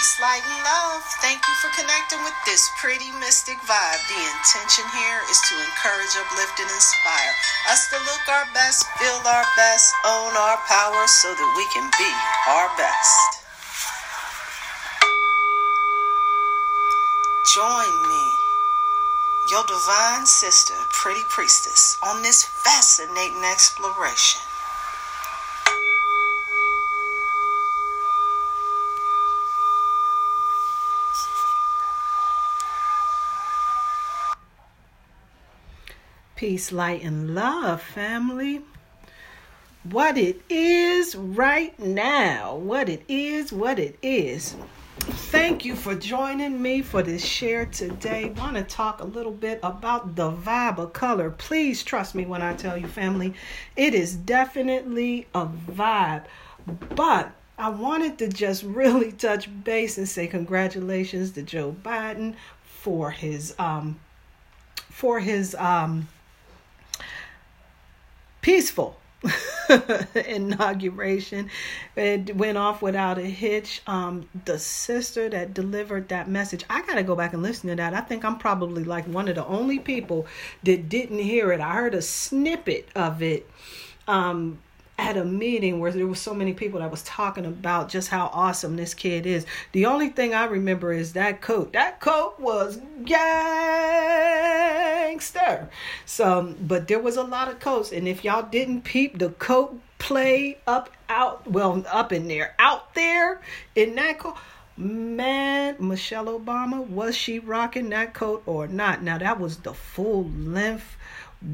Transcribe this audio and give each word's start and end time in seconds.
Peace, 0.00 0.16
light, 0.22 0.40
and 0.40 0.64
love. 0.64 1.04
Thank 1.20 1.44
you 1.44 1.52
for 1.60 1.68
connecting 1.76 2.24
with 2.24 2.32
this 2.48 2.64
pretty 2.80 3.12
mystic 3.20 3.60
vibe. 3.68 4.00
The 4.08 4.16
intention 4.16 4.88
here 4.96 5.20
is 5.28 5.36
to 5.36 5.54
encourage, 5.60 6.16
uplift, 6.16 6.56
and 6.56 6.72
inspire 6.72 7.34
us 7.68 7.84
to 7.92 8.00
look 8.08 8.24
our 8.32 8.48
best, 8.56 8.88
feel 8.96 9.20
our 9.28 9.44
best, 9.60 9.92
own 10.08 10.32
our 10.40 10.56
power 10.64 11.04
so 11.04 11.28
that 11.36 11.52
we 11.52 11.68
can 11.76 11.84
be 12.00 12.08
our 12.48 12.72
best. 12.80 13.44
Join 17.52 17.92
me, 18.08 18.24
your 19.52 19.68
divine 19.68 20.24
sister, 20.24 20.80
pretty 20.96 21.28
priestess, 21.28 21.98
on 22.02 22.22
this 22.22 22.42
fascinating 22.42 23.44
exploration. 23.44 24.40
Peace, 36.40 36.72
light, 36.72 37.02
and 37.02 37.34
love, 37.34 37.82
family. 37.82 38.62
What 39.82 40.16
it 40.16 40.40
is 40.48 41.14
right 41.14 41.78
now. 41.78 42.56
What 42.56 42.88
it 42.88 43.02
is, 43.08 43.52
what 43.52 43.78
it 43.78 43.98
is. 44.00 44.56
Thank 45.00 45.66
you 45.66 45.76
for 45.76 45.94
joining 45.94 46.62
me 46.62 46.80
for 46.80 47.02
this 47.02 47.22
share 47.22 47.66
today. 47.66 48.30
Want 48.38 48.56
to 48.56 48.62
talk 48.62 49.02
a 49.02 49.04
little 49.04 49.32
bit 49.32 49.60
about 49.62 50.16
the 50.16 50.32
vibe 50.32 50.78
of 50.78 50.94
color. 50.94 51.28
Please 51.28 51.82
trust 51.82 52.14
me 52.14 52.24
when 52.24 52.40
I 52.40 52.54
tell 52.54 52.78
you, 52.78 52.86
family, 52.86 53.34
it 53.76 53.92
is 53.92 54.16
definitely 54.16 55.26
a 55.34 55.44
vibe. 55.44 56.24
But 56.96 57.32
I 57.58 57.68
wanted 57.68 58.16
to 58.16 58.28
just 58.28 58.62
really 58.64 59.12
touch 59.12 59.46
base 59.62 59.98
and 59.98 60.08
say 60.08 60.26
congratulations 60.26 61.32
to 61.32 61.42
Joe 61.42 61.76
Biden 61.82 62.34
for 62.64 63.10
his 63.10 63.54
um 63.58 64.00
for 64.88 65.20
his 65.20 65.54
um 65.56 66.08
peaceful 68.40 68.96
inauguration. 70.26 71.50
It 71.96 72.34
went 72.36 72.58
off 72.58 72.82
without 72.82 73.18
a 73.18 73.22
hitch. 73.22 73.82
Um, 73.86 74.28
the 74.44 74.58
sister 74.58 75.28
that 75.28 75.54
delivered 75.54 76.08
that 76.08 76.28
message, 76.28 76.64
I 76.70 76.82
got 76.82 76.94
to 76.94 77.02
go 77.02 77.14
back 77.14 77.32
and 77.32 77.42
listen 77.42 77.68
to 77.70 77.76
that. 77.76 77.94
I 77.94 78.00
think 78.00 78.24
I'm 78.24 78.38
probably 78.38 78.84
like 78.84 79.06
one 79.06 79.28
of 79.28 79.34
the 79.34 79.46
only 79.46 79.78
people 79.78 80.26
that 80.62 80.88
didn't 80.88 81.18
hear 81.18 81.52
it. 81.52 81.60
I 81.60 81.74
heard 81.74 81.94
a 81.94 82.02
snippet 82.02 82.88
of 82.94 83.22
it. 83.22 83.48
Um, 84.08 84.58
at 85.00 85.16
a 85.16 85.24
meeting 85.24 85.80
where 85.80 85.90
there 85.90 86.06
was 86.06 86.20
so 86.20 86.34
many 86.34 86.52
people 86.52 86.80
that 86.80 86.90
was 86.90 87.02
talking 87.04 87.46
about 87.46 87.88
just 87.88 88.08
how 88.08 88.30
awesome 88.34 88.76
this 88.76 88.92
kid 88.92 89.24
is. 89.24 89.46
The 89.72 89.86
only 89.86 90.10
thing 90.10 90.34
I 90.34 90.44
remember 90.44 90.92
is 90.92 91.14
that 91.14 91.40
coat. 91.40 91.72
That 91.72 92.00
coat 92.00 92.38
was 92.38 92.78
gangster. 93.04 93.30
So, 96.04 96.54
but 96.60 96.86
there 96.86 96.98
was 96.98 97.16
a 97.16 97.22
lot 97.22 97.48
of 97.48 97.60
coats, 97.60 97.92
and 97.92 98.06
if 98.06 98.24
y'all 98.24 98.42
didn't 98.42 98.82
peep 98.82 99.18
the 99.18 99.30
coat 99.30 99.80
play 99.98 100.58
up 100.66 100.90
out, 101.08 101.50
well, 101.50 101.82
up 101.90 102.12
in 102.12 102.28
there, 102.28 102.54
out 102.58 102.94
there 102.94 103.40
in 103.74 103.94
that 103.94 104.18
coat. 104.18 104.36
Man, 104.76 105.76
Michelle 105.78 106.26
Obama, 106.26 106.86
was 106.86 107.14
she 107.14 107.38
rocking 107.38 107.88
that 107.90 108.14
coat 108.14 108.42
or 108.46 108.66
not? 108.66 109.02
Now 109.02 109.18
that 109.18 109.38
was 109.38 109.58
the 109.58 109.74
full 109.74 110.24
length 110.30 110.96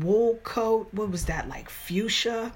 wool 0.00 0.38
coat. 0.44 0.86
What 0.92 1.10
was 1.10 1.24
that 1.24 1.48
like 1.48 1.68
fuchsia? 1.68 2.52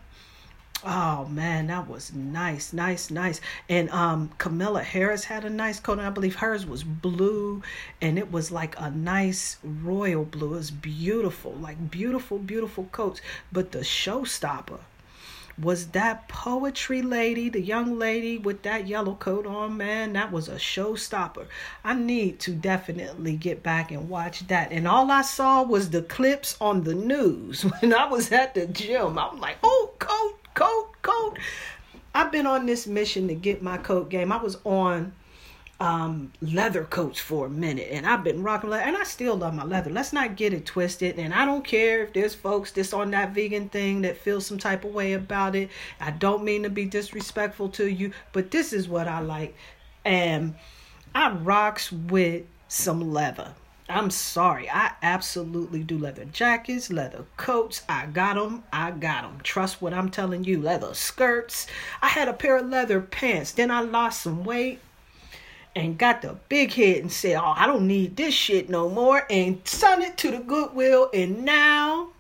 Oh 0.82 1.26
man, 1.26 1.66
that 1.66 1.88
was 1.88 2.14
nice, 2.14 2.72
nice, 2.72 3.10
nice. 3.10 3.40
And 3.68 3.90
um 3.90 4.30
Kamala 4.38 4.82
Harris 4.82 5.24
had 5.24 5.44
a 5.44 5.50
nice 5.50 5.78
coat, 5.78 5.98
and 5.98 6.06
I 6.06 6.10
believe 6.10 6.36
hers 6.36 6.64
was 6.64 6.82
blue, 6.82 7.62
and 8.00 8.18
it 8.18 8.32
was 8.32 8.50
like 8.50 8.74
a 8.80 8.90
nice 8.90 9.58
royal 9.62 10.24
blue. 10.24 10.54
It 10.54 10.56
was 10.56 10.70
beautiful, 10.70 11.52
like 11.52 11.90
beautiful, 11.90 12.38
beautiful 12.38 12.84
coats. 12.92 13.20
But 13.52 13.72
the 13.72 13.80
showstopper 13.80 14.80
was 15.60 15.88
that 15.88 16.28
poetry 16.28 17.02
lady, 17.02 17.50
the 17.50 17.60
young 17.60 17.98
lady 17.98 18.38
with 18.38 18.62
that 18.62 18.88
yellow 18.88 19.14
coat 19.14 19.46
on, 19.46 19.76
man, 19.76 20.14
that 20.14 20.32
was 20.32 20.48
a 20.48 20.54
showstopper. 20.54 21.46
I 21.84 21.94
need 21.94 22.40
to 22.40 22.52
definitely 22.52 23.36
get 23.36 23.62
back 23.62 23.90
and 23.90 24.08
watch 24.08 24.46
that. 24.46 24.72
And 24.72 24.88
all 24.88 25.10
I 25.10 25.20
saw 25.20 25.62
was 25.62 25.90
the 25.90 26.02
clips 26.02 26.56
on 26.60 26.84
the 26.84 26.94
news 26.94 27.62
when 27.80 27.92
I 27.92 28.06
was 28.06 28.32
at 28.32 28.54
the 28.54 28.66
gym. 28.66 29.18
I'm 29.18 29.38
like, 29.38 29.58
oh, 29.62 29.90
coat 29.98 30.39
coat, 30.54 30.88
coat. 31.02 31.38
I've 32.14 32.32
been 32.32 32.46
on 32.46 32.66
this 32.66 32.86
mission 32.86 33.28
to 33.28 33.34
get 33.34 33.62
my 33.62 33.78
coat 33.78 34.10
game. 34.10 34.32
I 34.32 34.42
was 34.42 34.58
on 34.64 35.12
um, 35.80 36.30
leather 36.42 36.84
coats 36.84 37.18
for 37.18 37.46
a 37.46 37.50
minute 37.50 37.88
and 37.90 38.06
I've 38.06 38.22
been 38.22 38.42
rocking 38.42 38.68
leather 38.68 38.84
and 38.84 38.96
I 38.96 39.04
still 39.04 39.34
love 39.36 39.54
my 39.54 39.64
leather. 39.64 39.90
Let's 39.90 40.12
not 40.12 40.36
get 40.36 40.52
it 40.52 40.66
twisted. 40.66 41.18
And 41.18 41.32
I 41.32 41.46
don't 41.46 41.64
care 41.64 42.04
if 42.04 42.12
there's 42.12 42.34
folks 42.34 42.70
that's 42.70 42.92
on 42.92 43.10
that 43.12 43.34
vegan 43.34 43.70
thing 43.70 44.02
that 44.02 44.18
feel 44.18 44.40
some 44.42 44.58
type 44.58 44.84
of 44.84 44.92
way 44.92 45.14
about 45.14 45.56
it. 45.56 45.70
I 45.98 46.10
don't 46.10 46.44
mean 46.44 46.64
to 46.64 46.70
be 46.70 46.84
disrespectful 46.84 47.70
to 47.70 47.86
you, 47.86 48.12
but 48.32 48.50
this 48.50 48.72
is 48.72 48.88
what 48.88 49.08
I 49.08 49.20
like. 49.20 49.56
And 50.04 50.54
I 51.14 51.30
rocks 51.30 51.90
with 51.90 52.44
some 52.68 53.12
leather. 53.12 53.54
I'm 53.90 54.10
sorry. 54.10 54.70
I 54.70 54.92
absolutely 55.02 55.82
do 55.82 55.98
leather 55.98 56.24
jackets, 56.24 56.90
leather 56.90 57.24
coats. 57.36 57.82
I 57.88 58.06
got 58.06 58.36
them. 58.36 58.62
I 58.72 58.92
got 58.92 59.22
them. 59.22 59.40
Trust 59.42 59.82
what 59.82 59.92
I'm 59.92 60.10
telling 60.10 60.44
you. 60.44 60.60
Leather 60.60 60.94
skirts. 60.94 61.66
I 62.00 62.08
had 62.08 62.28
a 62.28 62.32
pair 62.32 62.58
of 62.58 62.68
leather 62.68 63.00
pants. 63.00 63.52
Then 63.52 63.70
I 63.70 63.80
lost 63.80 64.22
some 64.22 64.44
weight 64.44 64.80
and 65.74 65.98
got 65.98 66.22
the 66.22 66.36
big 66.48 66.72
head 66.72 66.98
and 66.98 67.12
said, 67.12 67.36
Oh, 67.36 67.54
I 67.56 67.66
don't 67.66 67.86
need 67.86 68.16
this 68.16 68.34
shit 68.34 68.68
no 68.70 68.88
more. 68.88 69.26
And 69.28 69.60
sent 69.66 70.02
it 70.02 70.16
to 70.18 70.30
the 70.30 70.38
Goodwill. 70.38 71.10
And 71.12 71.44
now 71.44 72.10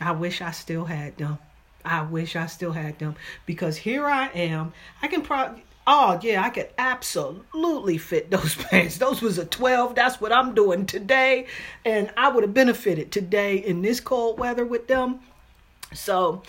I 0.00 0.12
wish 0.12 0.40
I 0.40 0.50
still 0.50 0.84
had 0.84 1.16
them. 1.18 1.38
I 1.84 2.02
wish 2.02 2.36
I 2.36 2.46
still 2.46 2.72
had 2.72 2.98
them 2.98 3.16
because 3.46 3.76
here 3.76 4.06
I 4.06 4.28
am. 4.28 4.72
I 5.00 5.08
can 5.08 5.22
probably 5.22 5.64
Oh 5.86 6.18
yeah, 6.22 6.44
I 6.44 6.50
could 6.50 6.68
absolutely 6.78 7.98
fit 7.98 8.30
those 8.30 8.54
pants. 8.70 8.98
Those 8.98 9.20
was 9.20 9.38
a 9.38 9.44
12. 9.44 9.94
That's 9.94 10.20
what 10.20 10.32
I'm 10.32 10.54
doing 10.54 10.86
today. 10.86 11.46
And 11.84 12.10
I 12.16 12.28
would 12.28 12.44
have 12.44 12.54
benefited 12.54 13.10
today 13.10 13.56
in 13.56 13.82
this 13.82 13.98
cold 13.98 14.38
weather 14.38 14.64
with 14.64 14.86
them. 14.86 15.20
So, 15.94 16.42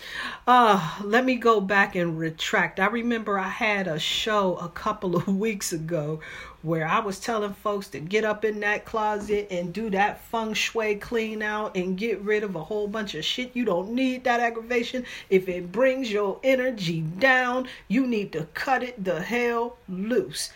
uh, 0.46 0.98
let 1.02 1.24
me 1.24 1.36
go 1.36 1.60
back 1.60 1.94
and 1.94 2.18
retract. 2.18 2.80
I 2.80 2.86
remember 2.86 3.38
I 3.38 3.48
had 3.48 3.86
a 3.86 3.98
show 3.98 4.56
a 4.56 4.68
couple 4.68 5.16
of 5.16 5.28
weeks 5.38 5.72
ago 5.72 6.20
where 6.62 6.86
I 6.86 7.00
was 7.00 7.20
telling 7.20 7.52
folks 7.52 7.88
to 7.88 8.00
get 8.00 8.24
up 8.24 8.44
in 8.44 8.60
that 8.60 8.86
closet 8.86 9.48
and 9.50 9.72
do 9.72 9.90
that 9.90 10.20
feng 10.24 10.54
shui 10.54 10.96
clean 10.96 11.42
out 11.42 11.76
and 11.76 11.98
get 11.98 12.20
rid 12.22 12.42
of 12.42 12.56
a 12.56 12.64
whole 12.64 12.88
bunch 12.88 13.14
of 13.14 13.24
shit. 13.24 13.54
You 13.54 13.66
don't 13.66 13.92
need 13.92 14.24
that 14.24 14.40
aggravation. 14.40 15.04
If 15.28 15.48
it 15.48 15.70
brings 15.70 16.10
your 16.10 16.40
energy 16.42 17.02
down, 17.02 17.68
you 17.86 18.06
need 18.06 18.32
to 18.32 18.48
cut 18.54 18.82
it 18.82 19.04
the 19.04 19.20
hell 19.20 19.76
loose. 19.88 20.50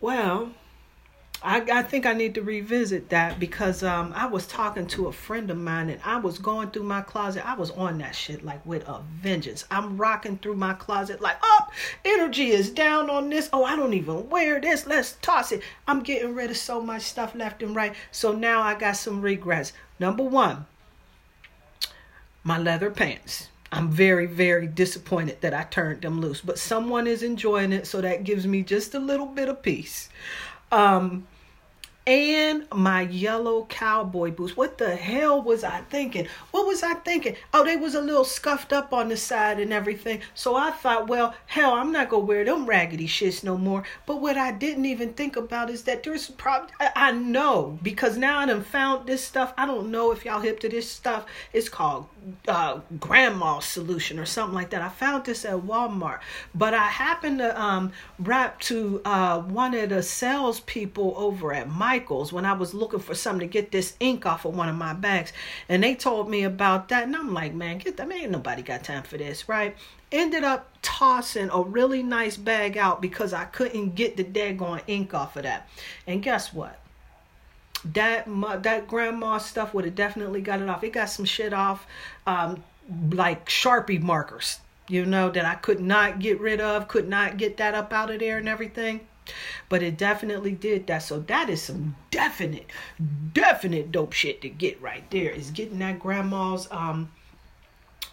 Well, 0.00 0.52
I, 1.42 1.60
I 1.70 1.82
think 1.82 2.06
I 2.06 2.12
need 2.12 2.34
to 2.34 2.42
revisit 2.42 3.10
that 3.10 3.38
because 3.38 3.82
um, 3.82 4.12
I 4.16 4.26
was 4.26 4.46
talking 4.46 4.86
to 4.88 5.06
a 5.06 5.12
friend 5.12 5.50
of 5.50 5.58
mine 5.58 5.90
and 5.90 6.00
I 6.04 6.16
was 6.16 6.38
going 6.38 6.70
through 6.70 6.84
my 6.84 7.02
closet. 7.02 7.46
I 7.46 7.54
was 7.54 7.70
on 7.72 7.98
that 7.98 8.14
shit 8.14 8.44
like 8.44 8.64
with 8.64 8.88
a 8.88 9.02
vengeance. 9.20 9.64
I'm 9.70 9.96
rocking 9.96 10.38
through 10.38 10.56
my 10.56 10.72
closet 10.74 11.20
like, 11.20 11.36
oh, 11.42 11.66
energy 12.04 12.50
is 12.50 12.70
down 12.70 13.10
on 13.10 13.28
this. 13.28 13.50
Oh, 13.52 13.64
I 13.64 13.76
don't 13.76 13.94
even 13.94 14.28
wear 14.30 14.60
this. 14.60 14.86
Let's 14.86 15.16
toss 15.22 15.52
it. 15.52 15.62
I'm 15.86 16.00
getting 16.00 16.34
rid 16.34 16.50
of 16.50 16.56
so 16.56 16.80
much 16.80 17.02
stuff 17.02 17.34
left 17.34 17.62
and 17.62 17.76
right. 17.76 17.94
So 18.10 18.32
now 18.32 18.62
I 18.62 18.74
got 18.74 18.96
some 18.96 19.20
regrets. 19.20 19.72
Number 20.00 20.22
one, 20.22 20.66
my 22.42 22.58
leather 22.58 22.90
pants. 22.90 23.48
I'm 23.72 23.90
very, 23.90 24.26
very 24.26 24.66
disappointed 24.66 25.40
that 25.40 25.52
I 25.52 25.64
turned 25.64 26.02
them 26.02 26.20
loose, 26.20 26.40
but 26.40 26.58
someone 26.58 27.06
is 27.06 27.22
enjoying 27.24 27.72
it, 27.72 27.86
so 27.86 28.00
that 28.00 28.22
gives 28.22 28.46
me 28.46 28.62
just 28.62 28.94
a 28.94 29.00
little 29.00 29.26
bit 29.26 29.48
of 29.48 29.60
peace. 29.60 30.08
Um, 30.76 31.26
and 32.06 32.66
my 32.72 33.02
yellow 33.02 33.66
cowboy 33.68 34.30
boots. 34.30 34.56
What 34.56 34.78
the 34.78 34.94
hell 34.94 35.42
was 35.42 35.64
I 35.64 35.80
thinking? 35.90 36.28
What 36.52 36.66
was 36.66 36.82
I 36.82 36.94
thinking? 36.94 37.36
Oh, 37.52 37.64
they 37.64 37.76
was 37.76 37.94
a 37.94 38.00
little 38.00 38.24
scuffed 38.24 38.72
up 38.72 38.92
on 38.92 39.08
the 39.08 39.16
side 39.16 39.58
and 39.58 39.72
everything. 39.72 40.20
So 40.34 40.54
I 40.54 40.70
thought, 40.70 41.08
well, 41.08 41.34
hell, 41.46 41.74
I'm 41.74 41.90
not 41.90 42.08
gonna 42.08 42.24
wear 42.24 42.44
them 42.44 42.66
raggedy 42.66 43.08
shits 43.08 43.42
no 43.42 43.58
more. 43.58 43.82
But 44.06 44.20
what 44.20 44.36
I 44.36 44.52
didn't 44.52 44.86
even 44.86 45.14
think 45.14 45.36
about 45.36 45.68
is 45.68 45.82
that 45.84 46.04
there's 46.04 46.30
probably 46.30 46.70
I 46.94 47.10
know 47.10 47.78
because 47.82 48.16
now 48.16 48.38
I 48.38 48.46
done 48.46 48.62
found 48.62 49.06
this 49.06 49.24
stuff. 49.24 49.52
I 49.58 49.66
don't 49.66 49.90
know 49.90 50.12
if 50.12 50.24
y'all 50.24 50.40
hip 50.40 50.60
to 50.60 50.68
this 50.68 50.90
stuff. 50.90 51.26
It's 51.52 51.68
called 51.68 52.06
uh, 52.46 52.80
grandma 53.00 53.58
solution 53.60 54.18
or 54.18 54.26
something 54.26 54.54
like 54.54 54.70
that. 54.70 54.82
I 54.82 54.88
found 54.88 55.24
this 55.24 55.44
at 55.44 55.56
Walmart, 55.56 56.20
but 56.54 56.74
I 56.74 56.86
happened 56.86 57.38
to 57.38 57.60
um, 57.60 57.92
rap 58.18 58.60
to 58.60 59.00
uh, 59.04 59.40
one 59.40 59.74
of 59.74 59.90
the 59.90 60.02
salespeople 60.02 61.14
over 61.16 61.52
at 61.52 61.68
my 61.68 61.95
Michaels 61.96 62.32
when 62.32 62.44
I 62.44 62.52
was 62.52 62.74
looking 62.74 63.00
for 63.00 63.14
something 63.14 63.48
to 63.48 63.52
get 63.52 63.72
this 63.72 63.94
ink 64.00 64.26
off 64.26 64.44
of 64.44 64.54
one 64.54 64.68
of 64.68 64.76
my 64.76 64.92
bags. 64.92 65.32
And 65.68 65.82
they 65.82 65.94
told 65.94 66.28
me 66.28 66.44
about 66.44 66.88
that. 66.90 67.04
And 67.04 67.16
I'm 67.16 67.32
like, 67.32 67.54
man, 67.54 67.78
get 67.78 67.96
that. 67.96 68.06
Man, 68.06 68.18
ain't 68.18 68.30
nobody 68.30 68.62
got 68.62 68.84
time 68.84 69.02
for 69.02 69.16
this, 69.16 69.48
right? 69.48 69.74
Ended 70.12 70.44
up 70.44 70.68
tossing 70.82 71.48
a 71.50 71.62
really 71.62 72.02
nice 72.02 72.36
bag 72.36 72.76
out 72.76 73.00
because 73.00 73.32
I 73.32 73.46
couldn't 73.46 73.94
get 73.94 74.16
the 74.16 74.24
daggone 74.24 74.82
ink 74.86 75.14
off 75.14 75.36
of 75.36 75.44
that. 75.44 75.68
And 76.06 76.22
guess 76.22 76.52
what? 76.52 76.78
That 77.94 78.26
that 78.62 78.88
grandma 78.88 79.38
stuff 79.38 79.72
would 79.72 79.84
have 79.84 79.94
definitely 79.94 80.42
got 80.42 80.60
it 80.60 80.68
off. 80.68 80.84
It 80.84 80.92
got 80.92 81.08
some 81.08 81.24
shit 81.24 81.52
off, 81.52 81.86
um, 82.26 82.62
like 83.10 83.48
Sharpie 83.48 84.02
markers 84.02 84.58
you 84.88 85.04
know, 85.04 85.30
that 85.30 85.44
I 85.44 85.56
could 85.56 85.80
not 85.80 86.20
get 86.20 86.40
rid 86.40 86.60
of, 86.60 86.86
could 86.86 87.08
not 87.08 87.38
get 87.38 87.56
that 87.56 87.74
up 87.74 87.92
out 87.92 88.10
of 88.10 88.20
there 88.20 88.38
and 88.38 88.48
everything. 88.48 89.00
But 89.68 89.82
it 89.82 89.96
definitely 89.96 90.52
did 90.52 90.86
that. 90.86 91.02
So 91.02 91.20
that 91.20 91.48
is 91.48 91.62
some 91.62 91.96
definite, 92.10 92.66
definite 93.32 93.92
dope 93.92 94.12
shit 94.12 94.40
to 94.42 94.48
get 94.48 94.80
right 94.80 95.08
there. 95.10 95.30
Is 95.30 95.50
getting 95.50 95.78
that 95.80 95.98
grandma's 95.98 96.68
um 96.70 97.10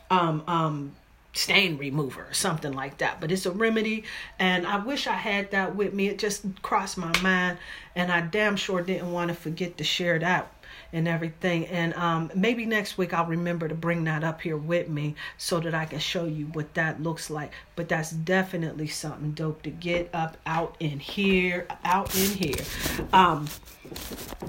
um 0.09 0.43
um 0.47 0.95
stain 1.33 1.77
remover 1.77 2.25
or 2.29 2.33
something 2.33 2.73
like 2.73 2.99
that. 2.99 3.19
But 3.19 3.31
it's 3.31 3.45
a 3.45 3.51
remedy, 3.51 4.03
and 4.39 4.65
I 4.67 4.77
wish 4.77 5.07
I 5.07 5.13
had 5.13 5.51
that 5.51 5.75
with 5.75 5.93
me. 5.93 6.07
It 6.07 6.19
just 6.19 6.45
crossed 6.61 6.97
my 6.97 7.11
mind, 7.21 7.57
and 7.95 8.11
I 8.11 8.21
damn 8.21 8.55
sure 8.55 8.81
didn't 8.81 9.11
want 9.11 9.29
to 9.29 9.35
forget 9.35 9.77
to 9.77 9.83
share 9.83 10.19
that 10.19 10.51
and 10.93 11.07
everything. 11.07 11.65
And 11.67 11.93
um, 11.95 12.31
maybe 12.35 12.65
next 12.65 12.97
week 12.97 13.13
I'll 13.13 13.25
remember 13.25 13.67
to 13.67 13.75
bring 13.75 14.03
that 14.05 14.23
up 14.23 14.41
here 14.41 14.55
with 14.55 14.87
me 14.87 15.15
so 15.37 15.59
that 15.59 15.73
I 15.73 15.85
can 15.85 15.99
show 15.99 16.25
you 16.25 16.45
what 16.53 16.75
that 16.75 17.01
looks 17.01 17.29
like. 17.29 17.51
But 17.75 17.89
that's 17.89 18.11
definitely 18.11 18.87
something 18.87 19.31
dope 19.31 19.63
to 19.63 19.71
get 19.71 20.09
up 20.13 20.37
out 20.45 20.77
in 20.79 20.99
here, 20.99 21.67
out 21.83 22.15
in 22.15 22.29
here. 22.29 22.63
Um, 23.11 23.49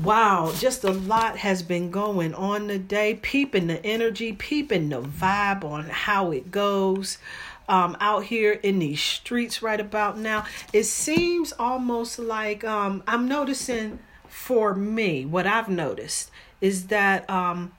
wow, 0.02 0.52
just 0.58 0.84
a 0.84 0.92
lot 0.92 1.38
has 1.38 1.62
been 1.62 1.90
going 1.90 2.34
on 2.34 2.68
today. 2.68 3.14
Peeping 3.14 3.66
the 3.66 3.84
energy, 3.84 4.34
peeping 4.34 4.90
the 4.90 5.00
vibe 5.00 5.64
on 5.64 5.84
how 5.84 6.30
it 6.30 6.50
goes. 6.50 7.18
Um, 7.66 7.96
out 7.98 8.24
here 8.24 8.52
in 8.52 8.78
these 8.78 9.00
streets 9.00 9.62
right 9.62 9.80
about 9.80 10.18
now. 10.18 10.44
It 10.74 10.84
seems 10.84 11.54
almost 11.58 12.18
like 12.18 12.62
um, 12.62 13.02
I'm 13.06 13.26
noticing 13.26 14.00
for 14.34 14.74
me, 14.74 15.24
what 15.24 15.46
I've 15.46 15.68
noticed 15.68 16.28
is 16.60 16.88
that 16.88 17.28
um, 17.30 17.72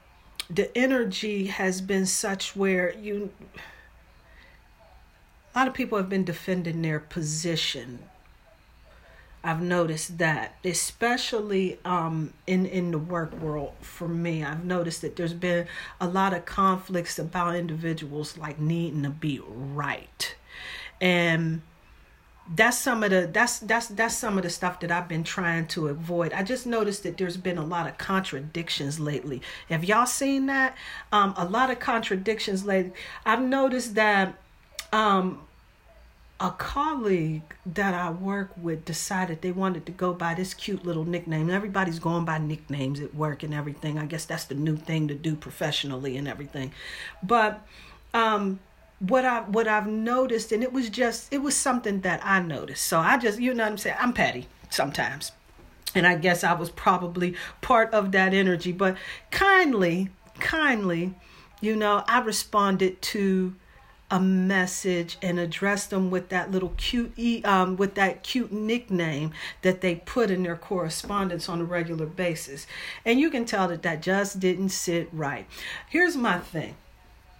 the 0.49 0.75
energy 0.75 1.47
has 1.47 1.81
been 1.81 2.05
such 2.05 2.55
where 2.55 2.93
you 2.95 3.29
a 5.53 5.59
lot 5.59 5.67
of 5.67 5.73
people 5.73 5.97
have 5.97 6.07
been 6.07 6.23
defending 6.23 6.81
their 6.81 7.01
position. 7.01 7.99
I've 9.43 9.61
noticed 9.61 10.17
that, 10.17 10.55
especially 10.63 11.77
um, 11.83 12.33
in 12.47 12.65
in 12.65 12.91
the 12.91 12.99
work 12.99 13.33
world. 13.39 13.73
For 13.81 14.07
me, 14.07 14.41
I've 14.41 14.63
noticed 14.63 15.01
that 15.01 15.17
there's 15.17 15.33
been 15.33 15.67
a 15.99 16.07
lot 16.07 16.33
of 16.33 16.45
conflicts 16.45 17.19
about 17.19 17.57
individuals 17.57 18.37
like 18.37 18.59
needing 18.59 19.03
to 19.03 19.09
be 19.09 19.41
right, 19.45 20.35
and 21.01 21.61
that's 22.53 22.77
some 22.77 23.03
of 23.03 23.09
the 23.09 23.27
that's 23.31 23.59
that's 23.59 23.87
that's 23.87 24.15
some 24.15 24.37
of 24.37 24.43
the 24.43 24.49
stuff 24.49 24.79
that 24.81 24.91
I've 24.91 25.07
been 25.07 25.23
trying 25.23 25.65
to 25.67 25.87
avoid. 25.87 26.31
I 26.31 26.43
just 26.43 26.67
noticed 26.67 27.03
that 27.03 27.17
there's 27.17 27.37
been 27.37 27.57
a 27.57 27.65
lot 27.65 27.87
of 27.87 27.97
contradictions 27.97 28.99
lately. 28.99 29.41
Have 29.69 29.83
y'all 29.83 30.05
seen 30.05 30.45
that? 30.45 30.77
Um, 31.11 31.33
a 31.37 31.45
lot 31.45 31.71
of 31.71 31.79
contradictions 31.79 32.63
lately. 32.63 32.93
I've 33.25 33.41
noticed 33.41 33.95
that 33.95 34.35
um, 34.93 35.41
a 36.39 36.51
colleague 36.51 37.55
that 37.65 37.95
I 37.95 38.11
work 38.11 38.51
with 38.57 38.85
decided 38.85 39.41
they 39.41 39.51
wanted 39.51 39.87
to 39.87 39.91
go 39.91 40.13
by 40.13 40.35
this 40.35 40.53
cute 40.53 40.85
little 40.85 41.05
nickname. 41.05 41.49
Everybody's 41.49 41.97
going 41.97 42.25
by 42.25 42.37
nicknames 42.37 42.99
at 42.99 43.15
work 43.15 43.41
and 43.41 43.55
everything. 43.55 43.97
I 43.97 44.05
guess 44.05 44.25
that's 44.25 44.45
the 44.45 44.55
new 44.55 44.77
thing 44.77 45.07
to 45.07 45.15
do 45.15 45.35
professionally 45.35 46.15
and 46.15 46.27
everything. 46.27 46.73
But 47.23 47.65
um 48.13 48.59
what 48.99 49.25
I 49.25 49.41
what 49.41 49.67
I've 49.67 49.87
noticed, 49.87 50.51
and 50.51 50.63
it 50.63 50.71
was 50.71 50.89
just 50.89 51.33
it 51.33 51.39
was 51.39 51.55
something 51.55 52.01
that 52.01 52.21
I 52.23 52.39
noticed. 52.39 52.85
So 52.85 52.99
I 52.99 53.17
just 53.17 53.39
you 53.39 53.53
know 53.53 53.63
what 53.63 53.71
I'm 53.71 53.77
saying. 53.77 53.97
I'm 53.99 54.13
petty 54.13 54.47
sometimes, 54.69 55.31
and 55.93 56.07
I 56.07 56.15
guess 56.15 56.43
I 56.43 56.53
was 56.53 56.69
probably 56.69 57.35
part 57.61 57.93
of 57.93 58.11
that 58.13 58.33
energy. 58.33 58.71
But 58.71 58.97
kindly, 59.31 60.09
kindly, 60.39 61.13
you 61.61 61.75
know, 61.75 62.03
I 62.07 62.19
responded 62.19 63.01
to 63.03 63.55
a 64.11 64.19
message 64.19 65.17
and 65.21 65.39
addressed 65.39 65.89
them 65.89 66.11
with 66.11 66.29
that 66.29 66.51
little 66.51 66.73
cute 66.77 67.11
um 67.43 67.75
with 67.75 67.95
that 67.95 68.21
cute 68.21 68.51
nickname 68.51 69.31
that 69.63 69.81
they 69.81 69.95
put 69.95 70.29
in 70.29 70.43
their 70.43 70.55
correspondence 70.55 71.49
on 71.49 71.59
a 71.59 71.63
regular 71.63 72.05
basis 72.05 72.67
and 73.03 73.19
you 73.19 73.31
can 73.31 73.45
tell 73.45 73.67
that 73.67 73.81
that 73.81 74.03
just 74.03 74.39
didn't 74.39 74.69
sit 74.69 75.09
right 75.11 75.47
here's 75.89 76.15
my 76.15 76.37
thing 76.37 76.75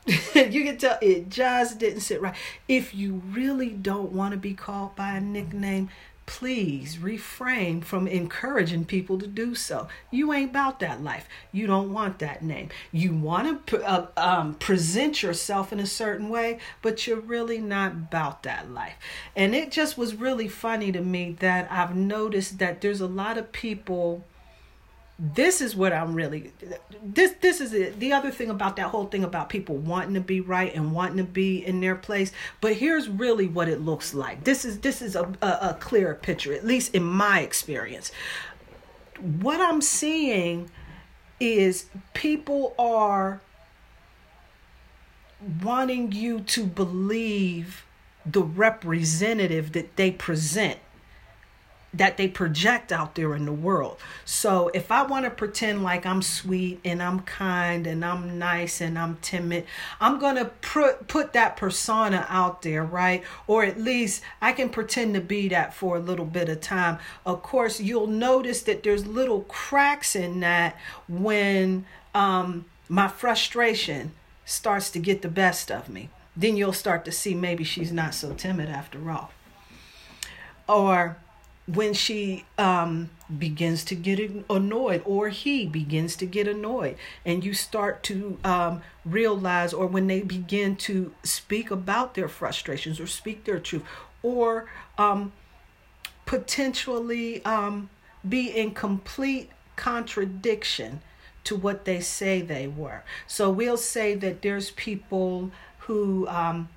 you 0.36 0.64
can 0.64 0.78
tell 0.78 0.98
it 1.02 1.30
just 1.30 1.80
didn't 1.80 2.02
sit 2.02 2.22
right. 2.22 2.36
If 2.68 2.94
you 2.94 3.22
really 3.32 3.70
don't 3.70 4.12
want 4.12 4.34
to 4.34 4.38
be 4.38 4.54
called 4.54 4.96
by 4.96 5.16
a 5.16 5.22
nickname, 5.22 5.90
please 6.26 6.98
refrain 6.98 7.82
from 7.82 8.08
encouraging 8.08 8.86
people 8.86 9.18
to 9.20 9.28
do 9.28 9.54
so. 9.54 9.88
You 10.12 10.34
ain't 10.34 10.52
about 10.52 10.80
that 10.80 11.04
life. 11.04 11.28
You 11.52 11.68
don't 11.68 11.94
want 11.94 12.20
that 12.20 12.44
name. 12.44 12.70
You 12.92 13.14
want 13.14 13.68
to 13.68 13.84
uh, 13.84 14.08
um, 14.18 14.56
present 14.56 15.22
yourself 15.22 15.72
in 15.72 15.80
a 15.80 15.86
certain 15.86 16.30
way, 16.30 16.60
but 16.82 17.06
you're 17.06 17.20
really 17.20 17.60
not 17.60 17.92
about 17.92 18.44
that 18.44 18.72
life. 18.72 18.96
And 19.36 19.56
it 19.56 19.72
just 19.72 19.98
was 19.98 20.16
really 20.16 20.48
funny 20.48 20.92
to 20.92 21.02
me 21.02 21.36
that 21.40 21.72
I've 21.72 21.96
noticed 21.96 22.60
that 22.60 22.82
there's 22.82 23.02
a 23.02 23.08
lot 23.08 23.38
of 23.38 23.52
people 23.52 24.24
this 25.18 25.62
is 25.62 25.76
what 25.76 25.94
I'm 25.94 26.14
really 26.14 26.52
this 27.02 27.34
this 27.40 27.62
is 27.62 27.74
it. 27.74 28.00
The 28.00 28.12
other 28.12 28.32
thing 28.32 28.50
about 28.50 28.76
that 28.76 28.88
whole 28.88 29.06
thing 29.06 29.24
about 29.24 29.50
people 29.50 29.78
wanting 29.78 30.14
to 30.16 30.22
be 30.22 30.42
right 30.42 30.74
and 30.76 30.92
wanting 30.92 31.18
to 31.18 31.24
be 31.24 31.66
in 31.66 31.80
their 31.80 31.96
place. 31.96 32.34
But 32.60 32.74
here's 32.74 33.08
really 33.08 33.48
what 33.48 33.70
it 33.70 33.80
looks 33.80 34.14
like. 34.14 34.44
This 34.44 34.66
is 34.66 34.80
this 34.80 35.02
is 35.02 35.16
a, 35.16 35.34
a, 35.42 35.48
a 35.48 35.78
clearer 35.80 36.16
picture, 36.16 36.54
at 36.54 36.66
least 36.66 36.94
in 36.94 37.04
my 37.04 37.40
experience. 37.40 38.12
What 39.20 39.62
I'm 39.62 39.82
seeing 39.82 40.70
is 41.40 41.86
people 42.14 42.76
are 42.78 43.42
wanting 45.64 46.12
you 46.12 46.42
to 46.42 46.66
believe 46.66 47.86
the 48.26 48.44
representative 48.44 49.72
that 49.74 49.96
they 49.96 50.12
present 50.12 50.80
that 51.98 52.18
they 52.18 52.28
project 52.28 52.92
out 52.92 53.16
there 53.16 53.36
in 53.36 53.46
the 53.46 53.54
world. 53.54 53.98
So 54.26 54.70
if 54.74 54.92
I 54.92 55.04
want 55.04 55.26
to 55.26 55.32
pretend 55.32 55.84
like 55.84 56.06
I'm 56.06 56.22
sweet 56.22 56.80
and 56.84 57.02
I'm 57.02 57.22
kind 57.22 57.88
and 57.88 58.04
I'm 58.04 58.38
nice 58.38 58.82
and 58.82 59.00
I'm 59.00 59.18
timid, 59.22 59.66
I'm 60.02 60.20
going 60.20 60.36
to 60.36 60.46
put 60.46 61.08
put 61.08 61.34
that 61.34 61.58
persona 61.58 62.26
out 62.30 62.62
there, 62.62 62.84
right? 62.84 63.24
Or 63.48 63.64
at 63.64 63.80
least 63.80 64.22
I 64.42 64.52
can 64.52 64.70
pretend 64.70 65.14
to 65.16 65.22
be 65.22 65.48
that 65.50 65.74
for 65.74 65.96
a 65.96 66.00
little 66.00 66.26
bit 66.26 66.50
of 66.50 66.62
time. 66.62 67.00
Of 67.26 67.42
course, 67.42 67.80
you'll 67.80 68.08
notice 68.08 68.62
that 68.64 68.84
there's 68.84 69.06
little 69.06 69.42
cracks 69.42 70.16
in 70.16 70.42
that 70.42 70.76
when 71.08 71.86
um, 72.14 72.66
my 72.90 73.08
frustration 73.08 74.12
starts 74.46 74.90
to 74.92 75.00
get 75.00 75.22
the 75.22 75.28
best 75.28 75.72
of 75.72 75.90
me. 75.90 76.10
Then 76.36 76.58
you'll 76.58 76.74
start 76.74 77.06
to 77.06 77.12
see 77.12 77.34
maybe 77.34 77.64
she's 77.64 77.92
not 77.92 78.14
so 78.14 78.34
timid 78.34 78.70
after 78.70 79.10
all. 79.10 79.32
Or 80.68 81.18
when 81.68 81.94
she 81.94 82.46
um, 82.58 83.10
begins 83.40 83.84
to 83.86 83.96
get 83.96 84.20
annoyed 84.50 85.02
or 85.04 85.30
he 85.30 85.66
begins 85.66 86.16
to 86.16 86.26
get 86.26 86.48
annoyed 86.48 86.96
and 87.26 87.44
you 87.44 87.54
start 87.54 88.04
to 88.04 88.38
um, 88.44 88.82
realize 89.04 89.74
or 89.74 89.88
when 89.88 90.06
they 90.08 90.22
begin 90.22 90.76
to 90.76 91.14
speak 91.24 91.72
about 91.72 92.14
their 92.14 92.28
frustrations 92.28 93.00
or 93.00 93.08
speak 93.08 93.46
their 93.46 93.60
truth 93.60 93.84
or 94.22 94.70
um, 94.98 95.32
potentially 96.26 97.44
um, 97.46 97.90
be 98.28 98.48
in 98.48 98.72
complete 98.72 99.50
contradiction 99.76 101.02
to 101.44 101.56
what 101.56 101.86
they 101.86 102.00
say 102.00 102.42
they 102.42 102.68
were. 102.68 103.04
So 103.28 103.50
we'll 103.50 103.78
say 103.78 104.16
that 104.16 104.42
there's 104.42 104.72
people 104.72 105.52
who 105.80 106.28
um, 106.28 106.70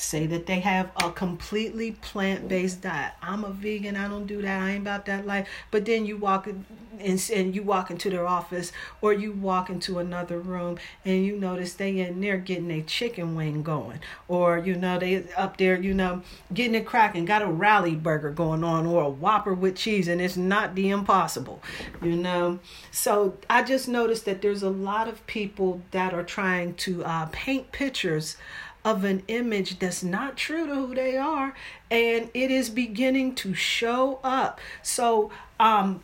say 0.00 0.26
that 0.26 0.46
they 0.46 0.60
have 0.60 0.90
a 1.02 1.10
completely 1.10 1.92
plant-based 1.92 2.80
diet. 2.80 3.12
I'm 3.22 3.44
a 3.44 3.50
vegan. 3.50 3.96
I 3.96 4.08
don't 4.08 4.26
do 4.26 4.42
that. 4.42 4.62
I 4.62 4.70
ain't 4.70 4.82
about 4.82 5.06
that 5.06 5.26
life. 5.26 5.48
But 5.70 5.84
then 5.84 6.06
you 6.06 6.16
walk 6.16 6.46
in, 6.46 6.64
and, 7.00 7.54
you 7.54 7.62
walk 7.62 7.90
into 7.90 8.10
their 8.10 8.26
office 8.26 8.72
or 9.00 9.12
you 9.12 9.32
walk 9.32 9.70
into 9.70 9.98
another 9.98 10.38
room 10.38 10.78
and 11.04 11.24
you 11.24 11.36
notice 11.36 11.74
they 11.74 11.98
in 11.98 12.20
there 12.20 12.36
getting 12.36 12.70
a 12.70 12.82
chicken 12.82 13.34
wing 13.34 13.62
going 13.62 13.98
or 14.28 14.58
you 14.58 14.76
know 14.76 14.98
they 14.98 15.24
up 15.36 15.56
there 15.56 15.80
you 15.80 15.94
know 15.94 16.22
getting 16.52 16.74
it 16.74 16.86
cracking 16.86 17.24
got 17.24 17.42
a 17.42 17.46
rally 17.46 17.94
burger 17.94 18.30
going 18.30 18.62
on 18.62 18.86
or 18.86 19.02
a 19.02 19.08
whopper 19.08 19.54
with 19.54 19.74
cheese 19.76 20.08
and 20.08 20.20
it's 20.20 20.36
not 20.36 20.74
the 20.74 20.90
impossible 20.90 21.62
you 22.02 22.14
know 22.14 22.58
so 22.90 23.36
i 23.48 23.62
just 23.62 23.88
noticed 23.88 24.24
that 24.24 24.42
there's 24.42 24.62
a 24.62 24.70
lot 24.70 25.08
of 25.08 25.26
people 25.26 25.80
that 25.90 26.14
are 26.14 26.24
trying 26.24 26.74
to 26.74 27.04
uh, 27.04 27.26
paint 27.32 27.72
pictures 27.72 28.36
of 28.84 29.04
an 29.04 29.22
image 29.28 29.78
that's 29.78 30.02
not 30.02 30.36
true 30.36 30.66
to 30.66 30.74
who 30.74 30.94
they 30.94 31.16
are 31.16 31.54
and 31.90 32.30
it 32.32 32.50
is 32.50 32.70
beginning 32.70 33.34
to 33.34 33.54
show 33.54 34.18
up 34.24 34.60
so 34.82 35.30
um 35.58 36.02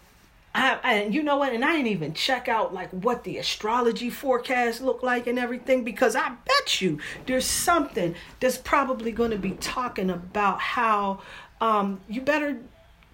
I, 0.56 0.78
and 0.85 1.14
you 1.14 1.23
know 1.23 1.37
what? 1.37 1.52
And 1.52 1.62
I 1.62 1.73
didn't 1.73 1.88
even 1.88 2.14
check 2.14 2.49
out 2.49 2.73
like 2.73 2.88
what 2.90 3.25
the 3.25 3.37
astrology 3.37 4.09
forecast 4.09 4.80
look 4.80 5.02
like 5.02 5.26
and 5.26 5.38
everything 5.38 5.85
because 5.85 6.16
I 6.16 6.30
bet 6.30 6.80
you 6.80 6.99
there's 7.26 7.45
something 7.45 8.14
that's 8.40 8.56
probably 8.56 9.12
going 9.12 9.33
to 9.33 9.38
be 9.38 9.50
talking 9.50 10.09
about 10.09 10.61
how 10.61 11.21
um, 11.61 12.00
you 12.09 12.23
better 12.23 12.59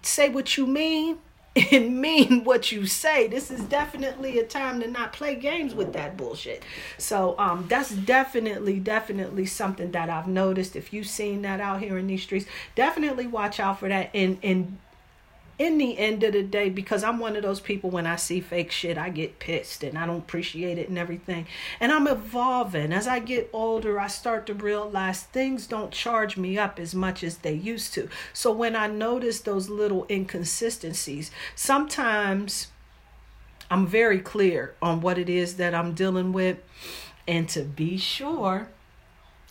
say 0.03 0.29
what 0.29 0.55
you 0.55 0.65
mean 0.65 1.17
and 1.71 2.01
mean 2.01 2.43
what 2.43 2.71
you 2.71 2.85
say. 2.87 3.27
This 3.27 3.51
is 3.51 3.61
definitely 3.65 4.39
a 4.39 4.43
time 4.43 4.79
to 4.81 4.87
not 4.87 5.13
play 5.13 5.35
games 5.35 5.75
with 5.75 5.93
that 5.93 6.17
bullshit. 6.17 6.63
So 6.97 7.35
um, 7.37 7.65
that's 7.67 7.91
definitely, 7.91 8.79
definitely 8.79 9.45
something 9.45 9.91
that 9.91 10.09
I've 10.09 10.27
noticed. 10.27 10.75
If 10.75 10.93
you've 10.93 11.07
seen 11.07 11.43
that 11.43 11.59
out 11.59 11.79
here 11.79 11.97
in 11.97 12.07
these 12.07 12.23
streets, 12.23 12.47
definitely 12.75 13.27
watch 13.27 13.59
out 13.59 13.79
for 13.79 13.89
that 13.89 14.09
and 14.13 14.39
and 14.41 14.79
in 15.59 15.77
the 15.77 15.97
end 15.97 16.23
of 16.23 16.33
the 16.33 16.43
day, 16.43 16.69
because 16.69 17.03
I'm 17.03 17.19
one 17.19 17.35
of 17.35 17.43
those 17.43 17.59
people 17.59 17.89
when 17.89 18.07
I 18.07 18.15
see 18.15 18.39
fake 18.39 18.71
shit, 18.71 18.97
I 18.97 19.09
get 19.09 19.39
pissed 19.39 19.83
and 19.83 19.97
I 19.97 20.05
don't 20.05 20.17
appreciate 20.17 20.77
it 20.77 20.89
and 20.89 20.97
everything. 20.97 21.47
And 21.79 21.91
I'm 21.91 22.07
evolving. 22.07 22.91
As 22.91 23.07
I 23.07 23.19
get 23.19 23.49
older, 23.53 23.99
I 23.99 24.07
start 24.07 24.47
to 24.47 24.53
realize 24.53 25.23
things 25.23 25.67
don't 25.67 25.91
charge 25.91 26.37
me 26.37 26.57
up 26.57 26.79
as 26.79 26.95
much 26.95 27.23
as 27.23 27.37
they 27.37 27.53
used 27.53 27.93
to. 27.93 28.09
So 28.33 28.51
when 28.51 28.75
I 28.75 28.87
notice 28.87 29.41
those 29.41 29.69
little 29.69 30.07
inconsistencies, 30.09 31.29
sometimes 31.55 32.67
I'm 33.69 33.85
very 33.85 34.19
clear 34.19 34.75
on 34.81 35.01
what 35.01 35.17
it 35.17 35.29
is 35.29 35.55
that 35.57 35.75
I'm 35.75 35.93
dealing 35.93 36.33
with. 36.33 36.57
And 37.27 37.47
to 37.49 37.61
be 37.61 37.97
sure, 37.97 38.69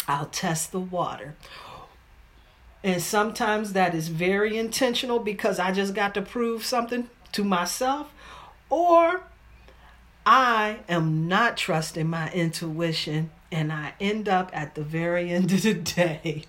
I'll 0.09 0.27
test 0.27 0.73
the 0.73 0.81
water 0.81 1.37
and 2.85 3.01
sometimes 3.01 3.73
that 3.75 3.95
is 3.95 4.09
very 4.09 4.57
intentional 4.57 5.19
because 5.19 5.59
I 5.59 5.73
just 5.73 5.95
got 5.95 6.15
to 6.15 6.23
prove 6.23 6.65
something 6.65 7.09
to 7.33 7.45
myself, 7.45 8.13
or 8.69 9.23
I 10.27 10.81
am 10.89 11.29
not 11.29 11.57
trusting 11.57 12.09
my 12.09 12.31
intuition, 12.33 13.31
and 13.51 13.73
I 13.73 13.95
end 14.01 14.29
up 14.29 14.51
at 14.53 14.75
the 14.75 14.83
very 14.83 15.31
end 15.33 15.53
of 15.53 15.63
the 15.63 15.75
day 15.75 16.45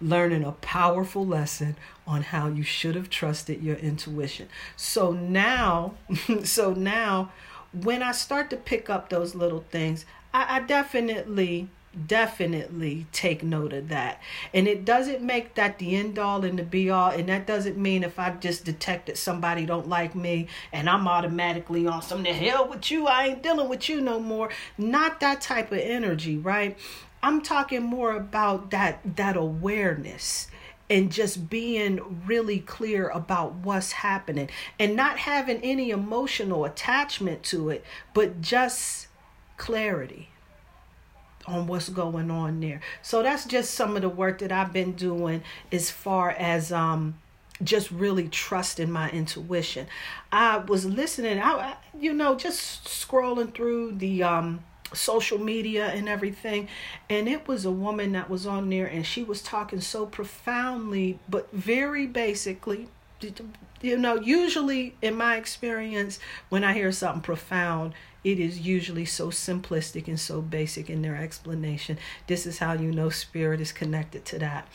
learning 0.00 0.44
a 0.44 0.52
powerful 0.52 1.26
lesson 1.26 1.76
on 2.06 2.22
how 2.22 2.48
you 2.48 2.62
should 2.62 2.94
have 2.94 3.08
trusted 3.08 3.62
your 3.62 3.76
intuition. 3.76 4.48
So 4.76 5.12
now, 5.12 5.94
so 6.44 6.72
now, 6.74 7.32
when 7.72 8.02
I 8.02 8.12
start 8.12 8.50
to 8.50 8.56
pick 8.56 8.90
up 8.90 9.08
those 9.08 9.34
little 9.34 9.64
things, 9.70 10.04
I, 10.34 10.56
I 10.56 10.60
definitely 10.60 11.68
definitely 12.06 13.06
take 13.12 13.42
note 13.42 13.72
of 13.72 13.88
that. 13.88 14.20
And 14.54 14.68
it 14.68 14.84
doesn't 14.84 15.22
make 15.22 15.54
that 15.54 15.78
the 15.78 15.96
end 15.96 16.18
all 16.18 16.44
and 16.44 16.58
the 16.58 16.62
be 16.62 16.88
all. 16.90 17.10
And 17.10 17.28
that 17.28 17.46
doesn't 17.46 17.76
mean 17.76 18.04
if 18.04 18.18
I 18.18 18.30
just 18.30 18.64
detected 18.64 19.16
somebody 19.16 19.66
don't 19.66 19.88
like 19.88 20.14
me 20.14 20.48
and 20.72 20.88
I'm 20.88 21.08
automatically 21.08 21.86
on 21.86 22.02
some 22.02 22.22
the 22.22 22.32
hell 22.32 22.68
with 22.68 22.90
you. 22.90 23.06
I 23.06 23.26
ain't 23.26 23.42
dealing 23.42 23.68
with 23.68 23.88
you 23.88 24.00
no 24.00 24.20
more. 24.20 24.50
Not 24.78 25.20
that 25.20 25.40
type 25.40 25.72
of 25.72 25.78
energy, 25.78 26.36
right? 26.36 26.78
I'm 27.22 27.42
talking 27.42 27.82
more 27.82 28.16
about 28.16 28.70
that 28.70 29.16
that 29.16 29.36
awareness 29.36 30.48
and 30.88 31.12
just 31.12 31.50
being 31.50 32.24
really 32.26 32.58
clear 32.58 33.08
about 33.08 33.54
what's 33.54 33.92
happening 33.92 34.48
and 34.78 34.96
not 34.96 35.18
having 35.18 35.60
any 35.60 35.90
emotional 35.90 36.64
attachment 36.64 37.42
to 37.44 37.68
it, 37.70 37.84
but 38.12 38.40
just 38.40 39.06
clarity 39.56 40.29
on 41.46 41.66
what's 41.66 41.88
going 41.88 42.30
on 42.30 42.60
there. 42.60 42.80
So 43.02 43.22
that's 43.22 43.44
just 43.44 43.74
some 43.74 43.96
of 43.96 44.02
the 44.02 44.08
work 44.08 44.38
that 44.40 44.52
I've 44.52 44.72
been 44.72 44.92
doing 44.92 45.42
as 45.72 45.90
far 45.90 46.30
as 46.30 46.72
um 46.72 47.14
just 47.62 47.90
really 47.90 48.28
trusting 48.28 48.90
my 48.90 49.10
intuition. 49.10 49.86
I 50.32 50.58
was 50.58 50.84
listening, 50.86 51.40
I 51.40 51.76
you 51.98 52.12
know, 52.12 52.34
just 52.34 52.84
scrolling 52.84 53.54
through 53.54 53.92
the 53.96 54.22
um 54.22 54.64
social 54.92 55.38
media 55.38 55.86
and 55.86 56.08
everything 56.08 56.68
and 57.08 57.28
it 57.28 57.46
was 57.46 57.64
a 57.64 57.70
woman 57.70 58.10
that 58.12 58.28
was 58.28 58.46
on 58.46 58.68
there 58.70 58.86
and 58.86 59.06
she 59.06 59.22
was 59.22 59.40
talking 59.40 59.80
so 59.80 60.04
profoundly 60.04 61.16
but 61.28 61.48
very 61.52 62.06
basically 62.08 62.88
you 63.80 63.96
know 63.96 64.16
usually 64.16 64.94
in 65.00 65.14
my 65.14 65.36
experience 65.36 66.18
when 66.48 66.64
i 66.64 66.72
hear 66.72 66.90
something 66.90 67.22
profound 67.22 67.92
it 68.22 68.38
is 68.38 68.60
usually 68.60 69.04
so 69.04 69.28
simplistic 69.28 70.08
and 70.08 70.20
so 70.20 70.40
basic 70.40 70.90
in 70.90 71.02
their 71.02 71.16
explanation. 71.16 71.98
This 72.26 72.46
is 72.46 72.58
how 72.58 72.74
you 72.74 72.92
know 72.92 73.10
spirit 73.10 73.60
is 73.60 73.72
connected 73.72 74.24
to 74.26 74.38
that. 74.40 74.68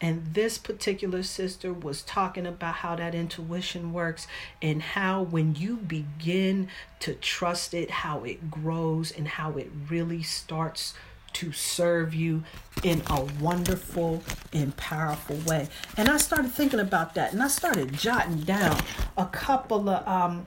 And 0.00 0.32
this 0.32 0.56
particular 0.56 1.22
sister 1.22 1.72
was 1.74 2.02
talking 2.02 2.46
about 2.46 2.76
how 2.76 2.96
that 2.96 3.14
intuition 3.14 3.92
works 3.92 4.26
and 4.62 4.80
how, 4.80 5.22
when 5.22 5.54
you 5.54 5.76
begin 5.76 6.68
to 7.00 7.14
trust 7.14 7.74
it, 7.74 7.90
how 7.90 8.24
it 8.24 8.50
grows 8.50 9.12
and 9.12 9.28
how 9.28 9.52
it 9.58 9.70
really 9.90 10.22
starts 10.22 10.94
to 11.34 11.52
serve 11.52 12.14
you 12.14 12.42
in 12.82 13.02
a 13.08 13.20
wonderful 13.40 14.22
and 14.52 14.74
powerful 14.76 15.36
way. 15.46 15.68
And 15.96 16.08
I 16.08 16.16
started 16.16 16.50
thinking 16.50 16.80
about 16.80 17.14
that 17.14 17.32
and 17.32 17.42
I 17.42 17.48
started 17.48 17.92
jotting 17.92 18.40
down 18.40 18.80
a 19.16 19.26
couple 19.26 19.88
of 19.88 20.08
um, 20.08 20.46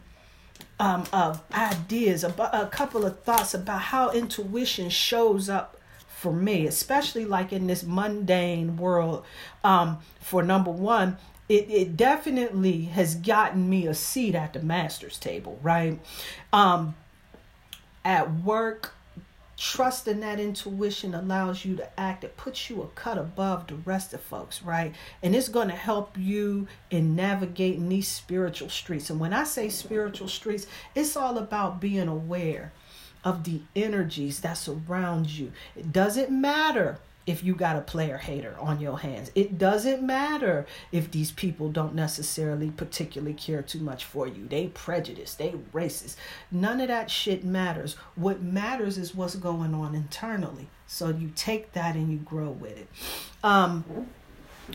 um, 0.79 1.05
of 1.13 1.41
ideas, 1.53 2.23
a, 2.23 2.33
a 2.53 2.67
couple 2.71 3.05
of 3.05 3.19
thoughts 3.21 3.53
about 3.53 3.81
how 3.81 4.11
intuition 4.11 4.89
shows 4.89 5.49
up 5.49 5.77
for 6.07 6.33
me, 6.33 6.65
especially 6.67 7.25
like 7.25 7.51
in 7.51 7.67
this 7.67 7.83
mundane 7.83 8.77
world. 8.77 9.25
Um, 9.63 9.99
for 10.19 10.41
number 10.41 10.71
one, 10.71 11.17
it, 11.49 11.69
it 11.69 11.97
definitely 11.97 12.83
has 12.85 13.15
gotten 13.15 13.69
me 13.69 13.87
a 13.87 13.93
seat 13.93 14.33
at 14.33 14.53
the 14.53 14.61
master's 14.61 15.19
table, 15.19 15.59
right? 15.61 15.99
Um, 16.51 16.95
at 18.05 18.33
work, 18.33 18.93
trusting 19.63 20.19
that 20.19 20.41
intuition 20.41 21.15
allows 21.15 21.63
you 21.63 21.77
to 21.77 21.99
act. 21.99 22.25
It 22.25 22.35
puts 22.35 22.69
you 22.69 22.81
a 22.81 22.87
cut 22.87 23.17
above 23.17 23.67
the 23.67 23.75
rest 23.75 24.13
of 24.13 24.19
folks 24.19 24.61
right? 24.61 24.93
And 25.21 25.33
it's 25.33 25.47
going 25.47 25.69
to 25.69 25.75
help 25.75 26.17
you 26.17 26.67
in 26.91 27.15
navigating 27.15 27.87
these 27.87 28.09
spiritual 28.09 28.67
streets. 28.67 29.09
And 29.09 29.21
when 29.21 29.31
i 29.31 29.45
say 29.45 29.69
spiritual 29.69 30.27
streets 30.27 30.67
it's 30.95 31.15
all 31.15 31.37
about 31.37 31.79
being 31.79 32.09
aware 32.09 32.73
of 33.23 33.45
the 33.45 33.61
energies 33.73 34.41
that 34.41 34.57
surround 34.57 35.29
you. 35.29 35.53
It 35.77 35.93
doesn't 35.93 36.29
matter 36.29 36.99
if 37.25 37.43
you 37.43 37.55
got 37.55 37.75
a 37.75 37.81
player 37.81 38.17
hater 38.17 38.55
on 38.59 38.79
your 38.79 38.99
hands. 38.99 39.31
It 39.35 39.57
doesn't 39.57 40.03
matter 40.03 40.65
if 40.91 41.11
these 41.11 41.31
people 41.31 41.69
don't 41.69 41.95
necessarily 41.95 42.71
particularly 42.71 43.33
care 43.33 43.61
too 43.61 43.79
much 43.79 44.03
for 44.03 44.27
you. 44.27 44.47
They 44.47 44.67
prejudice, 44.67 45.35
they 45.35 45.53
racist. 45.73 46.15
None 46.51 46.81
of 46.81 46.87
that 46.89 47.09
shit 47.09 47.43
matters. 47.43 47.95
What 48.15 48.41
matters 48.41 48.97
is 48.97 49.15
what's 49.15 49.35
going 49.35 49.73
on 49.73 49.95
internally. 49.95 50.67
So 50.87 51.09
you 51.09 51.31
take 51.35 51.73
that 51.73 51.95
and 51.95 52.11
you 52.11 52.17
grow 52.17 52.49
with 52.49 52.77
it. 52.77 52.87
Um 53.43 54.07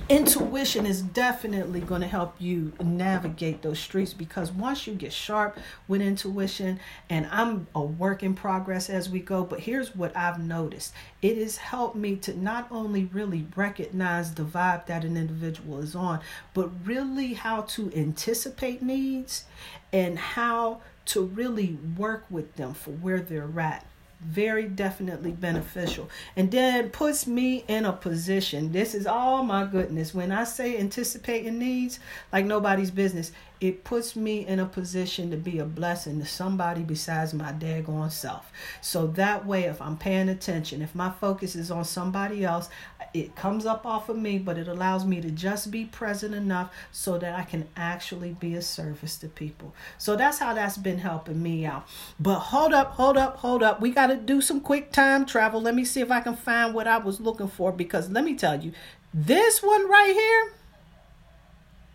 intuition 0.08 0.84
is 0.84 1.00
definitely 1.00 1.80
going 1.80 2.02
to 2.02 2.06
help 2.06 2.34
you 2.38 2.72
navigate 2.82 3.62
those 3.62 3.78
streets 3.78 4.12
because 4.12 4.52
once 4.52 4.86
you 4.86 4.94
get 4.94 5.12
sharp 5.12 5.58
with 5.86 6.02
intuition 6.02 6.78
and 7.08 7.26
i'm 7.30 7.66
a 7.74 7.80
work 7.80 8.22
in 8.22 8.34
progress 8.34 8.90
as 8.90 9.08
we 9.08 9.18
go 9.18 9.42
but 9.42 9.60
here's 9.60 9.94
what 9.96 10.14
i've 10.16 10.38
noticed. 10.38 10.92
It 11.22 11.38
has 11.38 11.56
helped 11.56 11.96
me 11.96 12.16
to 12.16 12.38
not 12.38 12.68
only 12.70 13.06
really 13.06 13.46
recognize 13.56 14.34
the 14.34 14.44
vibe 14.44 14.86
that 14.86 15.04
an 15.04 15.16
individual 15.16 15.78
is 15.78 15.94
on 15.94 16.20
but 16.52 16.70
really 16.84 17.34
how 17.34 17.62
to 17.62 17.90
anticipate 17.94 18.82
needs 18.82 19.44
and 19.92 20.18
how 20.18 20.82
to 21.06 21.22
really 21.22 21.78
work 21.96 22.26
with 22.28 22.56
them 22.56 22.74
for 22.74 22.90
where 22.90 23.20
they're 23.20 23.58
at 23.58 23.86
very 24.20 24.64
definitely 24.64 25.32
beneficial. 25.32 26.08
And 26.36 26.50
then 26.50 26.90
puts 26.90 27.26
me 27.26 27.64
in 27.68 27.84
a 27.84 27.92
position 27.92 28.72
this 28.72 28.94
is 28.94 29.06
all 29.06 29.42
my 29.42 29.64
goodness 29.64 30.14
when 30.14 30.32
i 30.32 30.44
say 30.44 30.78
anticipating 30.78 31.58
needs 31.58 32.00
like 32.32 32.44
nobody's 32.44 32.90
business 32.90 33.32
it 33.60 33.82
puts 33.82 34.14
me 34.14 34.46
in 34.46 34.60
a 34.60 34.66
position 34.66 35.30
to 35.30 35.36
be 35.36 35.58
a 35.58 35.64
blessing 35.64 36.20
to 36.20 36.26
somebody 36.26 36.82
besides 36.82 37.34
my 37.34 37.52
daggone 37.52 38.10
self. 38.10 38.52
So 38.80 39.08
that 39.08 39.46
way, 39.46 39.64
if 39.64 39.82
I'm 39.82 39.96
paying 39.96 40.28
attention, 40.28 40.80
if 40.80 40.94
my 40.94 41.10
focus 41.10 41.56
is 41.56 41.70
on 41.70 41.84
somebody 41.84 42.44
else, 42.44 42.68
it 43.14 43.34
comes 43.34 43.66
up 43.66 43.84
off 43.86 44.08
of 44.08 44.16
me, 44.16 44.38
but 44.38 44.58
it 44.58 44.68
allows 44.68 45.04
me 45.04 45.20
to 45.20 45.30
just 45.30 45.70
be 45.70 45.84
present 45.84 46.34
enough 46.34 46.72
so 46.92 47.18
that 47.18 47.34
I 47.34 47.42
can 47.42 47.66
actually 47.76 48.32
be 48.38 48.54
a 48.54 48.62
service 48.62 49.16
to 49.18 49.28
people. 49.28 49.74
So 49.96 50.14
that's 50.14 50.38
how 50.38 50.54
that's 50.54 50.76
been 50.76 50.98
helping 50.98 51.42
me 51.42 51.66
out. 51.66 51.88
But 52.20 52.38
hold 52.38 52.72
up, 52.72 52.92
hold 52.92 53.16
up, 53.16 53.38
hold 53.38 53.62
up. 53.62 53.80
We 53.80 53.90
got 53.90 54.08
to 54.08 54.16
do 54.16 54.40
some 54.40 54.60
quick 54.60 54.92
time 54.92 55.26
travel. 55.26 55.60
Let 55.60 55.74
me 55.74 55.84
see 55.84 56.00
if 56.00 56.10
I 56.10 56.20
can 56.20 56.36
find 56.36 56.74
what 56.74 56.86
I 56.86 56.98
was 56.98 57.20
looking 57.20 57.48
for 57.48 57.72
because 57.72 58.10
let 58.10 58.24
me 58.24 58.36
tell 58.36 58.62
you, 58.62 58.72
this 59.12 59.62
one 59.62 59.88
right 59.88 60.12
here 60.12 60.57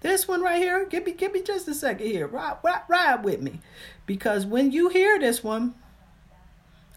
this 0.04 0.28
one 0.28 0.42
right 0.44 0.62
here, 0.62 0.86
give 0.86 1.06
me 1.06 1.14
give 1.14 1.34
me 1.34 1.42
just 1.42 1.68
a 1.68 1.74
second 1.74 2.06
here. 2.06 2.28
Ride, 2.28 2.58
ride, 2.64 2.84
ride 2.88 3.24
with 3.24 3.42
me. 3.42 3.60
Because 4.06 4.46
when 4.46 4.72
you 4.72 4.90
hear 4.90 5.20
this 5.20 5.44
one, 5.44 5.74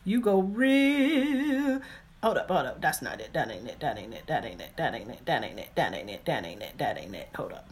you 0.05 0.21
go 0.21 0.41
real 0.43 1.81
Hold 2.23 2.39
up, 2.39 2.49
hold 2.49 2.67
up. 2.67 2.81
That's 2.83 3.03
not 3.03 3.21
it. 3.21 3.33
That 3.35 3.51
ain't 3.51 3.69
it. 3.69 3.81
That 3.81 3.99
ain't 3.99 4.15
it. 4.15 4.27
That 4.27 4.45
ain't 4.45 4.61
it. 4.61 4.71
That 4.77 4.95
ain't 4.95 5.11
it. 5.11 5.25
That 5.27 5.45
ain't 5.45 5.59
it. 5.61 5.71
That 5.77 5.95
ain't 5.95 6.11
it. 6.11 6.25
That 6.25 6.45
ain't 6.45 6.63
it. 6.63 6.79
That 6.79 6.99
ain't 6.99 7.15
it. 7.15 7.29
Hold 7.37 7.53
up. 7.53 7.69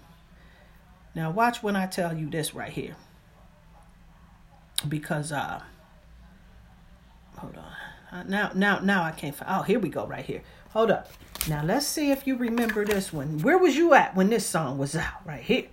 Now 1.14 1.30
watch 1.30 1.62
when 1.62 1.76
I 1.76 1.86
tell 1.86 2.16
you 2.16 2.30
this 2.30 2.54
right 2.54 2.72
here. 2.72 2.96
because 4.88 5.32
uh 5.32 5.62
hold 7.38 7.56
on 7.56 8.18
uh, 8.18 8.22
now 8.24 8.50
now 8.54 8.78
now 8.80 9.02
i 9.02 9.10
can't 9.10 9.34
find 9.34 9.50
oh 9.50 9.62
here 9.62 9.78
we 9.78 9.88
go 9.88 10.06
right 10.06 10.24
here 10.24 10.42
hold 10.70 10.90
up 10.90 11.08
now 11.48 11.62
let's 11.62 11.86
see 11.86 12.10
if 12.10 12.26
you 12.26 12.36
remember 12.36 12.84
this 12.84 13.12
one. 13.12 13.40
Where 13.40 13.58
was 13.58 13.76
you 13.76 13.94
at 13.94 14.14
when 14.16 14.30
this 14.30 14.46
song 14.46 14.78
was 14.78 14.96
out? 14.96 15.26
Right 15.26 15.42
here 15.42 15.66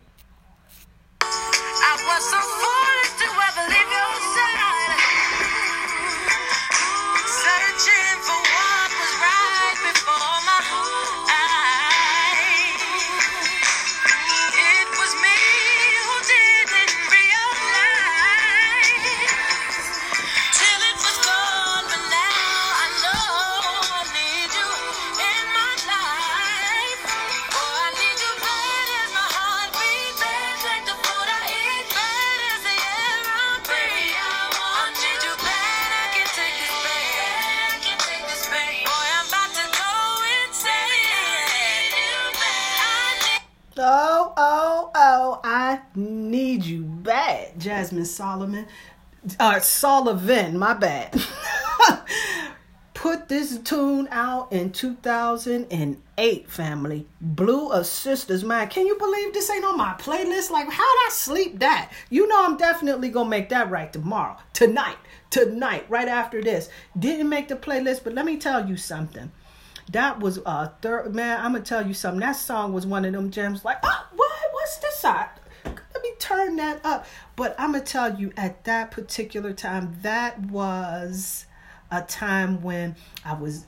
Solomon, 48.16 48.68
uh, 49.40 49.60
Sullivan, 49.60 50.58
my 50.58 50.74
bad. 50.74 51.20
Put 52.94 53.30
this 53.30 53.58
tune 53.60 54.08
out 54.12 54.52
in 54.52 54.72
2008, 54.72 56.52
family. 56.52 57.08
Blew 57.20 57.72
a 57.72 57.84
sister's 57.84 58.44
mind. 58.44 58.70
Can 58.70 58.86
you 58.86 58.96
believe 58.98 59.34
this 59.34 59.50
ain't 59.50 59.66
on 59.66 59.76
my 59.76 59.94
playlist? 59.94 60.52
Like, 60.52 60.68
how'd 60.68 60.78
I 60.78 61.10
sleep 61.12 61.60
that? 61.60 61.92
You 62.12 62.28
know, 62.28 62.46
I'm 62.46 62.58
definitely 62.58 63.10
gonna 63.10 63.30
make 63.30 63.50
that 63.50 63.72
right 63.72 63.92
tomorrow, 63.92 64.38
tonight, 64.54 64.98
tonight, 65.32 65.86
right 65.90 66.08
after 66.08 66.44
this. 66.44 66.70
Didn't 66.98 67.30
make 67.30 67.48
the 67.48 67.56
playlist, 67.56 68.04
but 68.04 68.14
let 68.14 68.26
me 68.26 68.38
tell 68.38 68.70
you 68.70 68.78
something. 68.78 69.32
That 69.92 70.20
was 70.20 70.38
a 70.46 70.72
third 70.82 71.16
man. 71.16 71.40
I'm 71.42 71.54
gonna 71.54 71.64
tell 71.64 71.86
you 71.86 71.96
something. 71.96 72.20
That 72.20 72.36
song 72.36 72.72
was 72.72 72.86
one 72.86 73.04
of 73.04 73.14
them 73.14 73.32
gems. 73.32 73.66
Like, 73.66 73.78
oh, 73.82 74.08
what? 74.16 74.32
What's 74.52 74.78
this 74.78 75.00
side? 75.00 75.30
Turn 76.32 76.56
that 76.56 76.86
up. 76.86 77.06
But 77.36 77.56
I'm 77.60 77.74
going 77.74 77.84
to 77.84 77.92
tell 77.92 78.18
you, 78.18 78.32
at 78.38 78.64
that 78.64 78.92
particular 78.92 79.52
time, 79.52 79.98
that 80.02 80.40
was 80.40 81.46
a 81.92 82.02
time 82.02 82.62
when 82.62 82.96
I 83.26 83.34
was 83.34 83.66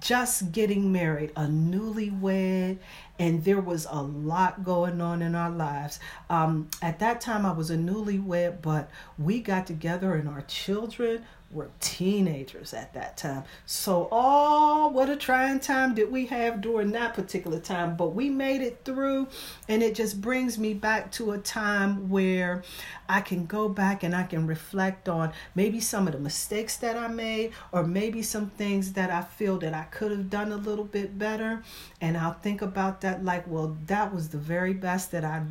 just 0.00 0.50
getting 0.50 0.90
married, 0.90 1.30
a 1.36 1.42
newlywed, 1.42 2.78
and 3.20 3.44
there 3.44 3.60
was 3.60 3.86
a 3.88 4.02
lot 4.02 4.64
going 4.64 5.00
on 5.00 5.22
in 5.22 5.36
our 5.36 5.50
lives. 5.50 6.00
Um, 6.28 6.68
at 6.80 6.98
that 6.98 7.20
time, 7.20 7.46
I 7.46 7.52
was 7.52 7.70
a 7.70 7.76
newlywed, 7.76 8.62
but 8.62 8.90
we 9.16 9.40
got 9.40 9.68
together, 9.68 10.14
and 10.14 10.28
our 10.28 10.42
children 10.42 11.24
were 11.52 11.68
teenagers 11.80 12.72
at 12.72 12.94
that 12.94 13.16
time. 13.16 13.44
So, 13.66 14.08
oh, 14.10 14.88
what 14.88 15.10
a 15.10 15.16
trying 15.16 15.60
time 15.60 15.94
did 15.94 16.10
we 16.10 16.26
have 16.26 16.60
during 16.60 16.92
that 16.92 17.14
particular 17.14 17.60
time. 17.60 17.96
But 17.96 18.14
we 18.14 18.30
made 18.30 18.62
it 18.62 18.80
through, 18.84 19.28
and 19.68 19.82
it 19.82 19.94
just 19.94 20.20
brings 20.20 20.58
me 20.58 20.74
back 20.74 21.12
to 21.12 21.32
a 21.32 21.38
time 21.38 22.08
where 22.08 22.62
I 23.08 23.20
can 23.20 23.46
go 23.46 23.68
back 23.68 24.02
and 24.02 24.14
I 24.14 24.22
can 24.22 24.46
reflect 24.46 25.08
on 25.08 25.32
maybe 25.54 25.80
some 25.80 26.06
of 26.06 26.14
the 26.14 26.18
mistakes 26.18 26.76
that 26.78 26.96
I 26.96 27.08
made, 27.08 27.52
or 27.70 27.84
maybe 27.84 28.22
some 28.22 28.50
things 28.50 28.94
that 28.94 29.10
I 29.10 29.22
feel 29.22 29.58
that 29.58 29.74
I 29.74 29.84
could 29.84 30.10
have 30.10 30.30
done 30.30 30.52
a 30.52 30.56
little 30.56 30.84
bit 30.84 31.18
better. 31.18 31.62
And 32.00 32.16
I'll 32.16 32.32
think 32.32 32.62
about 32.62 33.02
that 33.02 33.24
like, 33.24 33.46
well, 33.46 33.76
that 33.86 34.14
was 34.14 34.30
the 34.30 34.38
very 34.38 34.72
best 34.72 35.10
that 35.12 35.24
I 35.24 35.42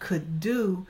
could 0.00 0.40
do 0.40 0.86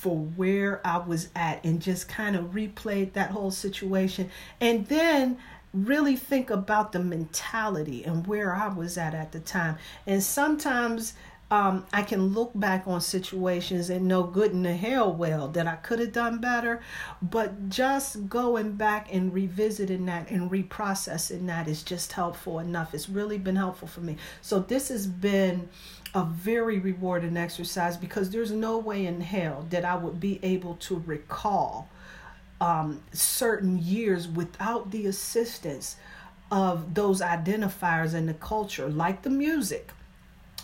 for 0.00 0.16
where 0.16 0.80
I 0.86 0.98
was 0.98 1.28
at 1.34 1.64
and 1.64 1.82
just 1.82 2.08
kind 2.08 2.36
of 2.36 2.52
replayed 2.52 3.14
that 3.14 3.32
whole 3.32 3.50
situation. 3.50 4.30
And 4.60 4.86
then 4.86 5.38
really 5.74 6.14
think 6.14 6.50
about 6.50 6.92
the 6.92 7.00
mentality 7.00 8.04
and 8.04 8.24
where 8.24 8.54
I 8.54 8.68
was 8.68 8.96
at 8.96 9.12
at 9.12 9.32
the 9.32 9.40
time. 9.40 9.76
And 10.06 10.22
sometimes 10.22 11.14
um, 11.50 11.84
I 11.92 12.02
can 12.02 12.28
look 12.28 12.52
back 12.54 12.86
on 12.86 13.00
situations 13.00 13.90
and 13.90 14.06
know 14.06 14.22
good 14.22 14.52
in 14.52 14.62
the 14.62 14.76
hell 14.76 15.12
well 15.12 15.48
that 15.48 15.66
I 15.66 15.76
could 15.76 15.98
have 15.98 16.12
done 16.12 16.38
better. 16.38 16.80
But 17.20 17.68
just 17.68 18.28
going 18.28 18.72
back 18.72 19.12
and 19.12 19.32
revisiting 19.32 20.06
that 20.06 20.30
and 20.30 20.48
reprocessing 20.48 21.46
that 21.46 21.66
is 21.66 21.82
just 21.82 22.12
helpful 22.12 22.60
enough. 22.60 22.94
It's 22.94 23.08
really 23.08 23.38
been 23.38 23.56
helpful 23.56 23.88
for 23.88 24.00
me. 24.00 24.16
So 24.42 24.60
this 24.60 24.88
has 24.88 25.08
been 25.08 25.68
a 26.14 26.24
very 26.24 26.78
rewarding 26.78 27.36
exercise 27.36 27.96
because 27.96 28.30
there's 28.30 28.50
no 28.50 28.78
way 28.78 29.06
in 29.06 29.20
hell 29.20 29.66
that 29.70 29.84
I 29.84 29.96
would 29.96 30.20
be 30.20 30.40
able 30.42 30.74
to 30.76 31.02
recall 31.06 31.88
um, 32.60 33.02
certain 33.12 33.78
years 33.78 34.26
without 34.26 34.90
the 34.90 35.06
assistance 35.06 35.96
of 36.50 36.94
those 36.94 37.20
identifiers 37.20 38.14
in 38.14 38.26
the 38.26 38.34
culture, 38.34 38.88
like 38.88 39.22
the 39.22 39.30
music 39.30 39.90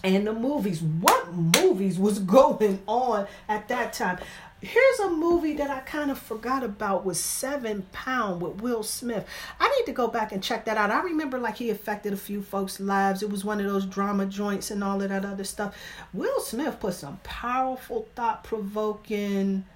and 0.02 0.26
the 0.26 0.32
movies. 0.32 0.82
What 0.82 1.32
movies 1.32 1.98
was 1.98 2.18
going 2.20 2.82
on 2.86 3.26
at 3.48 3.68
that 3.68 3.92
time? 3.92 4.18
Here's 4.64 5.00
a 5.00 5.10
movie 5.10 5.52
that 5.56 5.68
I 5.68 5.80
kind 5.80 6.10
of 6.10 6.18
forgot 6.18 6.64
about 6.64 7.04
was 7.04 7.20
Seven 7.20 7.84
Pound 7.92 8.40
with 8.40 8.62
Will 8.62 8.82
Smith. 8.82 9.28
I 9.60 9.68
need 9.68 9.84
to 9.84 9.92
go 9.92 10.08
back 10.08 10.32
and 10.32 10.42
check 10.42 10.64
that 10.64 10.78
out. 10.78 10.90
I 10.90 11.02
remember 11.02 11.38
like 11.38 11.56
he 11.56 11.68
affected 11.68 12.14
a 12.14 12.16
few 12.16 12.40
folks' 12.40 12.80
lives. 12.80 13.22
It 13.22 13.28
was 13.28 13.44
one 13.44 13.60
of 13.60 13.70
those 13.70 13.84
drama 13.84 14.24
joints 14.24 14.70
and 14.70 14.82
all 14.82 15.02
of 15.02 15.10
that 15.10 15.22
other 15.22 15.44
stuff. 15.44 15.76
Will 16.14 16.40
Smith 16.40 16.80
put 16.80 16.94
some 16.94 17.18
powerful, 17.24 18.08
thought 18.14 18.42
provoking 18.42 19.66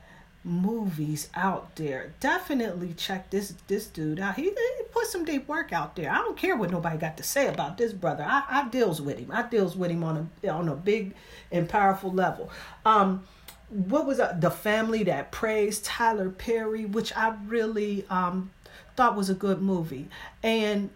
movies 0.43 1.29
out 1.35 1.77
there. 1.77 2.15
Definitely 2.19 2.95
check 2.95 3.29
this 3.29 3.53
this 3.67 3.89
dude 3.89 4.19
out. 4.19 4.37
He, 4.37 4.45
he, 4.45 4.83
put 4.91 5.07
some 5.07 5.27
deep 5.27 5.47
work 5.49 5.71
out 5.71 5.97
there. 5.97 6.11
I 6.11 6.17
don't 6.17 6.37
care 6.37 6.57
what 6.57 6.71
nobody 6.71 6.97
got 6.97 7.19
to 7.19 7.23
say 7.23 7.49
about 7.49 7.77
this 7.77 7.93
brother. 7.93 8.25
I, 8.27 8.43
I 8.49 8.69
deals 8.71 9.03
with 9.03 9.19
him. 9.19 9.31
I 9.31 9.43
deals 9.43 9.77
with 9.77 9.91
him 9.91 10.03
on 10.03 10.31
a 10.43 10.49
on 10.49 10.71
a 10.71 10.75
big 10.75 11.15
and 11.53 11.69
powerful 11.69 12.11
level. 12.11 12.51
Um 12.87 13.25
what 13.69 14.07
was 14.07 14.19
that? 14.19 14.41
the 14.41 14.51
family 14.51 15.05
that 15.05 15.31
Preys 15.31 15.81
Tyler 15.81 16.31
Perry, 16.31 16.85
which 16.85 17.15
I 17.17 17.35
really 17.47 18.07
um, 18.09 18.51
thought 18.97 19.17
was 19.17 19.31
a 19.31 19.35
good 19.35 19.61
movie. 19.61 20.09
And 20.43 20.91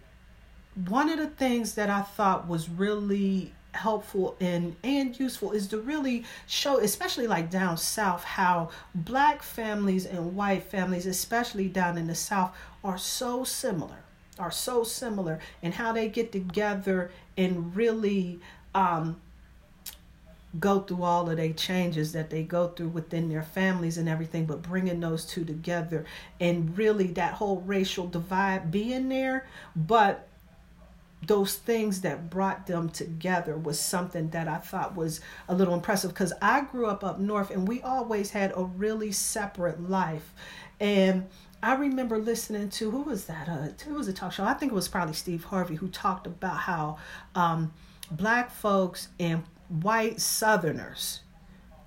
one 0.87 1.09
of 1.09 1.19
the 1.19 1.27
things 1.27 1.75
that 1.75 1.89
I 1.89 2.01
thought 2.01 2.47
was 2.47 2.69
really 2.69 3.53
helpful 3.73 4.35
and 4.39 4.75
and 4.83 5.19
useful 5.19 5.51
is 5.51 5.65
to 5.65 5.79
really 5.79 6.23
show 6.45 6.77
especially 6.77 7.25
like 7.25 7.49
down 7.49 7.75
south 7.75 8.23
how 8.23 8.69
black 8.93 9.41
families 9.41 10.05
and 10.05 10.35
white 10.35 10.61
families 10.61 11.07
especially 11.07 11.67
down 11.67 11.97
in 11.97 12.05
the 12.05 12.13
south 12.13 12.55
are 12.83 12.99
so 12.99 13.43
similar 13.43 13.95
are 14.37 14.51
so 14.51 14.83
similar 14.83 15.39
and 15.63 15.73
how 15.73 15.91
they 15.91 16.07
get 16.07 16.31
together 16.31 17.09
and 17.35 17.75
really 17.75 18.39
um, 18.75 19.19
go 20.59 20.81
through 20.81 21.03
all 21.03 21.29
of 21.29 21.37
the 21.37 21.53
changes 21.53 22.11
that 22.11 22.29
they 22.29 22.43
go 22.43 22.67
through 22.67 22.89
within 22.89 23.29
their 23.29 23.43
families 23.43 23.97
and 23.97 24.07
everything, 24.07 24.45
but 24.45 24.61
bringing 24.61 24.99
those 24.99 25.25
two 25.25 25.43
together 25.43 26.05
and 26.39 26.77
really 26.77 27.07
that 27.07 27.33
whole 27.33 27.61
racial 27.61 28.07
divide 28.07 28.71
being 28.71 29.09
there, 29.09 29.47
but 29.75 30.27
those 31.25 31.55
things 31.55 32.01
that 32.01 32.29
brought 32.29 32.67
them 32.67 32.89
together 32.89 33.57
was 33.57 33.79
something 33.79 34.29
that 34.31 34.47
I 34.47 34.57
thought 34.57 34.95
was 34.95 35.21
a 35.47 35.55
little 35.55 35.73
impressive 35.73 36.11
because 36.11 36.33
I 36.41 36.61
grew 36.61 36.87
up 36.87 37.03
up 37.03 37.19
north 37.19 37.49
and 37.49 37.67
we 37.67 37.81
always 37.81 38.31
had 38.31 38.51
a 38.55 38.63
really 38.63 39.11
separate 39.11 39.89
life. 39.89 40.33
And 40.79 41.27
I 41.61 41.75
remember 41.75 42.17
listening 42.17 42.69
to 42.71 42.91
who 42.91 43.03
was 43.03 43.25
that? 43.25 43.47
Uh, 43.47 43.69
who 43.85 43.95
was 43.95 44.09
a 44.09 44.13
talk 44.13 44.33
show? 44.33 44.43
I 44.43 44.53
think 44.53 44.73
it 44.73 44.75
was 44.75 44.89
probably 44.89 45.13
Steve 45.13 45.45
Harvey 45.45 45.75
who 45.75 45.87
talked 45.87 46.27
about 46.27 46.57
how 46.57 46.97
um, 47.35 47.73
black 48.11 48.51
folks 48.51 49.07
and 49.17 49.43
white 49.81 50.21
Southerners 50.21 51.21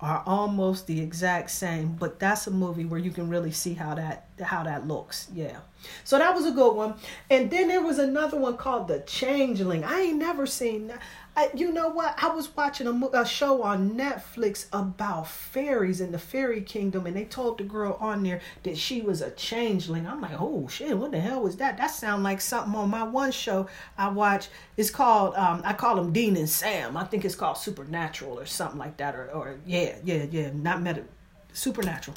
are 0.01 0.23
almost 0.27 0.87
the 0.87 1.01
exact 1.01 1.51
same, 1.51 1.97
but 1.99 2.19
that's 2.19 2.47
a 2.47 2.51
movie 2.51 2.85
where 2.85 3.01
you 3.01 3.11
can 3.11 3.29
really 3.31 3.51
see 3.51 3.75
how 3.75 3.95
that 3.95 4.29
how 4.43 4.63
that 4.63 4.87
looks. 4.87 5.29
Yeah. 5.33 5.59
So 6.05 6.19
that 6.19 6.35
was 6.35 6.45
a 6.47 6.51
good 6.51 6.75
one. 6.75 6.95
And 7.31 7.51
then 7.51 7.69
there 7.69 7.83
was 7.83 7.99
another 7.99 8.39
one 8.39 8.57
called 8.57 8.89
The 8.89 9.01
Changeling. 9.01 9.85
I 9.85 10.01
ain't 10.01 10.19
never 10.19 10.47
seen 10.47 10.89
that. 10.89 11.01
I, 11.37 11.51
you 11.55 11.71
know 11.71 11.89
what? 11.89 12.15
I 12.23 12.29
was 12.29 12.57
watching 12.57 12.87
a, 12.87 13.07
a 13.13 13.27
show 13.27 13.63
on 13.63 13.91
Netflix 13.91 14.67
about 14.73 15.29
fairies 15.29 16.01
in 16.01 16.11
the 16.11 16.19
fairy 16.19 16.63
kingdom, 16.63 17.07
and 17.07 17.15
they 17.15 17.27
told 17.27 17.59
the 17.59 17.65
girl 17.65 17.99
on 18.01 18.23
there 18.23 18.41
that 18.63 18.79
she 18.79 19.03
was 19.03 19.21
a 19.21 19.31
changeling. 19.33 20.07
I'm 20.07 20.23
like, 20.23 20.41
oh 20.41 20.67
shit, 20.69 20.97
what 20.97 21.11
the 21.11 21.21
hell 21.21 21.43
was 21.43 21.57
that? 21.57 21.77
That 21.77 21.89
sound 21.89 22.23
like 22.23 22.41
something 22.41 22.75
on 22.75 22.89
my 22.89 23.03
one 23.03 23.33
show 23.33 23.69
I 23.99 24.09
watch. 24.09 24.49
It's 24.79 24.89
called 24.89 25.35
um, 25.35 25.61
I 25.63 25.75
call 25.75 25.97
them 25.97 26.11
Dean 26.11 26.39
and 26.39 26.49
Sam. 26.49 26.97
I 26.97 27.05
think 27.05 27.27
it's 27.27 27.35
called 27.35 27.59
Supernatural 27.59 28.39
or 28.39 28.47
something 28.47 28.79
like 28.79 28.97
that, 28.97 29.15
or 29.15 29.31
or 29.31 29.59
yeah, 29.67 29.97
yeah, 30.05 30.25
yeah, 30.31 30.51
not 30.55 30.81
meta, 30.81 31.05
Supernatural, 31.53 32.17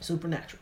Supernatural. 0.00 0.61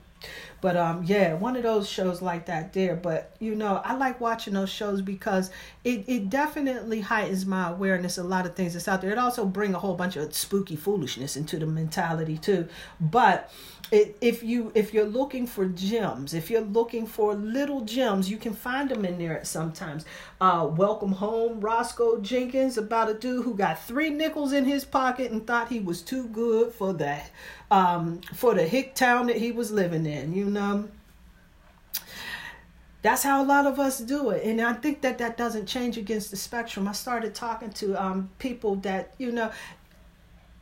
But 0.60 0.76
um, 0.76 1.04
yeah, 1.04 1.34
one 1.34 1.56
of 1.56 1.62
those 1.62 1.88
shows 1.88 2.20
like 2.20 2.46
that 2.46 2.72
there. 2.72 2.96
But 2.96 3.34
you 3.38 3.54
know, 3.54 3.80
I 3.84 3.96
like 3.96 4.20
watching 4.20 4.54
those 4.54 4.70
shows 4.70 5.00
because 5.00 5.50
it, 5.84 6.04
it 6.08 6.30
definitely 6.30 7.00
heightens 7.00 7.46
my 7.46 7.70
awareness 7.70 8.18
a 8.18 8.22
lot 8.22 8.46
of 8.46 8.54
things 8.54 8.74
that's 8.74 8.88
out 8.88 9.00
there. 9.00 9.10
It 9.10 9.18
also 9.18 9.46
bring 9.46 9.74
a 9.74 9.78
whole 9.78 9.94
bunch 9.94 10.16
of 10.16 10.34
spooky 10.34 10.76
foolishness 10.76 11.36
into 11.36 11.58
the 11.58 11.66
mentality 11.66 12.36
too. 12.36 12.68
But 13.00 13.52
it, 13.90 14.16
if 14.20 14.42
you 14.42 14.70
if 14.74 14.94
you're 14.94 15.04
looking 15.04 15.46
for 15.46 15.66
gems, 15.66 16.32
if 16.32 16.48
you're 16.50 16.60
looking 16.60 17.06
for 17.06 17.34
little 17.34 17.80
gems, 17.80 18.30
you 18.30 18.36
can 18.36 18.54
find 18.54 18.88
them 18.88 19.04
in 19.04 19.18
there 19.18 19.44
sometimes. 19.44 20.04
Uh, 20.40 20.68
Welcome 20.70 21.12
Home, 21.12 21.60
Roscoe 21.60 22.20
Jenkins, 22.20 22.78
about 22.78 23.10
a 23.10 23.14
dude 23.14 23.44
who 23.44 23.54
got 23.54 23.82
three 23.82 24.10
nickels 24.10 24.52
in 24.52 24.64
his 24.64 24.84
pocket 24.84 25.32
and 25.32 25.44
thought 25.46 25.68
he 25.68 25.80
was 25.80 26.02
too 26.02 26.28
good 26.28 26.72
for 26.72 26.92
that, 26.94 27.30
um, 27.70 28.20
for 28.34 28.54
the 28.54 28.66
hick 28.66 28.94
town 28.94 29.26
that 29.26 29.36
he 29.36 29.50
was 29.50 29.72
living 29.72 30.06
in. 30.06 30.32
You 30.34 30.46
know 30.46 30.88
that's 33.02 33.22
how 33.22 33.42
a 33.42 33.46
lot 33.46 33.66
of 33.66 33.78
us 33.80 33.98
do 33.98 34.30
it 34.30 34.44
and 34.44 34.60
i 34.60 34.72
think 34.72 35.00
that 35.00 35.18
that 35.18 35.36
doesn't 35.36 35.66
change 35.66 35.96
against 35.96 36.30
the 36.30 36.36
spectrum 36.36 36.86
i 36.86 36.92
started 36.92 37.34
talking 37.34 37.70
to 37.70 37.94
um, 37.94 38.28
people 38.38 38.76
that 38.76 39.14
you 39.18 39.32
know 39.32 39.50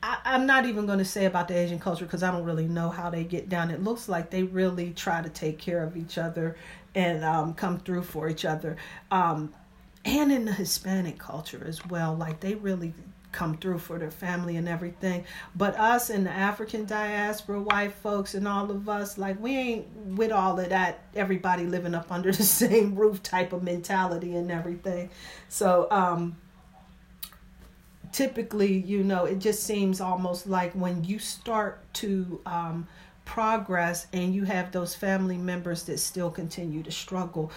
I, 0.03 0.19
am 0.25 0.47
not 0.47 0.67
even 0.67 0.87
going 0.87 0.99
to 0.99 1.05
say 1.05 1.25
about 1.25 1.49
the 1.49 1.57
Asian 1.57 1.79
culture 1.79 2.05
because 2.05 2.23
I 2.23 2.31
don't 2.31 2.45
really 2.45 2.69
know 2.69 2.89
how 2.91 3.11
they 3.11 3.25
get 3.25 3.49
down. 3.49 3.71
It 3.71 3.83
looks 3.83 4.09
like 4.09 4.31
they 4.31 4.45
really 4.45 4.93
try 4.93 5.23
to 5.23 5.29
take 5.29 5.59
care 5.59 5.83
of 5.83 5.97
each 5.97 6.19
other 6.19 6.57
and 6.95 7.25
um, 7.25 7.55
come 7.55 7.81
through 7.81 8.05
for 8.05 8.29
each 8.29 8.45
other. 8.45 8.77
Um, 9.11 9.53
and 10.05 10.33
in 10.33 10.45
the 10.45 10.53
Hispanic 10.53 11.19
culture 11.19 11.65
as 11.67 11.85
well, 11.87 12.15
like 12.15 12.41
they 12.41 12.55
really 12.55 12.95
come 13.33 13.57
through 13.57 13.79
for 13.79 13.99
their 13.99 14.11
family 14.11 14.57
and 14.57 14.69
everything. 14.69 15.25
But 15.55 15.79
us 15.79 16.11
in 16.11 16.25
the 16.25 16.31
African 16.31 16.87
diaspora, 16.87 17.61
white 17.61 17.93
folks, 17.93 18.35
and 18.35 18.49
all 18.49 18.71
of 18.71 18.89
us, 18.89 19.19
like 19.19 19.41
we 19.41 19.57
ain't 19.57 19.87
with 19.97 20.33
all 20.33 20.59
of 20.59 20.69
that. 20.71 21.01
Everybody 21.15 21.67
living 21.67 21.95
up 21.95 22.11
under 22.11 22.33
the 22.33 22.43
same 22.43 22.95
roof 22.95 23.23
type 23.23 23.53
of 23.53 23.63
mentality 23.63 24.35
and 24.35 24.51
everything. 24.51 25.11
So, 25.49 25.89
um, 25.91 26.37
typically, 28.13 28.79
you 28.79 29.03
know, 29.03 29.25
it 29.25 29.39
just 29.39 29.63
seems 29.63 30.01
almost 30.01 30.47
like 30.47 30.73
when 30.73 31.05
you 31.05 31.19
start 31.19 31.83
to 31.95 32.41
um, 32.47 32.87
progress 33.25 34.07
and 34.13 34.35
you 34.35 34.45
have 34.45 34.73
those 34.73 34.95
family 34.95 35.37
members 35.37 35.85
that 35.85 35.99
still 35.99 36.31
continue 36.31 36.83
to 36.83 36.91
struggle. 36.91 37.53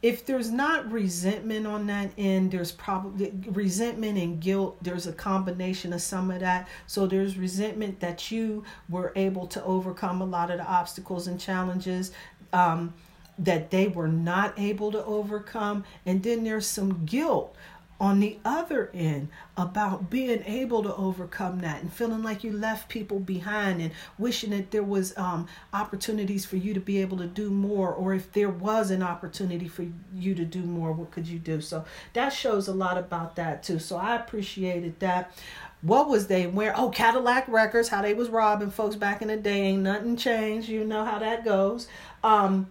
If 0.00 0.24
there's 0.26 0.50
not 0.50 0.90
resentment 0.92 1.66
on 1.66 1.88
that 1.88 2.12
end, 2.16 2.52
there's 2.52 2.70
probably 2.70 3.32
resentment 3.50 4.16
and 4.16 4.40
guilt. 4.40 4.76
There's 4.80 5.08
a 5.08 5.12
combination 5.12 5.92
of 5.92 6.00
some 6.00 6.30
of 6.30 6.38
that. 6.40 6.68
So 6.86 7.08
there's 7.08 7.36
resentment 7.36 7.98
that 7.98 8.30
you 8.30 8.64
were 8.88 9.12
able 9.16 9.48
to 9.48 9.64
overcome 9.64 10.22
a 10.22 10.24
lot 10.24 10.52
of 10.52 10.58
the 10.58 10.66
obstacles 10.66 11.26
and 11.26 11.40
challenges. 11.40 12.12
Um, 12.52 12.94
that 13.38 13.70
they 13.70 13.86
were 13.86 14.08
not 14.08 14.58
able 14.58 14.90
to 14.92 15.04
overcome. 15.04 15.84
And 16.04 16.22
then 16.22 16.44
there's 16.44 16.66
some 16.66 17.04
guilt 17.04 17.54
on 18.00 18.20
the 18.20 18.38
other 18.44 18.90
end 18.94 19.28
about 19.56 20.08
being 20.08 20.42
able 20.44 20.84
to 20.84 20.94
overcome 20.94 21.58
that 21.60 21.82
and 21.82 21.92
feeling 21.92 22.22
like 22.22 22.44
you 22.44 22.52
left 22.52 22.88
people 22.88 23.18
behind 23.18 23.80
and 23.80 23.90
wishing 24.18 24.50
that 24.50 24.70
there 24.70 24.84
was 24.84 25.16
um, 25.18 25.46
opportunities 25.72 26.44
for 26.44 26.56
you 26.56 26.72
to 26.72 26.80
be 26.80 27.00
able 27.00 27.16
to 27.18 27.26
do 27.26 27.50
more 27.50 27.92
or 27.92 28.14
if 28.14 28.32
there 28.32 28.48
was 28.48 28.90
an 28.92 29.02
opportunity 29.02 29.66
for 29.66 29.84
you 30.14 30.34
to 30.34 30.44
do 30.44 30.62
more 30.62 30.92
what 30.92 31.10
could 31.10 31.26
you 31.26 31.38
do 31.38 31.60
so 31.60 31.84
that 32.12 32.28
shows 32.32 32.68
a 32.68 32.72
lot 32.72 32.96
about 32.96 33.34
that 33.34 33.62
too 33.64 33.78
so 33.78 33.96
i 33.96 34.14
appreciated 34.14 34.98
that 35.00 35.32
what 35.80 36.08
was 36.08 36.26
they 36.26 36.48
wearing? 36.48 36.74
Oh, 36.76 36.90
Cadillac 36.90 37.46
Records, 37.46 37.88
how 37.88 38.02
they 38.02 38.12
was 38.12 38.28
robbing 38.28 38.70
folks 38.70 38.96
back 38.96 39.22
in 39.22 39.28
the 39.28 39.36
day. 39.36 39.60
Ain't 39.60 39.82
nothing 39.82 40.16
changed. 40.16 40.68
You 40.68 40.82
know 40.84 41.04
how 41.04 41.20
that 41.20 41.44
goes. 41.44 41.86
Um, 42.24 42.68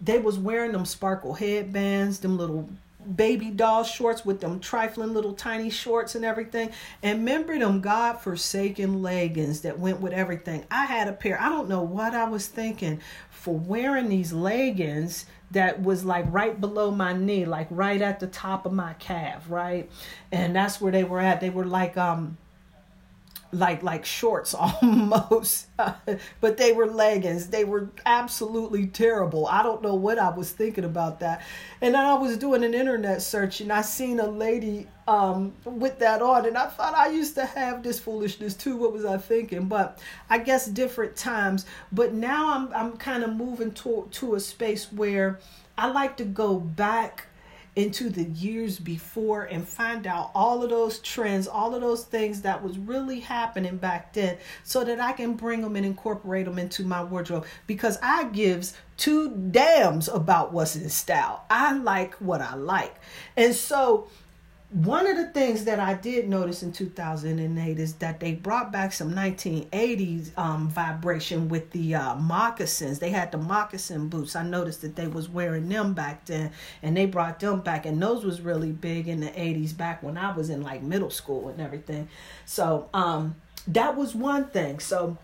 they 0.00 0.18
was 0.18 0.38
wearing 0.38 0.70
them 0.70 0.84
sparkle 0.84 1.34
headbands, 1.34 2.20
them 2.20 2.38
little 2.38 2.68
baby 3.14 3.50
doll 3.50 3.84
shorts 3.84 4.24
with 4.24 4.40
them 4.40 4.60
trifling 4.60 5.14
little 5.14 5.32
tiny 5.32 5.70
shorts 5.70 6.14
and 6.14 6.24
everything. 6.24 6.70
And 7.02 7.20
remember 7.20 7.58
them 7.58 7.80
God 7.80 8.20
forsaken 8.20 9.02
leggings 9.02 9.62
that 9.62 9.78
went 9.78 10.00
with 10.00 10.12
everything. 10.12 10.64
I 10.70 10.86
had 10.86 11.08
a 11.08 11.12
pair. 11.12 11.40
I 11.40 11.48
don't 11.48 11.68
know 11.68 11.82
what 11.82 12.14
I 12.14 12.24
was 12.28 12.46
thinking 12.46 13.00
for 13.30 13.56
wearing 13.56 14.08
these 14.08 14.32
leggings 14.32 15.26
that 15.50 15.82
was 15.82 16.04
like 16.04 16.26
right 16.28 16.60
below 16.60 16.90
my 16.90 17.12
knee, 17.12 17.46
like 17.46 17.68
right 17.70 18.02
at 18.02 18.20
the 18.20 18.26
top 18.26 18.66
of 18.66 18.72
my 18.72 18.92
calf, 18.94 19.44
right? 19.48 19.90
And 20.30 20.54
that's 20.54 20.80
where 20.80 20.92
they 20.92 21.04
were 21.04 21.20
at. 21.20 21.40
They 21.40 21.50
were 21.50 21.64
like 21.64 21.96
um 21.96 22.36
like 23.52 23.82
like 23.82 24.04
shorts 24.04 24.54
almost 24.82 25.66
but 26.40 26.56
they 26.56 26.72
were 26.72 26.86
leggings. 26.86 27.48
They 27.48 27.64
were 27.64 27.88
absolutely 28.04 28.86
terrible. 28.86 29.46
I 29.46 29.62
don't 29.62 29.82
know 29.82 29.94
what 29.94 30.18
i 30.18 30.28
was 30.30 30.50
thinking 30.50 30.84
about 30.84 31.20
that. 31.20 31.42
And 31.80 31.94
then 31.94 32.04
i 32.04 32.14
was 32.14 32.36
doing 32.36 32.64
an 32.64 32.74
internet 32.74 33.22
search 33.22 33.60
and 33.60 33.72
i 33.72 33.80
seen 33.82 34.20
a 34.20 34.26
lady 34.26 34.86
um, 35.06 35.54
with 35.64 35.98
that 36.00 36.20
on 36.20 36.44
and 36.44 36.58
i 36.58 36.66
thought 36.66 36.94
i 36.94 37.08
used 37.08 37.34
to 37.36 37.46
have 37.46 37.82
this 37.82 37.98
foolishness 37.98 38.54
too. 38.54 38.76
What 38.76 38.92
was 38.92 39.04
i 39.04 39.16
thinking? 39.16 39.66
But 39.66 39.98
i 40.28 40.38
guess 40.38 40.66
different 40.66 41.16
times. 41.16 41.64
But 41.92 42.12
now 42.12 42.54
i'm 42.54 42.72
i'm 42.74 42.96
kind 42.98 43.24
of 43.24 43.34
moving 43.34 43.72
to 43.72 44.08
to 44.12 44.34
a 44.34 44.40
space 44.40 44.92
where 44.92 45.38
i 45.78 45.86
like 45.86 46.16
to 46.18 46.24
go 46.24 46.58
back 46.58 47.27
into 47.78 48.10
the 48.10 48.24
years 48.24 48.80
before 48.80 49.44
and 49.44 49.66
find 49.66 50.04
out 50.04 50.32
all 50.34 50.64
of 50.64 50.70
those 50.70 50.98
trends, 50.98 51.46
all 51.46 51.76
of 51.76 51.80
those 51.80 52.02
things 52.02 52.42
that 52.42 52.60
was 52.60 52.76
really 52.76 53.20
happening 53.20 53.76
back 53.76 54.12
then 54.12 54.36
so 54.64 54.82
that 54.82 54.98
I 54.98 55.12
can 55.12 55.34
bring 55.34 55.60
them 55.60 55.76
and 55.76 55.86
incorporate 55.86 56.46
them 56.46 56.58
into 56.58 56.82
my 56.82 57.04
wardrobe 57.04 57.46
because 57.68 57.96
I 58.02 58.24
gives 58.24 58.74
two 58.96 59.30
damns 59.30 60.08
about 60.08 60.52
what's 60.52 60.74
in 60.74 60.88
style. 60.88 61.44
I 61.48 61.72
like 61.72 62.14
what 62.14 62.40
I 62.40 62.56
like. 62.56 62.96
And 63.36 63.54
so 63.54 64.08
one 64.70 65.06
of 65.06 65.16
the 65.16 65.28
things 65.28 65.64
that 65.64 65.80
I 65.80 65.94
did 65.94 66.28
notice 66.28 66.62
in 66.62 66.72
2008 66.72 67.78
is 67.78 67.94
that 67.94 68.20
they 68.20 68.32
brought 68.32 68.70
back 68.70 68.92
some 68.92 69.14
1980s 69.14 70.36
um, 70.36 70.68
vibration 70.68 71.48
with 71.48 71.70
the 71.70 71.94
uh, 71.94 72.14
moccasins. 72.16 72.98
They 72.98 73.08
had 73.08 73.32
the 73.32 73.38
moccasin 73.38 74.08
boots. 74.08 74.36
I 74.36 74.42
noticed 74.42 74.82
that 74.82 74.94
they 74.94 75.06
was 75.06 75.26
wearing 75.26 75.70
them 75.70 75.94
back 75.94 76.26
then, 76.26 76.52
and 76.82 76.94
they 76.94 77.06
brought 77.06 77.40
them 77.40 77.60
back, 77.60 77.86
and 77.86 78.02
those 78.02 78.24
was 78.24 78.42
really 78.42 78.72
big 78.72 79.08
in 79.08 79.20
the 79.20 79.28
80s 79.28 79.74
back 79.74 80.02
when 80.02 80.18
I 80.18 80.36
was 80.36 80.50
in 80.50 80.60
like 80.60 80.82
middle 80.82 81.10
school 81.10 81.48
and 81.48 81.62
everything. 81.62 82.06
So 82.44 82.90
um, 82.92 83.36
that 83.68 83.96
was 83.96 84.14
one 84.14 84.48
thing. 84.48 84.80
So 84.80 85.16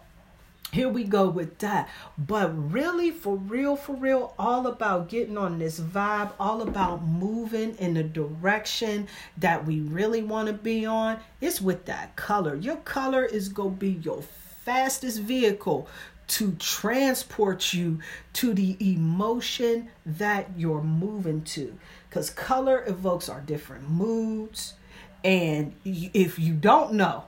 here 0.74 0.88
we 0.88 1.04
go 1.04 1.28
with 1.28 1.58
that. 1.58 1.88
But 2.18 2.50
really, 2.72 3.10
for 3.12 3.36
real, 3.36 3.76
for 3.76 3.94
real, 3.94 4.34
all 4.38 4.66
about 4.66 5.08
getting 5.08 5.38
on 5.38 5.58
this 5.58 5.78
vibe, 5.78 6.32
all 6.38 6.62
about 6.62 7.04
moving 7.04 7.76
in 7.76 7.94
the 7.94 8.02
direction 8.02 9.06
that 9.38 9.64
we 9.64 9.80
really 9.80 10.22
want 10.22 10.48
to 10.48 10.52
be 10.52 10.84
on. 10.84 11.20
It's 11.40 11.60
with 11.60 11.84
that 11.84 12.16
color. 12.16 12.56
Your 12.56 12.76
color 12.78 13.24
is 13.24 13.48
going 13.48 13.74
to 13.74 13.80
be 13.80 13.92
your 14.02 14.22
fastest 14.64 15.20
vehicle 15.20 15.88
to 16.26 16.52
transport 16.58 17.72
you 17.72 18.00
to 18.32 18.52
the 18.52 18.76
emotion 18.80 19.90
that 20.04 20.48
you're 20.56 20.82
moving 20.82 21.42
to. 21.42 21.78
Because 22.08 22.30
color 22.30 22.82
evokes 22.86 23.28
our 23.28 23.40
different 23.40 23.88
moods. 23.88 24.74
And 25.22 25.74
if 25.84 26.38
you 26.38 26.54
don't 26.54 26.94
know, 26.94 27.24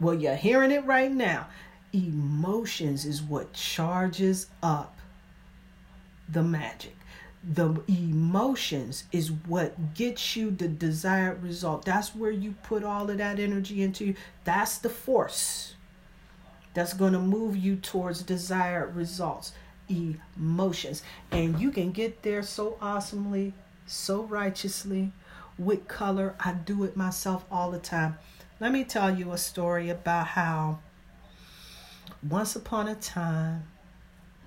well, 0.00 0.14
you're 0.14 0.34
hearing 0.34 0.72
it 0.72 0.84
right 0.84 1.12
now 1.12 1.46
emotions 1.92 3.04
is 3.04 3.22
what 3.22 3.52
charges 3.52 4.48
up 4.62 4.98
the 6.28 6.42
magic. 6.42 6.96
The 7.48 7.80
emotions 7.86 9.04
is 9.12 9.30
what 9.30 9.94
gets 9.94 10.34
you 10.34 10.50
the 10.50 10.66
desired 10.66 11.42
result. 11.42 11.84
That's 11.84 12.14
where 12.14 12.30
you 12.30 12.56
put 12.64 12.82
all 12.82 13.08
of 13.08 13.18
that 13.18 13.38
energy 13.38 13.82
into. 13.82 14.14
That's 14.44 14.78
the 14.78 14.88
force 14.88 15.74
that's 16.74 16.92
going 16.92 17.12
to 17.12 17.20
move 17.20 17.56
you 17.56 17.76
towards 17.76 18.22
desired 18.22 18.96
results. 18.96 19.52
Emotions. 19.88 21.02
And 21.30 21.60
you 21.60 21.70
can 21.70 21.92
get 21.92 22.22
there 22.22 22.42
so 22.42 22.76
awesomely, 22.82 23.54
so 23.86 24.24
righteously 24.24 25.12
with 25.58 25.86
color. 25.86 26.34
I 26.40 26.52
do 26.52 26.82
it 26.82 26.96
myself 26.96 27.44
all 27.50 27.70
the 27.70 27.78
time. 27.78 28.18
Let 28.58 28.72
me 28.72 28.82
tell 28.82 29.16
you 29.16 29.32
a 29.32 29.38
story 29.38 29.88
about 29.88 30.26
how 30.28 30.80
once 32.22 32.56
upon 32.56 32.88
a 32.88 32.94
time, 32.94 33.64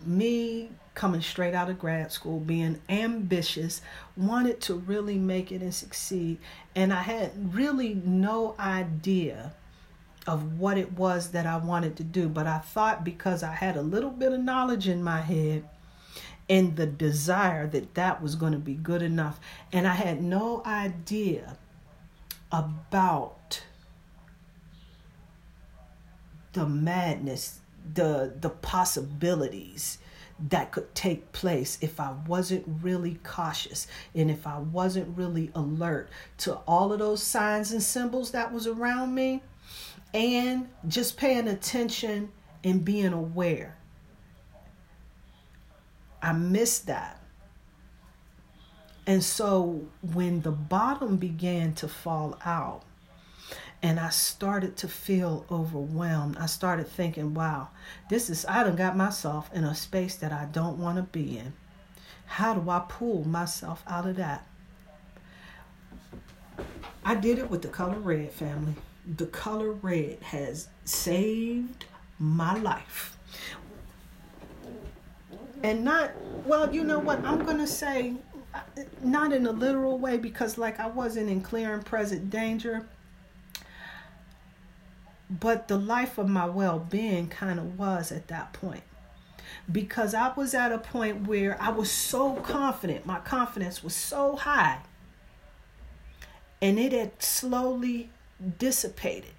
me 0.05 0.69
coming 0.95 1.21
straight 1.21 1.53
out 1.53 1.69
of 1.69 1.79
grad 1.79 2.11
school, 2.11 2.39
being 2.39 2.81
ambitious, 2.89 3.81
wanted 4.17 4.59
to 4.61 4.75
really 4.75 5.17
make 5.17 5.51
it 5.51 5.61
and 5.61 5.73
succeed. 5.73 6.37
And 6.75 6.93
I 6.93 7.01
had 7.01 7.53
really 7.53 7.93
no 7.93 8.55
idea 8.59 9.53
of 10.27 10.59
what 10.59 10.77
it 10.77 10.93
was 10.93 11.31
that 11.31 11.47
I 11.47 11.57
wanted 11.57 11.95
to 11.97 12.03
do. 12.03 12.29
But 12.29 12.47
I 12.47 12.59
thought 12.59 13.03
because 13.03 13.43
I 13.43 13.53
had 13.53 13.77
a 13.77 13.81
little 13.81 14.11
bit 14.11 14.33
of 14.33 14.41
knowledge 14.41 14.87
in 14.87 15.01
my 15.01 15.21
head 15.21 15.67
and 16.49 16.75
the 16.75 16.85
desire 16.85 17.67
that 17.67 17.95
that 17.95 18.21
was 18.21 18.35
going 18.35 18.53
to 18.53 18.59
be 18.59 18.75
good 18.75 19.01
enough. 19.01 19.39
And 19.71 19.87
I 19.87 19.93
had 19.93 20.21
no 20.21 20.61
idea 20.65 21.57
about 22.51 23.38
the 26.53 26.65
madness 26.65 27.59
the 27.93 28.33
the 28.39 28.49
possibilities 28.49 29.99
that 30.47 30.71
could 30.71 30.93
take 30.95 31.31
place 31.33 31.77
if 31.81 31.99
I 31.99 32.13
wasn't 32.25 32.63
really 32.81 33.19
cautious 33.23 33.87
and 34.15 34.31
if 34.31 34.47
I 34.47 34.59
wasn't 34.59 35.17
really 35.17 35.51
alert 35.53 36.09
to 36.39 36.55
all 36.67 36.93
of 36.93 36.99
those 36.99 37.21
signs 37.21 37.71
and 37.71 37.83
symbols 37.83 38.31
that 38.31 38.53
was 38.53 38.65
around 38.65 39.13
me 39.13 39.43
and 40.13 40.69
just 40.87 41.17
paying 41.17 41.47
attention 41.47 42.31
and 42.63 42.85
being 42.85 43.13
aware. 43.13 43.75
I 46.21 46.31
missed 46.33 46.87
that. 46.87 47.21
And 49.05 49.23
so 49.23 49.87
when 50.13 50.41
the 50.41 50.51
bottom 50.51 51.17
began 51.17 51.73
to 51.75 51.87
fall 51.87 52.37
out, 52.45 52.83
and 53.81 53.99
I 53.99 54.09
started 54.09 54.75
to 54.77 54.87
feel 54.87 55.45
overwhelmed. 55.49 56.37
I 56.37 56.47
started 56.47 56.87
thinking, 56.87 57.33
wow, 57.33 57.69
this 58.09 58.29
is, 58.29 58.45
I 58.45 58.63
done 58.63 58.75
got 58.75 58.97
myself 58.97 59.49
in 59.53 59.63
a 59.63 59.73
space 59.73 60.15
that 60.17 60.33
I 60.33 60.45
don't 60.51 60.77
want 60.77 60.97
to 60.97 61.03
be 61.03 61.37
in. 61.37 61.53
How 62.25 62.53
do 62.53 62.69
I 62.69 62.83
pull 62.87 63.27
myself 63.27 63.83
out 63.87 64.05
of 64.05 64.17
that? 64.17 64.45
I 67.05 67.15
did 67.15 67.39
it 67.39 67.49
with 67.49 67.61
the 67.61 67.69
color 67.69 67.99
red 67.99 68.31
family. 68.31 68.75
The 69.17 69.25
color 69.27 69.71
red 69.71 70.21
has 70.21 70.67
saved 70.83 71.85
my 72.19 72.55
life. 72.57 73.17
And 75.63 75.83
not, 75.83 76.11
well, 76.45 76.73
you 76.73 76.83
know 76.83 76.99
what? 76.99 77.23
I'm 77.25 77.45
going 77.45 77.57
to 77.57 77.67
say, 77.67 78.13
uh, 78.53 78.59
not 79.01 79.33
in 79.33 79.45
a 79.47 79.51
literal 79.51 79.97
way 79.97 80.17
because, 80.17 80.57
like, 80.57 80.79
I 80.79 80.87
wasn't 80.87 81.29
in 81.29 81.41
clear 81.41 81.73
and 81.73 81.85
present 81.85 82.29
danger 82.29 82.85
but 85.29 85.67
the 85.67 85.77
life 85.77 86.17
of 86.17 86.27
my 86.27 86.45
well 86.45 86.79
being 86.79 87.27
kind 87.27 87.59
of 87.59 87.77
was 87.77 88.11
at 88.11 88.27
that 88.27 88.53
point. 88.53 88.83
Because 89.71 90.13
I 90.13 90.33
was 90.33 90.53
at 90.53 90.71
a 90.71 90.77
point 90.77 91.27
where 91.27 91.61
I 91.61 91.69
was 91.69 91.91
so 91.91 92.35
confident, 92.35 93.05
my 93.05 93.19
confidence 93.19 93.83
was 93.83 93.95
so 93.95 94.35
high, 94.35 94.79
and 96.61 96.79
it 96.79 96.91
had 96.91 97.21
slowly 97.21 98.09
dissipated 98.57 99.33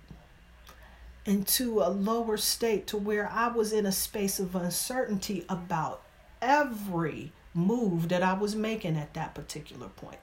into 1.24 1.80
a 1.80 1.88
lower 1.88 2.36
state 2.36 2.86
to 2.88 2.96
where 2.96 3.28
I 3.30 3.48
was 3.48 3.72
in 3.72 3.86
a 3.86 3.92
space 3.92 4.40
of 4.40 4.56
uncertainty 4.56 5.44
about 5.48 6.02
every 6.40 7.32
move 7.52 8.08
that 8.08 8.22
I 8.22 8.34
was 8.34 8.56
making 8.56 8.96
at 8.96 9.14
that 9.14 9.34
particular 9.34 9.88
point. 9.88 10.18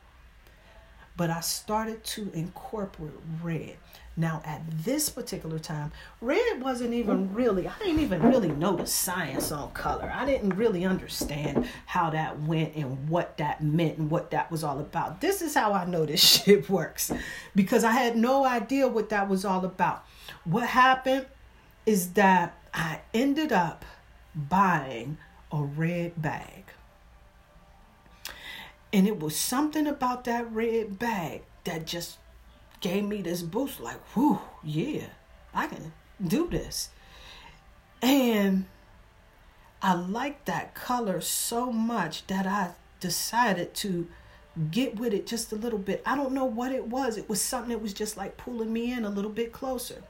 But 1.15 1.29
I 1.29 1.41
started 1.41 2.03
to 2.05 2.31
incorporate 2.33 3.13
red. 3.41 3.77
Now, 4.19 4.41
at 4.43 4.63
this 4.83 5.09
particular 5.09 5.59
time, 5.59 5.91
red 6.21 6.59
wasn't 6.59 6.95
even 6.95 7.31
really, 7.35 7.67
I 7.67 7.77
didn't 7.77 7.99
even 7.99 8.23
really 8.23 8.49
know 8.49 8.75
the 8.75 8.87
science 8.87 9.51
on 9.51 9.71
color. 9.73 10.11
I 10.13 10.25
didn't 10.25 10.55
really 10.57 10.85
understand 10.85 11.67
how 11.85 12.09
that 12.09 12.41
went 12.41 12.75
and 12.75 13.07
what 13.09 13.37
that 13.37 13.63
meant 13.63 13.99
and 13.99 14.09
what 14.09 14.31
that 14.31 14.49
was 14.49 14.63
all 14.63 14.79
about. 14.79 15.21
This 15.21 15.43
is 15.43 15.53
how 15.53 15.71
I 15.71 15.85
know 15.85 16.03
this 16.03 16.19
shit 16.43 16.67
works 16.67 17.11
because 17.55 17.83
I 17.83 17.91
had 17.91 18.17
no 18.17 18.43
idea 18.43 18.87
what 18.87 19.09
that 19.09 19.29
was 19.29 19.45
all 19.45 19.63
about. 19.63 20.03
What 20.45 20.67
happened 20.67 21.27
is 21.85 22.13
that 22.13 22.57
I 22.73 23.01
ended 23.13 23.51
up 23.51 23.85
buying 24.33 25.19
a 25.51 25.61
red 25.61 26.19
bag. 26.19 26.63
And 28.91 29.07
it 29.07 29.19
was 29.19 29.35
something 29.35 29.85
about 29.85 30.23
that 30.23 30.51
red 30.51 30.97
bag 30.97 31.43
that 31.65 31.85
just 31.85 32.17
gave 32.81 33.03
me 33.03 33.21
this 33.21 33.41
boost 33.41 33.79
like, 33.79 33.99
whew, 34.13 34.39
yeah, 34.63 35.07
I 35.53 35.67
can 35.67 35.93
do 36.25 36.47
this. 36.47 36.89
And 38.01 38.65
I 39.81 39.93
liked 39.93 40.45
that 40.45 40.75
color 40.75 41.21
so 41.21 41.71
much 41.71 42.27
that 42.27 42.45
I 42.45 42.71
decided 42.99 43.73
to 43.75 44.07
get 44.71 44.99
with 44.99 45.13
it 45.13 45.27
just 45.27 45.51
a 45.51 45.55
little 45.55 45.79
bit. 45.79 46.01
I 46.05 46.15
don't 46.15 46.33
know 46.33 46.45
what 46.45 46.71
it 46.71 46.87
was. 46.87 47.17
It 47.17 47.29
was 47.29 47.41
something 47.41 47.69
that 47.69 47.81
was 47.81 47.93
just 47.93 48.17
like 48.17 48.37
pulling 48.37 48.73
me 48.73 48.91
in 48.91 49.05
a 49.05 49.09
little 49.09 49.31
bit 49.31 49.51
closer. 49.51 50.03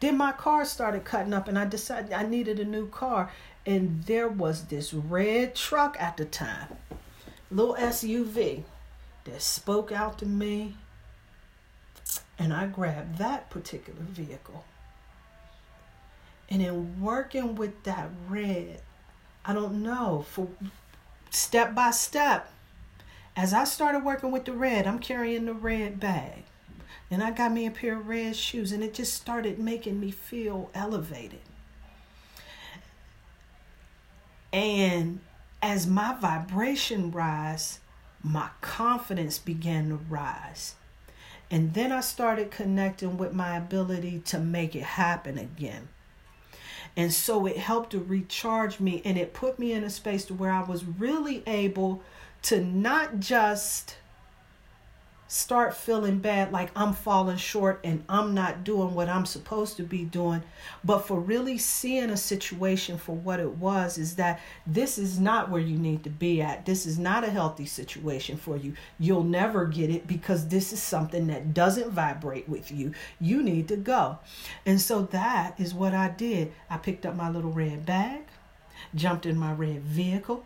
Then 0.00 0.16
my 0.16 0.32
car 0.32 0.64
started 0.64 1.04
cutting 1.04 1.34
up 1.34 1.46
and 1.48 1.58
I 1.58 1.66
decided 1.66 2.12
I 2.12 2.24
needed 2.24 2.58
a 2.58 2.64
new 2.64 2.88
car. 2.88 3.30
And 3.64 4.02
there 4.04 4.28
was 4.28 4.64
this 4.64 4.92
red 4.92 5.54
truck 5.54 5.96
at 6.00 6.16
the 6.16 6.24
time, 6.24 6.76
little 7.50 7.76
SUV, 7.76 8.64
that 9.24 9.40
spoke 9.40 9.92
out 9.92 10.18
to 10.18 10.26
me 10.26 10.76
and 12.42 12.52
I 12.52 12.66
grabbed 12.66 13.18
that 13.18 13.50
particular 13.50 14.02
vehicle. 14.02 14.64
And 16.50 16.60
in 16.60 17.00
working 17.00 17.54
with 17.54 17.84
that 17.84 18.10
red, 18.28 18.80
I 19.44 19.52
don't 19.54 19.82
know, 19.82 20.26
for 20.28 20.48
step 21.30 21.72
by 21.72 21.92
step, 21.92 22.50
as 23.36 23.54
I 23.54 23.62
started 23.62 24.04
working 24.04 24.32
with 24.32 24.44
the 24.44 24.52
red, 24.52 24.88
I'm 24.88 24.98
carrying 24.98 25.46
the 25.46 25.54
red 25.54 26.00
bag. 26.00 26.42
And 27.12 27.22
I 27.22 27.30
got 27.30 27.52
me 27.52 27.64
a 27.64 27.70
pair 27.70 27.96
of 27.96 28.08
red 28.08 28.34
shoes, 28.34 28.72
and 28.72 28.82
it 28.82 28.92
just 28.92 29.14
started 29.14 29.58
making 29.60 30.00
me 30.00 30.10
feel 30.10 30.68
elevated. 30.74 31.40
And 34.52 35.20
as 35.62 35.86
my 35.86 36.14
vibration 36.14 37.12
rise, 37.12 37.78
my 38.22 38.48
confidence 38.60 39.38
began 39.38 39.90
to 39.90 39.96
rise. 39.96 40.74
And 41.52 41.74
then 41.74 41.92
I 41.92 42.00
started 42.00 42.50
connecting 42.50 43.18
with 43.18 43.34
my 43.34 43.58
ability 43.58 44.22
to 44.24 44.38
make 44.38 44.74
it 44.74 44.82
happen 44.82 45.36
again. 45.36 45.88
And 46.96 47.12
so 47.12 47.44
it 47.44 47.58
helped 47.58 47.90
to 47.90 47.98
recharge 47.98 48.80
me 48.80 49.02
and 49.04 49.18
it 49.18 49.34
put 49.34 49.58
me 49.58 49.72
in 49.72 49.84
a 49.84 49.90
space 49.90 50.24
to 50.26 50.34
where 50.34 50.50
I 50.50 50.62
was 50.62 50.84
really 50.84 51.42
able 51.46 52.02
to 52.44 52.64
not 52.64 53.20
just 53.20 53.96
start 55.32 55.74
feeling 55.74 56.18
bad 56.18 56.52
like 56.52 56.70
I'm 56.76 56.92
falling 56.92 57.38
short 57.38 57.80
and 57.84 58.04
I'm 58.06 58.34
not 58.34 58.64
doing 58.64 58.94
what 58.94 59.08
I'm 59.08 59.24
supposed 59.24 59.78
to 59.78 59.82
be 59.82 60.04
doing, 60.04 60.42
but 60.84 61.06
for 61.06 61.18
really 61.18 61.56
seeing 61.56 62.10
a 62.10 62.18
situation 62.18 62.98
for 62.98 63.16
what 63.16 63.40
it 63.40 63.56
was 63.56 63.96
is 63.96 64.16
that 64.16 64.40
this 64.66 64.98
is 64.98 65.18
not 65.18 65.48
where 65.48 65.62
you 65.62 65.78
need 65.78 66.04
to 66.04 66.10
be 66.10 66.42
at. 66.42 66.66
This 66.66 66.84
is 66.84 66.98
not 66.98 67.24
a 67.24 67.30
healthy 67.30 67.64
situation 67.64 68.36
for 68.36 68.58
you. 68.58 68.74
You'll 68.98 69.24
never 69.24 69.64
get 69.64 69.88
it 69.88 70.06
because 70.06 70.48
this 70.48 70.70
is 70.70 70.82
something 70.82 71.28
that 71.28 71.54
doesn't 71.54 71.92
vibrate 71.92 72.46
with 72.46 72.70
you. 72.70 72.92
You 73.18 73.42
need 73.42 73.68
to 73.68 73.76
go. 73.78 74.18
And 74.66 74.78
so 74.78 75.00
that 75.12 75.58
is 75.58 75.72
what 75.72 75.94
I 75.94 76.10
did. 76.10 76.52
I 76.68 76.76
picked 76.76 77.06
up 77.06 77.16
my 77.16 77.30
little 77.30 77.52
red 77.52 77.86
bag, 77.86 78.24
jumped 78.94 79.24
in 79.24 79.38
my 79.38 79.54
red 79.54 79.82
vehicle, 79.82 80.44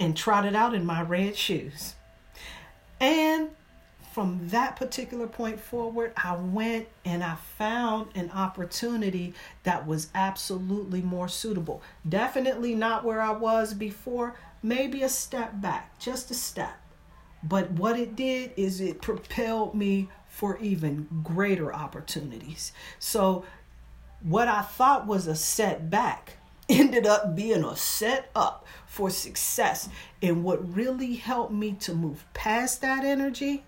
and 0.00 0.16
trotted 0.16 0.56
out 0.56 0.74
in 0.74 0.84
my 0.84 1.00
red 1.00 1.36
shoes. 1.36 1.94
And 3.00 3.50
from 4.12 4.48
that 4.48 4.76
particular 4.76 5.26
point 5.26 5.60
forward, 5.60 6.12
I 6.16 6.36
went 6.36 6.88
and 7.04 7.22
I 7.22 7.34
found 7.58 8.08
an 8.14 8.30
opportunity 8.30 9.34
that 9.64 9.86
was 9.86 10.08
absolutely 10.14 11.02
more 11.02 11.28
suitable. 11.28 11.82
Definitely 12.08 12.74
not 12.74 13.04
where 13.04 13.20
I 13.20 13.32
was 13.32 13.74
before, 13.74 14.34
maybe 14.62 15.02
a 15.02 15.08
step 15.10 15.60
back, 15.60 15.98
just 15.98 16.30
a 16.30 16.34
step. 16.34 16.74
But 17.42 17.72
what 17.72 17.98
it 17.98 18.16
did 18.16 18.52
is 18.56 18.80
it 18.80 19.02
propelled 19.02 19.74
me 19.74 20.08
for 20.28 20.58
even 20.58 21.08
greater 21.22 21.72
opportunities. 21.72 22.72
So, 22.98 23.44
what 24.22 24.48
I 24.48 24.62
thought 24.62 25.06
was 25.06 25.26
a 25.26 25.36
setback 25.36 26.38
ended 26.68 27.06
up 27.06 27.34
being 27.36 27.64
a 27.64 27.76
set 27.76 28.30
up 28.34 28.66
for 28.86 29.10
success. 29.10 29.88
And 30.22 30.44
what 30.44 30.74
really 30.74 31.16
helped 31.16 31.52
me 31.52 31.72
to 31.80 31.94
move 31.94 32.24
past 32.34 32.80
that 32.80 33.04
energy 33.04 33.64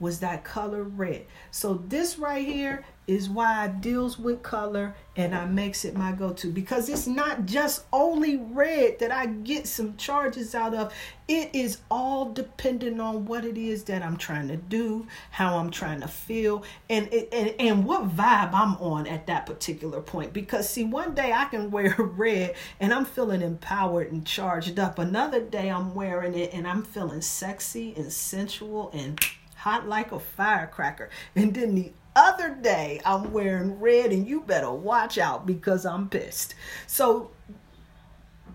was 0.00 0.20
that 0.20 0.42
color 0.44 0.82
red. 0.82 1.26
So 1.50 1.74
this 1.74 2.18
right 2.18 2.44
here 2.44 2.84
is 3.06 3.28
why 3.28 3.64
I 3.64 3.68
deals 3.68 4.18
with 4.18 4.42
color 4.42 4.94
and 5.16 5.34
I 5.34 5.44
makes 5.44 5.84
it 5.84 5.96
my 5.96 6.12
go-to 6.12 6.48
because 6.50 6.88
it's 6.88 7.06
not 7.06 7.46
just 7.46 7.84
only 7.92 8.36
red 8.36 9.00
that 9.00 9.10
I 9.10 9.26
get 9.26 9.66
some 9.66 9.96
charges 9.96 10.54
out 10.54 10.72
of. 10.72 10.94
It 11.26 11.50
is 11.52 11.78
all 11.90 12.32
dependent 12.32 13.00
on 13.00 13.26
what 13.26 13.44
it 13.44 13.58
is 13.58 13.84
that 13.84 14.02
I'm 14.02 14.16
trying 14.16 14.48
to 14.48 14.56
do, 14.56 15.06
how 15.30 15.58
I'm 15.58 15.70
trying 15.70 16.00
to 16.02 16.08
feel, 16.08 16.62
and 16.88 17.12
and, 17.12 17.54
and 17.58 17.84
what 17.84 18.08
vibe 18.08 18.52
I'm 18.52 18.76
on 18.76 19.06
at 19.08 19.26
that 19.26 19.46
particular 19.46 20.00
point. 20.00 20.32
Because 20.32 20.68
see, 20.68 20.84
one 20.84 21.14
day 21.14 21.32
I 21.32 21.46
can 21.46 21.70
wear 21.72 21.96
red 21.98 22.54
and 22.78 22.94
I'm 22.94 23.04
feeling 23.04 23.42
empowered 23.42 24.12
and 24.12 24.24
charged 24.24 24.78
up. 24.78 24.98
Another 24.98 25.40
day 25.40 25.70
I'm 25.70 25.94
wearing 25.94 26.34
it 26.38 26.54
and 26.54 26.68
I'm 26.68 26.82
feeling 26.84 27.20
sexy 27.20 27.94
and 27.96 28.12
sensual 28.12 28.90
and 28.94 29.20
hot 29.56 29.88
like 29.88 30.12
a 30.12 30.18
firecracker. 30.18 31.08
And 31.36 31.54
then 31.54 31.74
the 31.74 31.92
other 32.14 32.54
day 32.54 33.00
I'm 33.04 33.32
wearing 33.32 33.80
red 33.80 34.12
and 34.12 34.26
you 34.26 34.40
better 34.40 34.70
watch 34.70 35.18
out 35.18 35.46
because 35.46 35.86
I'm 35.86 36.08
pissed. 36.08 36.54
So 36.86 37.30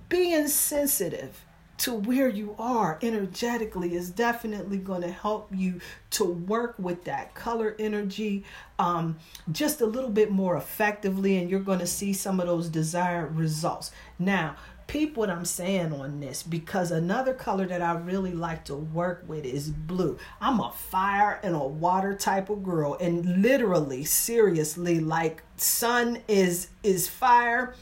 being 0.10 0.48
sensitive 0.48 1.43
to 1.78 1.93
where 1.93 2.28
you 2.28 2.56
are 2.58 2.98
energetically 3.02 3.96
is 3.96 4.10
definitely 4.10 4.78
going 4.78 5.02
to 5.04 5.12
help 5.12 5.50
you 5.54 5.80
to 6.10 6.26
work 6.26 6.76
with 6.80 7.04
that 7.04 7.36
color 7.36 7.76
energy 7.78 8.43
um, 8.80 9.17
just 9.52 9.82
a 9.82 9.86
little 9.86 10.10
bit 10.10 10.32
more 10.32 10.58
effectively 10.58 11.38
and 11.38 11.50
you're 11.50 11.60
going 11.60 11.80
to 11.80 11.88
see 11.88 12.13
some 12.13 12.39
of 12.39 12.48
those 12.48 12.67
desired 12.70 13.36
results 13.36 13.91
now 14.17 14.56
peep 14.88 15.17
what 15.17 15.30
I'm 15.30 15.45
saying 15.45 15.93
on 15.93 16.19
this 16.19 16.43
because 16.43 16.91
another 16.91 17.34
color 17.34 17.65
that 17.67 17.82
I 17.82 17.93
really 17.93 18.32
like 18.32 18.65
to 18.65 18.76
work 18.76 19.23
with 19.28 19.45
is 19.45 19.69
blue. 19.69 20.17
I'm 20.41 20.60
a 20.60 20.71
fire 20.71 21.39
and 21.43 21.56
a 21.56 21.60
water 21.60 22.15
type 22.15 22.50
of 22.50 22.63
girl 22.63 22.97
and 23.00 23.41
literally 23.41 24.06
seriously 24.06 25.00
like 25.00 25.43
sun 25.58 26.19
is 26.28 26.69
is 26.84 27.08
fire 27.08 27.76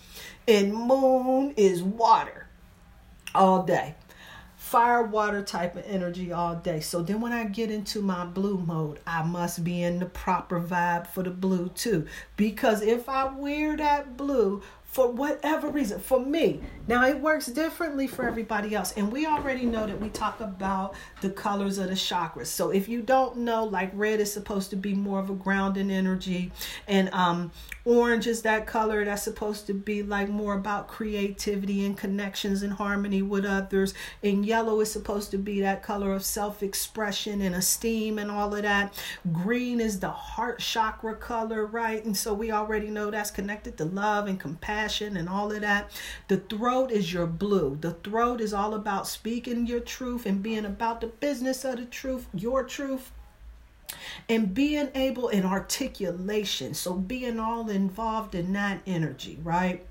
and 0.48 0.74
moon 0.74 1.54
is 1.56 1.84
water 1.84 2.48
all 3.34 3.64
day 3.64 3.96
fire 4.66 5.04
water 5.04 5.44
type 5.44 5.76
of 5.76 5.86
energy 5.86 6.34
all 6.34 6.56
day. 6.56 6.80
So 6.80 7.04
then 7.04 7.22
when 7.22 7.32
I 7.32 7.44
get 7.44 7.70
into 7.70 8.02
my 8.02 8.26
blue 8.26 8.58
mode, 8.58 9.00
I 9.06 9.22
must 9.22 9.64
be 9.64 9.84
in 9.84 10.00
the 10.00 10.08
proper 10.08 10.60
vibe 10.60 11.06
for 11.06 11.22
the 11.22 11.30
blue 11.30 11.70
too. 11.70 12.08
Because 12.36 12.82
if 12.82 13.08
I 13.08 13.26
wear 13.26 13.78
that 13.78 14.18
blue 14.18 14.64
for 14.96 15.12
whatever 15.12 15.68
reason, 15.68 16.00
for 16.00 16.22
me, 16.22 16.62
now 16.88 17.06
it 17.06 17.20
works 17.20 17.48
differently 17.48 18.08
for 18.08 18.26
everybody 18.26 18.74
else. 18.74 18.94
And 18.96 19.12
we 19.12 19.26
already 19.26 19.66
know 19.66 19.86
that 19.86 20.00
we 20.00 20.08
talk 20.08 20.40
about 20.40 20.96
the 21.20 21.32
colors 21.32 21.78
of 21.80 21.90
the 21.90 21.96
chakras. 21.96 22.46
So 22.46 22.70
if 22.70 22.88
you 22.88 23.02
don't 23.02 23.40
know, 23.40 23.66
like 23.66 23.92
red 23.94 24.22
is 24.22 24.32
supposed 24.32 24.70
to 24.70 24.78
be 24.78 24.94
more 24.94 25.20
of 25.20 25.30
a 25.30 25.34
grounding 25.34 25.92
energy, 25.92 26.54
and 26.88 27.10
um, 27.14 27.52
orange 27.84 28.26
is 28.26 28.44
that 28.44 28.68
color 28.68 29.04
that's 29.04 29.24
supposed 29.24 29.68
to 29.68 29.74
be 29.74 30.02
like 30.02 30.30
more 30.30 30.54
about 30.54 30.88
creativity 30.88 31.86
and 31.86 31.98
connections 31.98 32.64
and 32.64 32.72
harmony 32.72 33.22
with 33.22 33.44
others, 33.44 33.94
and 34.24 34.46
yellow 34.46 34.80
is 34.80 34.90
supposed 34.90 35.30
to 35.32 35.38
be 35.38 35.60
that 35.60 35.84
color 35.84 36.14
of 36.14 36.24
self 36.24 36.64
expression 36.64 37.42
and 37.42 37.54
esteem 37.54 38.18
and 38.18 38.32
all 38.32 38.56
of 38.56 38.62
that. 38.62 38.94
Green 39.34 39.82
is 39.82 40.00
the 40.00 40.10
heart 40.10 40.60
chakra 40.60 41.16
color, 41.16 41.66
right? 41.66 42.06
And 42.06 42.16
so 42.16 42.34
we 42.34 42.52
already 42.52 42.88
know 42.88 43.12
that's 43.12 43.30
connected 43.30 43.78
to 43.80 43.84
love 43.84 44.28
and 44.28 44.40
compassion 44.40 44.85
passion 44.86 45.18
and 45.18 45.28
all 45.28 45.52
of 45.52 45.62
that. 45.62 45.92
The 46.28 46.38
throat 46.38 46.92
is 46.92 47.12
your 47.12 47.26
blue. 47.26 47.78
The 47.82 47.94
throat 47.94 48.40
is 48.40 48.54
all 48.54 48.76
about 48.76 49.08
speaking 49.08 49.66
your 49.66 49.80
truth 49.80 50.28
and 50.28 50.44
being 50.44 50.66
about 50.66 51.02
the 51.02 51.08
business 51.08 51.66
of 51.66 51.78
the 51.78 51.86
truth, 51.86 52.28
your 52.34 52.64
truth 52.64 53.12
and 54.28 54.54
being 54.54 54.90
able 54.96 55.30
in 55.30 55.46
articulation 55.46 56.74
so 56.74 56.94
being 56.94 57.40
all 57.40 57.70
involved 57.70 58.34
in 58.34 58.52
that 58.52 58.82
energy 58.88 59.38
right 59.44 59.86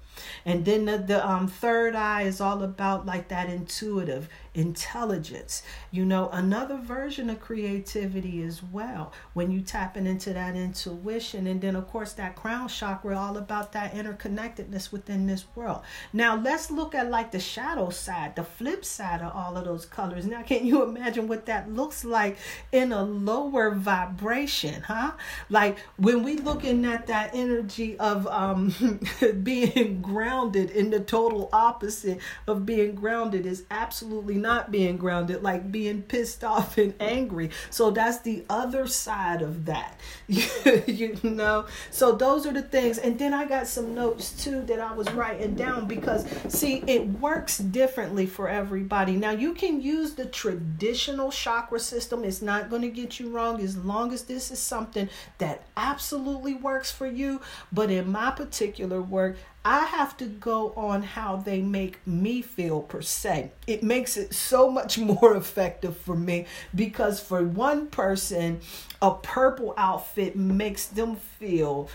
and 0.44 0.64
then 0.64 0.84
the, 0.84 0.98
the 0.98 1.26
um, 1.26 1.46
third 1.46 1.94
eye 1.94 2.22
is 2.22 2.40
all 2.40 2.62
about 2.64 3.06
like 3.06 3.28
that 3.28 3.48
intuitive 3.48 4.28
intelligence. 4.54 5.62
You 5.90 6.04
know, 6.04 6.28
another 6.30 6.76
version 6.76 7.28
of 7.30 7.40
creativity 7.40 8.42
as 8.42 8.62
well 8.62 9.12
when 9.32 9.50
you 9.50 9.60
tapping 9.60 10.06
into 10.06 10.32
that 10.32 10.56
intuition. 10.56 11.46
And 11.46 11.60
then, 11.60 11.76
of 11.76 11.88
course, 11.88 12.12
that 12.14 12.36
crown 12.36 12.68
chakra, 12.68 13.18
all 13.18 13.36
about 13.36 13.72
that 13.72 13.94
interconnectedness 13.94 14.92
within 14.92 15.26
this 15.26 15.44
world. 15.54 15.82
Now, 16.12 16.36
let's 16.36 16.70
look 16.70 16.94
at 16.94 17.10
like 17.10 17.32
the 17.32 17.40
shadow 17.40 17.90
side, 17.90 18.36
the 18.36 18.44
flip 18.44 18.84
side 18.84 19.20
of 19.20 19.34
all 19.34 19.56
of 19.56 19.64
those 19.64 19.86
colors. 19.86 20.26
Now, 20.26 20.42
can 20.42 20.66
you 20.66 20.82
imagine 20.82 21.28
what 21.28 21.46
that 21.46 21.70
looks 21.70 22.04
like 22.04 22.38
in 22.72 22.92
a 22.92 23.02
lower 23.02 23.70
vibration, 23.70 24.82
huh? 24.82 25.12
Like 25.50 25.78
when 25.96 26.22
we 26.22 26.36
looking 26.38 26.84
at 26.84 27.06
that 27.08 27.30
energy 27.34 27.98
of 27.98 28.26
um, 28.28 28.74
being 29.42 30.00
grounded 30.00 30.70
in 30.70 30.90
the 30.90 31.00
total 31.00 31.48
opposite 31.52 32.18
of 32.46 32.66
being 32.66 32.94
grounded 32.94 33.46
is 33.46 33.64
absolutely 33.70 34.36
not 34.44 34.70
being 34.70 34.98
grounded, 34.98 35.42
like 35.42 35.72
being 35.72 36.02
pissed 36.02 36.44
off 36.44 36.76
and 36.76 36.94
angry. 37.00 37.50
So 37.70 37.90
that's 37.90 38.18
the 38.18 38.44
other 38.50 38.86
side 38.86 39.40
of 39.40 39.64
that, 39.64 39.98
you 40.28 41.18
know. 41.22 41.66
So 41.90 42.12
those 42.12 42.46
are 42.46 42.52
the 42.52 42.62
things. 42.62 42.98
And 42.98 43.18
then 43.18 43.32
I 43.32 43.46
got 43.46 43.66
some 43.66 43.94
notes 43.94 44.44
too 44.44 44.60
that 44.66 44.78
I 44.78 44.92
was 44.92 45.10
writing 45.12 45.54
down 45.54 45.88
because 45.88 46.26
see, 46.48 46.84
it 46.86 47.08
works 47.08 47.56
differently 47.56 48.26
for 48.26 48.48
everybody. 48.48 49.16
Now 49.16 49.30
you 49.30 49.54
can 49.54 49.80
use 49.80 50.14
the 50.14 50.26
traditional 50.26 51.30
chakra 51.30 51.80
system. 51.80 52.22
It's 52.22 52.42
not 52.42 52.68
going 52.68 52.82
to 52.82 52.90
get 52.90 53.18
you 53.18 53.30
wrong 53.30 53.62
as 53.62 53.78
long 53.78 54.12
as 54.12 54.24
this 54.24 54.50
is 54.50 54.58
something 54.58 55.08
that 55.38 55.62
absolutely 55.74 56.54
works 56.54 56.92
for 56.92 57.06
you. 57.06 57.40
But 57.72 57.90
in 57.90 58.12
my 58.12 58.30
particular 58.30 59.00
work, 59.00 59.38
I 59.64 59.86
have 59.86 60.16
to 60.18 60.26
go 60.26 60.72
on 60.76 61.02
how 61.02 61.36
they 61.36 61.62
make 61.62 62.06
me 62.06 62.42
feel 62.42 62.82
per 62.82 63.00
se. 63.00 63.52
It 63.66 63.82
makes 63.82 64.16
it 64.18 64.34
so 64.34 64.70
much 64.70 64.98
more 64.98 65.36
effective 65.36 65.96
for 65.96 66.14
me 66.14 66.46
because 66.74 67.20
for 67.20 67.42
one 67.42 67.86
person, 67.86 68.60
a 69.00 69.12
purple 69.12 69.74
outfit 69.76 70.36
makes 70.36 70.86
them 70.86 71.16
feel 71.16 71.88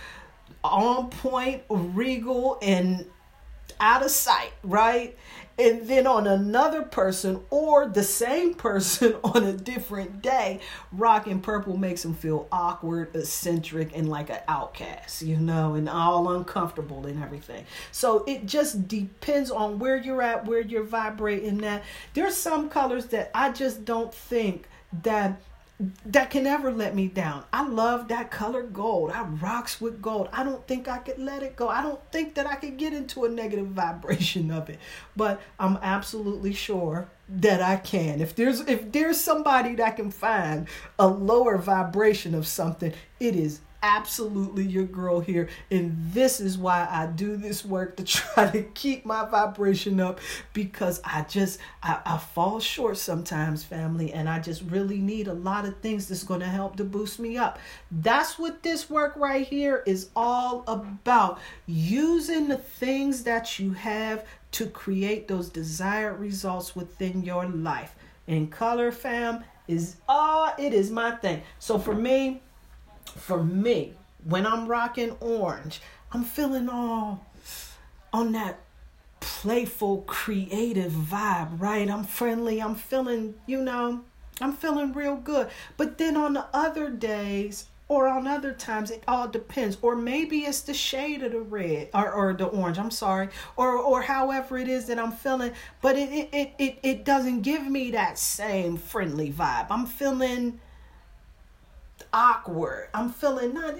on 0.63 1.10
point, 1.10 1.63
regal, 1.69 2.58
and 2.62 3.05
out 3.79 4.03
of 4.03 4.12
sight, 4.12 4.51
right? 4.63 5.17
And 5.59 5.87
then 5.87 6.07
on 6.07 6.25
another 6.25 6.83
person 6.83 7.41
or 7.49 7.87
the 7.87 8.03
same 8.03 8.53
person 8.53 9.15
on 9.23 9.43
a 9.43 9.53
different 9.53 10.21
day, 10.21 10.61
rocking 10.91 11.41
purple 11.41 11.75
makes 11.77 12.03
them 12.03 12.13
feel 12.13 12.47
awkward, 12.51 13.15
eccentric, 13.15 13.95
and 13.95 14.09
like 14.09 14.29
an 14.29 14.39
outcast, 14.47 15.21
you 15.21 15.37
know, 15.37 15.75
and 15.75 15.89
all 15.89 16.31
uncomfortable 16.31 17.05
and 17.05 17.21
everything. 17.21 17.65
So 17.91 18.23
it 18.25 18.45
just 18.45 18.87
depends 18.87 19.51
on 19.51 19.79
where 19.79 19.97
you're 19.97 20.21
at, 20.21 20.45
where 20.45 20.61
you're 20.61 20.83
vibrating 20.83 21.57
that. 21.59 21.83
There's 22.13 22.35
some 22.35 22.69
colors 22.69 23.07
that 23.07 23.29
I 23.33 23.51
just 23.51 23.83
don't 23.83 24.13
think 24.13 24.67
that 25.03 25.39
that 26.05 26.29
can 26.29 26.43
never 26.43 26.73
let 26.73 26.93
me 26.93 27.07
down. 27.07 27.45
I 27.53 27.65
love 27.65 28.09
that 28.09 28.31
color 28.31 28.63
gold. 28.63 29.11
I 29.11 29.23
rocks 29.23 29.79
with 29.79 30.01
gold. 30.01 30.27
I 30.33 30.43
don't 30.43 30.67
think 30.67 30.89
I 30.89 30.97
could 30.97 31.19
let 31.19 31.41
it 31.41 31.55
go. 31.55 31.69
I 31.69 31.81
don't 31.81 32.01
think 32.11 32.35
that 32.35 32.45
I 32.45 32.55
could 32.55 32.77
get 32.77 32.93
into 32.93 33.23
a 33.23 33.29
negative 33.29 33.67
vibration 33.69 34.51
of 34.51 34.69
it. 34.69 34.79
But 35.15 35.41
I'm 35.57 35.77
absolutely 35.81 36.53
sure 36.53 37.09
that 37.29 37.61
I 37.61 37.77
can. 37.77 38.19
If 38.19 38.35
there's 38.35 38.59
if 38.61 38.91
there's 38.91 39.19
somebody 39.21 39.75
that 39.75 39.95
can 39.95 40.11
find 40.11 40.67
a 40.97 41.07
lower 41.07 41.57
vibration 41.57 42.35
of 42.35 42.45
something, 42.45 42.93
it 43.19 43.35
is 43.35 43.61
absolutely 43.81 44.65
your 44.65 44.85
girl 44.85 45.19
here. 45.19 45.49
And 45.71 45.97
this 46.13 46.39
is 46.39 46.57
why 46.57 46.87
I 46.89 47.07
do 47.07 47.37
this 47.37 47.63
work 47.63 47.97
to 47.97 48.03
try 48.05 48.49
to 48.51 48.63
keep 48.63 49.05
my 49.05 49.25
vibration 49.25 49.99
up 49.99 50.19
because 50.53 51.01
I 51.03 51.23
just, 51.23 51.59
I, 51.83 51.99
I 52.05 52.17
fall 52.17 52.59
short 52.59 52.97
sometimes, 52.97 53.63
family. 53.63 54.13
And 54.13 54.29
I 54.29 54.39
just 54.39 54.61
really 54.63 54.99
need 54.99 55.27
a 55.27 55.33
lot 55.33 55.65
of 55.65 55.77
things 55.79 56.07
that's 56.07 56.23
going 56.23 56.41
to 56.41 56.45
help 56.47 56.75
to 56.77 56.83
boost 56.83 57.19
me 57.19 57.37
up. 57.37 57.59
That's 57.91 58.37
what 58.37 58.63
this 58.63 58.89
work 58.89 59.13
right 59.15 59.47
here 59.47 59.83
is 59.85 60.09
all 60.15 60.63
about. 60.67 61.39
Using 61.65 62.47
the 62.47 62.57
things 62.57 63.23
that 63.23 63.59
you 63.59 63.73
have 63.73 64.25
to 64.51 64.67
create 64.67 65.27
those 65.27 65.49
desired 65.49 66.19
results 66.19 66.75
within 66.75 67.23
your 67.23 67.45
life. 67.45 67.95
And 68.27 68.51
color 68.51 68.91
fam 68.91 69.43
is 69.67 69.97
ah, 70.07 70.55
oh, 70.57 70.63
it 70.63 70.73
is 70.73 70.91
my 70.91 71.11
thing. 71.11 71.41
So 71.59 71.77
for 71.77 71.93
me, 71.93 72.41
for 73.19 73.43
me, 73.43 73.93
when 74.23 74.45
I'm 74.45 74.67
rocking 74.67 75.12
orange, 75.19 75.82
I'm 76.12 76.23
feeling 76.23 76.69
all 76.69 77.25
on 78.12 78.32
that 78.32 78.60
playful, 79.19 80.01
creative 80.01 80.91
vibe, 80.91 81.60
right? 81.62 81.89
I'm 81.89 82.03
friendly, 82.03 82.62
I'm 82.62 82.75
feeling, 82.75 83.36
you 83.45 83.62
know, 83.62 84.01
I'm 84.41 84.53
feeling 84.53 84.93
real 84.93 85.15
good. 85.15 85.49
But 85.77 85.97
then 85.97 86.17
on 86.17 86.34
the 86.34 86.45
other 86.53 86.89
days, 86.89 87.65
or 87.89 88.08
on 88.08 88.27
other 88.27 88.53
times 88.53 88.91
it 88.91 89.03
all 89.08 89.27
depends 89.27 89.75
or 89.82 89.95
maybe 89.95 90.41
it's 90.41 90.62
the 90.62 90.73
shade 90.73 91.23
of 91.23 91.32
the 91.32 91.41
red 91.41 91.89
or, 91.93 92.12
or 92.12 92.34
the 92.34 92.45
orange 92.45 92.77
i'm 92.77 92.91
sorry 92.91 93.27
or 93.58 93.75
or 93.75 94.03
however 94.03 94.58
it 94.58 94.67
is 94.67 94.86
that 94.86 94.99
i'm 94.99 95.12
feeling 95.12 95.51
but 95.82 95.97
it 95.97 96.10
it, 96.12 96.29
it 96.32 96.53
it 96.60 96.79
it 96.84 97.03
doesn't 97.03 97.41
give 97.41 97.65
me 97.65 97.91
that 97.91 98.17
same 98.17 98.77
friendly 98.77 99.32
vibe 99.34 99.65
i'm 99.71 99.88
feeling 99.88 100.60
awkward. 102.13 102.89
I'm 102.93 103.11
feeling 103.11 103.53
not. 103.53 103.75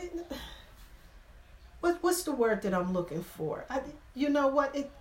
What 1.82 1.98
what's 2.02 2.24
the 2.24 2.32
word 2.32 2.62
that 2.64 2.74
I'm 2.74 2.94
looking 2.94 3.24
for? 3.24 3.66
I, 3.70 3.82
you 4.14 4.30
know 4.30 4.48
what 4.48 4.76
it, 4.76 4.92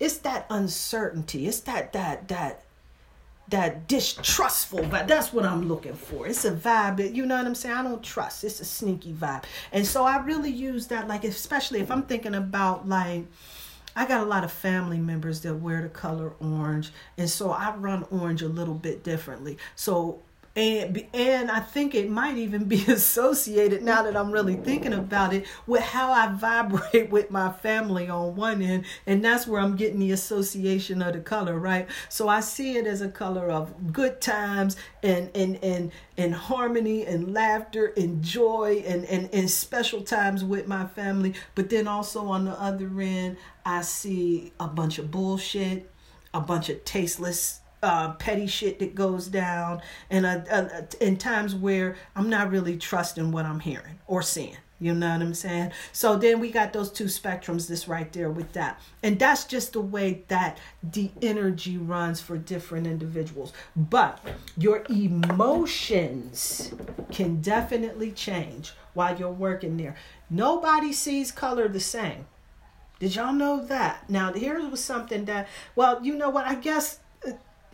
it's 0.00 0.18
that 0.18 0.46
uncertainty. 0.50 1.46
It's 1.46 1.60
that 1.60 1.92
that 1.92 2.28
that 2.28 2.64
that 3.48 3.86
distrustful 3.86 4.80
vibe. 4.80 5.06
That's 5.06 5.32
what 5.32 5.44
I'm 5.44 5.68
looking 5.68 5.94
for. 5.94 6.26
It's 6.26 6.44
a 6.44 6.52
vibe. 6.52 7.14
You 7.14 7.26
know 7.26 7.36
what 7.36 7.46
I'm 7.46 7.54
saying? 7.54 7.74
I 7.74 7.82
don't 7.82 8.02
trust. 8.02 8.44
It's 8.44 8.60
a 8.60 8.64
sneaky 8.64 9.12
vibe. 9.12 9.44
And 9.72 9.86
so 9.86 10.04
I 10.04 10.18
really 10.24 10.50
use 10.50 10.86
that, 10.86 11.06
like, 11.06 11.24
especially 11.24 11.80
if 11.80 11.90
I'm 11.90 12.04
thinking 12.04 12.34
about, 12.34 12.88
like, 12.88 13.26
I 13.94 14.06
got 14.06 14.20
a 14.20 14.24
lot 14.24 14.42
of 14.42 14.50
family 14.50 14.98
members 14.98 15.42
that 15.42 15.54
wear 15.54 15.82
the 15.82 15.90
color 15.90 16.32
orange. 16.40 16.92
And 17.18 17.28
so 17.28 17.50
I 17.50 17.74
run 17.76 18.06
orange 18.10 18.40
a 18.40 18.48
little 18.48 18.74
bit 18.74 19.04
differently. 19.04 19.58
So 19.76 20.22
and 20.54 21.02
and 21.14 21.50
I 21.50 21.60
think 21.60 21.94
it 21.94 22.10
might 22.10 22.36
even 22.36 22.64
be 22.64 22.84
associated 22.88 23.82
now 23.82 24.02
that 24.02 24.16
I'm 24.16 24.30
really 24.30 24.56
thinking 24.56 24.92
about 24.92 25.32
it 25.32 25.46
with 25.66 25.82
how 25.82 26.12
I 26.12 26.32
vibrate 26.34 27.10
with 27.10 27.30
my 27.30 27.50
family 27.50 28.08
on 28.08 28.36
one 28.36 28.60
end 28.60 28.84
and 29.06 29.24
that's 29.24 29.46
where 29.46 29.60
I'm 29.60 29.76
getting 29.76 30.00
the 30.00 30.12
association 30.12 31.00
of 31.00 31.14
the 31.14 31.20
color 31.20 31.58
right? 31.58 31.88
So 32.08 32.28
I 32.28 32.40
see 32.40 32.76
it 32.76 32.86
as 32.86 33.00
a 33.00 33.08
color 33.08 33.50
of 33.50 33.92
good 33.92 34.20
times 34.20 34.76
and 35.02 35.30
and 35.34 35.58
and 35.62 35.90
and 36.18 36.34
harmony 36.34 37.06
and 37.06 37.32
laughter 37.32 37.92
and 37.96 38.22
joy 38.22 38.82
and 38.86 39.06
and 39.06 39.30
and 39.32 39.50
special 39.50 40.02
times 40.02 40.44
with 40.44 40.68
my 40.68 40.84
family. 40.84 41.34
But 41.54 41.70
then 41.70 41.88
also 41.88 42.26
on 42.28 42.44
the 42.44 42.60
other 42.60 42.90
end 43.00 43.38
I 43.64 43.80
see 43.82 44.52
a 44.60 44.68
bunch 44.68 44.98
of 44.98 45.10
bullshit 45.10 45.88
a 46.34 46.40
bunch 46.40 46.70
of 46.70 46.82
tasteless 46.84 47.60
uh, 47.82 48.12
petty 48.14 48.46
shit 48.46 48.78
that 48.78 48.94
goes 48.94 49.26
down, 49.26 49.82
and 50.10 50.24
uh, 50.24 50.40
uh, 50.50 50.82
in 51.00 51.16
times 51.16 51.54
where 51.54 51.96
I'm 52.14 52.30
not 52.30 52.50
really 52.50 52.76
trusting 52.76 53.32
what 53.32 53.44
I'm 53.44 53.60
hearing 53.60 53.98
or 54.06 54.22
seeing. 54.22 54.56
You 54.82 54.94
know 54.94 55.12
what 55.12 55.22
I'm 55.22 55.32
saying? 55.32 55.70
So 55.92 56.16
then 56.16 56.40
we 56.40 56.50
got 56.50 56.72
those 56.72 56.90
two 56.90 57.04
spectrums 57.04 57.68
this 57.68 57.86
right 57.86 58.12
there 58.12 58.30
with 58.30 58.52
that. 58.54 58.80
And 59.04 59.16
that's 59.16 59.44
just 59.44 59.74
the 59.74 59.80
way 59.80 60.24
that 60.26 60.58
the 60.82 61.12
energy 61.22 61.78
runs 61.78 62.20
for 62.20 62.36
different 62.36 62.88
individuals. 62.88 63.52
But 63.76 64.18
your 64.56 64.82
emotions 64.90 66.74
can 67.12 67.40
definitely 67.40 68.10
change 68.10 68.72
while 68.94 69.16
you're 69.16 69.30
working 69.30 69.76
there. 69.76 69.94
Nobody 70.28 70.92
sees 70.92 71.30
color 71.30 71.68
the 71.68 71.78
same. 71.78 72.26
Did 72.98 73.14
y'all 73.14 73.32
know 73.32 73.64
that? 73.64 74.10
Now, 74.10 74.32
here's 74.32 74.66
was 74.66 74.82
something 74.82 75.26
that, 75.26 75.48
well, 75.76 76.04
you 76.04 76.16
know 76.16 76.30
what? 76.30 76.46
I 76.46 76.56
guess 76.56 76.98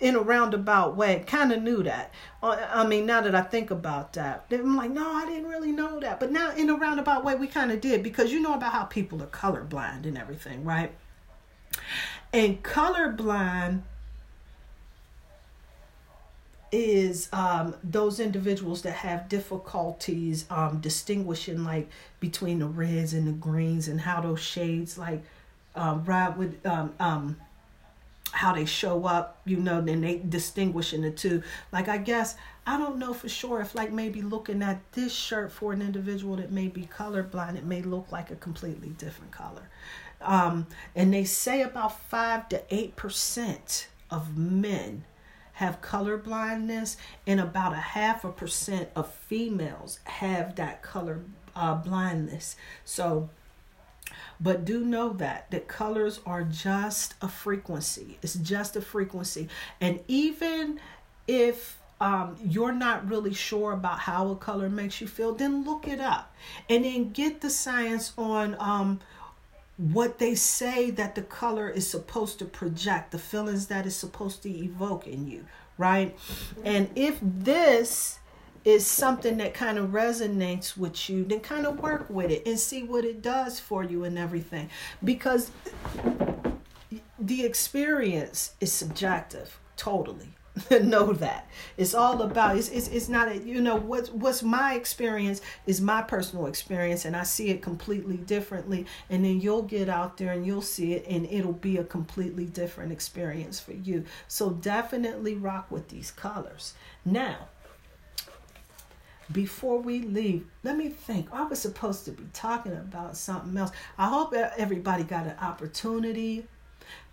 in 0.00 0.14
a 0.16 0.20
roundabout 0.20 0.96
way. 0.96 1.24
Kind 1.26 1.52
of 1.52 1.62
knew 1.62 1.82
that. 1.82 2.12
Uh, 2.42 2.56
I 2.70 2.86
mean, 2.86 3.06
now 3.06 3.20
that 3.20 3.34
I 3.34 3.42
think 3.42 3.70
about 3.70 4.12
that, 4.14 4.46
I'm 4.50 4.76
like, 4.76 4.90
no, 4.90 5.10
I 5.10 5.26
didn't 5.26 5.48
really 5.48 5.72
know 5.72 6.00
that. 6.00 6.20
But 6.20 6.30
now, 6.30 6.54
in 6.54 6.70
a 6.70 6.74
roundabout 6.74 7.24
way, 7.24 7.34
we 7.34 7.46
kind 7.46 7.72
of 7.72 7.80
did 7.80 8.02
because 8.02 8.32
you 8.32 8.40
know 8.40 8.54
about 8.54 8.72
how 8.72 8.84
people 8.84 9.22
are 9.22 9.26
colorblind 9.26 10.06
and 10.06 10.16
everything, 10.16 10.64
right? 10.64 10.92
And 12.32 12.62
colorblind 12.62 13.82
is 16.70 17.28
um, 17.32 17.74
those 17.82 18.20
individuals 18.20 18.82
that 18.82 18.92
have 18.92 19.28
difficulties 19.28 20.44
um, 20.50 20.80
distinguishing 20.80 21.64
like 21.64 21.88
between 22.20 22.58
the 22.58 22.66
reds 22.66 23.14
and 23.14 23.26
the 23.26 23.32
greens 23.32 23.88
and 23.88 24.02
how 24.02 24.20
those 24.20 24.40
shades 24.40 24.98
like 24.98 25.22
uh, 25.74 25.98
ride 26.04 26.36
with 26.36 26.64
um, 26.66 26.92
um, 27.00 27.36
how 28.38 28.52
they 28.52 28.64
show 28.64 29.04
up, 29.04 29.40
you 29.44 29.56
know, 29.56 29.80
then 29.80 30.00
they 30.00 30.18
distinguishing 30.18 31.02
the 31.02 31.10
two. 31.10 31.42
Like 31.72 31.88
I 31.88 31.98
guess 31.98 32.36
I 32.64 32.78
don't 32.78 32.96
know 32.96 33.12
for 33.12 33.28
sure 33.28 33.60
if 33.60 33.74
like 33.74 33.90
maybe 33.92 34.22
looking 34.22 34.62
at 34.62 34.80
this 34.92 35.12
shirt 35.12 35.50
for 35.50 35.72
an 35.72 35.82
individual 35.82 36.36
that 36.36 36.52
may 36.52 36.68
be 36.68 36.86
colorblind, 36.86 37.56
it 37.56 37.64
may 37.64 37.82
look 37.82 38.12
like 38.12 38.30
a 38.30 38.36
completely 38.36 38.90
different 38.90 39.32
color. 39.32 39.68
Um, 40.20 40.68
and 40.94 41.12
they 41.12 41.24
say 41.24 41.62
about 41.62 42.00
five 42.00 42.48
to 42.50 42.62
eight 42.70 42.94
percent 42.94 43.88
of 44.08 44.38
men 44.38 45.04
have 45.54 45.80
color 45.80 46.16
blindness, 46.16 46.96
and 47.26 47.40
about 47.40 47.72
a 47.72 47.76
half 47.98 48.24
a 48.24 48.30
percent 48.30 48.88
of 48.94 49.12
females 49.12 49.98
have 50.04 50.54
that 50.54 50.80
color 50.82 51.22
uh, 51.56 51.74
blindness. 51.74 52.54
So 52.84 53.30
but 54.40 54.64
do 54.64 54.84
know 54.84 55.12
that 55.14 55.50
that 55.50 55.68
colors 55.68 56.20
are 56.24 56.42
just 56.42 57.14
a 57.22 57.28
frequency. 57.28 58.18
It's 58.22 58.34
just 58.34 58.76
a 58.76 58.80
frequency. 58.80 59.48
And 59.80 60.00
even 60.08 60.80
if 61.26 61.78
um, 62.00 62.36
you're 62.44 62.72
not 62.72 63.08
really 63.08 63.34
sure 63.34 63.72
about 63.72 63.98
how 64.00 64.30
a 64.30 64.36
color 64.36 64.68
makes 64.68 65.00
you 65.00 65.08
feel, 65.08 65.34
then 65.34 65.64
look 65.64 65.88
it 65.88 66.00
up 66.00 66.34
and 66.68 66.84
then 66.84 67.10
get 67.10 67.40
the 67.40 67.50
science 67.50 68.12
on 68.16 68.56
um, 68.60 69.00
what 69.76 70.18
they 70.18 70.34
say 70.34 70.90
that 70.90 71.14
the 71.14 71.22
color 71.22 71.68
is 71.68 71.88
supposed 71.88 72.38
to 72.38 72.44
project, 72.44 73.10
the 73.10 73.18
feelings 73.18 73.66
that 73.66 73.86
it's 73.86 73.96
supposed 73.96 74.42
to 74.42 74.50
evoke 74.50 75.06
in 75.06 75.28
you, 75.28 75.44
right? 75.76 76.16
And 76.64 76.88
if 76.94 77.18
this 77.22 78.18
is 78.68 78.86
something 78.86 79.38
that 79.38 79.54
kind 79.54 79.78
of 79.78 79.92
resonates 79.92 80.76
with 80.76 81.08
you, 81.08 81.24
then 81.24 81.40
kind 81.40 81.66
of 81.66 81.80
work 81.80 82.08
with 82.10 82.30
it 82.30 82.46
and 82.46 82.60
see 82.60 82.82
what 82.82 83.02
it 83.02 83.22
does 83.22 83.58
for 83.58 83.82
you 83.82 84.04
and 84.04 84.18
everything. 84.18 84.68
Because 85.02 85.50
the 87.18 87.44
experience 87.44 88.52
is 88.60 88.70
subjective, 88.70 89.58
totally. 89.76 90.34
know 90.82 91.12
that 91.12 91.48
it's 91.76 91.94
all 91.94 92.20
about 92.22 92.56
it's, 92.56 92.68
it's 92.70 92.88
it's 92.88 93.08
not 93.08 93.28
a, 93.28 93.38
you 93.38 93.60
know 93.60 93.76
what's 93.76 94.10
what's 94.10 94.42
my 94.42 94.74
experience 94.74 95.40
is 95.66 95.80
my 95.80 96.02
personal 96.02 96.46
experience 96.46 97.04
and 97.04 97.14
i 97.14 97.22
see 97.22 97.50
it 97.50 97.62
completely 97.62 98.16
differently 98.16 98.84
and 99.08 99.24
then 99.24 99.40
you'll 99.40 99.62
get 99.62 99.88
out 99.88 100.16
there 100.16 100.32
and 100.32 100.44
you'll 100.44 100.60
see 100.60 100.94
it 100.94 101.06
and 101.08 101.26
it'll 101.26 101.52
be 101.52 101.76
a 101.76 101.84
completely 101.84 102.44
different 102.44 102.90
experience 102.90 103.60
for 103.60 103.72
you 103.72 104.04
so 104.26 104.50
definitely 104.50 105.34
rock 105.36 105.70
with 105.70 105.86
these 105.90 106.10
colors 106.10 106.74
now 107.04 107.46
before 109.32 109.80
we 109.80 110.00
leave, 110.00 110.46
let 110.62 110.76
me 110.76 110.88
think. 110.88 111.28
I 111.32 111.44
was 111.44 111.60
supposed 111.60 112.04
to 112.06 112.12
be 112.12 112.24
talking 112.32 112.72
about 112.72 113.16
something 113.16 113.56
else. 113.56 113.70
I 113.96 114.08
hope 114.08 114.32
everybody 114.34 115.04
got 115.04 115.26
an 115.26 115.36
opportunity 115.40 116.46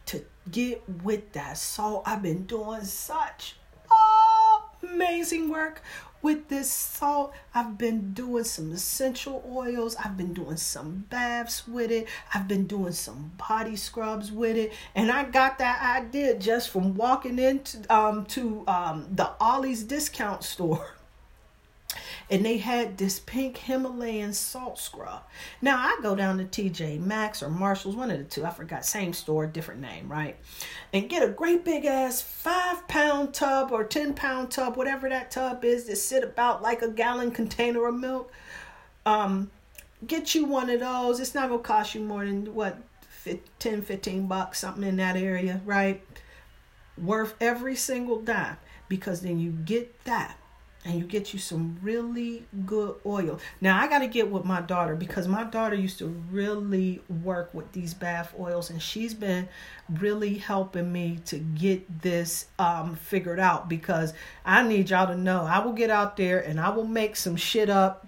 to 0.07 0.23
get 0.51 0.83
with 1.03 1.33
that. 1.33 1.57
So 1.57 2.03
I've 2.05 2.21
been 2.21 2.45
doing 2.45 2.83
such 2.83 3.55
amazing 4.83 5.49
work 5.49 5.81
with 6.21 6.47
this 6.47 6.71
salt. 6.71 7.33
I've 7.53 7.77
been 7.77 8.13
doing 8.13 8.43
some 8.45 8.71
essential 8.71 9.43
oils. 9.47 9.95
I've 9.95 10.17
been 10.17 10.33
doing 10.33 10.57
some 10.57 11.05
baths 11.09 11.67
with 11.67 11.91
it. 11.91 12.07
I've 12.33 12.47
been 12.47 12.65
doing 12.65 12.93
some 12.93 13.31
body 13.37 13.75
scrubs 13.75 14.31
with 14.31 14.57
it. 14.57 14.73
And 14.95 15.11
I 15.11 15.25
got 15.25 15.59
that 15.59 15.81
idea 15.83 16.37
just 16.37 16.69
from 16.69 16.95
walking 16.95 17.37
into 17.37 17.93
um 17.93 18.25
to 18.27 18.63
um 18.67 19.07
the 19.11 19.31
Ollie's 19.39 19.83
discount 19.83 20.43
store. 20.43 20.87
and 22.29 22.45
they 22.45 22.57
had 22.57 22.97
this 22.97 23.19
pink 23.19 23.57
Himalayan 23.57 24.33
salt 24.33 24.79
scrub. 24.79 25.23
Now 25.61 25.77
I 25.77 25.97
go 26.01 26.15
down 26.15 26.37
to 26.37 26.43
TJ 26.45 26.99
Maxx 26.99 27.43
or 27.43 27.49
Marshalls, 27.49 27.95
one 27.95 28.09
of 28.09 28.17
the 28.17 28.23
two, 28.23 28.45
I 28.45 28.49
forgot, 28.49 28.85
same 28.85 29.13
store, 29.13 29.45
different 29.45 29.81
name, 29.81 30.11
right? 30.11 30.37
And 30.91 31.09
get 31.09 31.23
a 31.23 31.31
great 31.31 31.63
big 31.63 31.85
ass 31.85 32.21
five 32.21 32.87
pound 32.87 33.33
tub 33.33 33.71
or 33.71 33.83
10 33.83 34.13
pound 34.13 34.51
tub, 34.51 34.75
whatever 34.75 35.07
that 35.09 35.31
tub 35.31 35.63
is, 35.63 35.85
that 35.85 35.97
sit 35.97 36.23
about 36.23 36.61
like 36.61 36.81
a 36.81 36.89
gallon 36.89 37.31
container 37.31 37.85
of 37.87 37.95
milk. 37.95 38.31
Um, 39.05 39.51
get 40.05 40.33
you 40.33 40.45
one 40.45 40.69
of 40.69 40.79
those. 40.79 41.19
It's 41.19 41.35
not 41.35 41.49
gonna 41.49 41.61
cost 41.61 41.93
you 41.93 42.01
more 42.01 42.25
than 42.25 42.55
what 42.55 42.77
10, 43.59 43.81
15 43.81 44.27
bucks, 44.27 44.59
something 44.59 44.83
in 44.83 44.97
that 44.97 45.15
area, 45.15 45.61
right? 45.65 46.03
Worth 46.97 47.35
every 47.39 47.75
single 47.75 48.19
dime 48.21 48.57
because 48.87 49.21
then 49.21 49.39
you 49.39 49.51
get 49.51 50.03
that 50.05 50.37
and 50.85 50.99
you 50.99 51.03
get 51.03 51.33
you 51.33 51.39
some 51.39 51.77
really 51.81 52.45
good 52.65 52.95
oil. 53.05 53.39
Now 53.59 53.81
I 53.81 53.87
got 53.87 53.99
to 53.99 54.07
get 54.07 54.29
with 54.29 54.45
my 54.45 54.61
daughter 54.61 54.95
because 54.95 55.27
my 55.27 55.43
daughter 55.43 55.75
used 55.75 55.97
to 55.99 56.07
really 56.31 57.01
work 57.23 57.53
with 57.53 57.71
these 57.71 57.93
bath 57.95 58.33
oils 58.39 58.69
and 58.69 58.81
she's 58.81 59.15
been 59.15 59.49
really 59.89 60.35
helping 60.35 60.91
me 60.91 61.19
to 61.25 61.39
get 61.39 62.01
this 62.01 62.45
um 62.59 62.95
figured 62.95 63.39
out 63.39 63.67
because 63.67 64.13
I 64.45 64.61
need 64.63 64.91
y'all 64.91 65.07
to 65.07 65.17
know 65.17 65.41
I 65.41 65.59
will 65.59 65.73
get 65.73 65.89
out 65.89 66.17
there 66.17 66.39
and 66.39 66.59
I 66.59 66.69
will 66.69 66.85
make 66.85 67.15
some 67.15 67.35
shit 67.35 67.69
up 67.69 68.07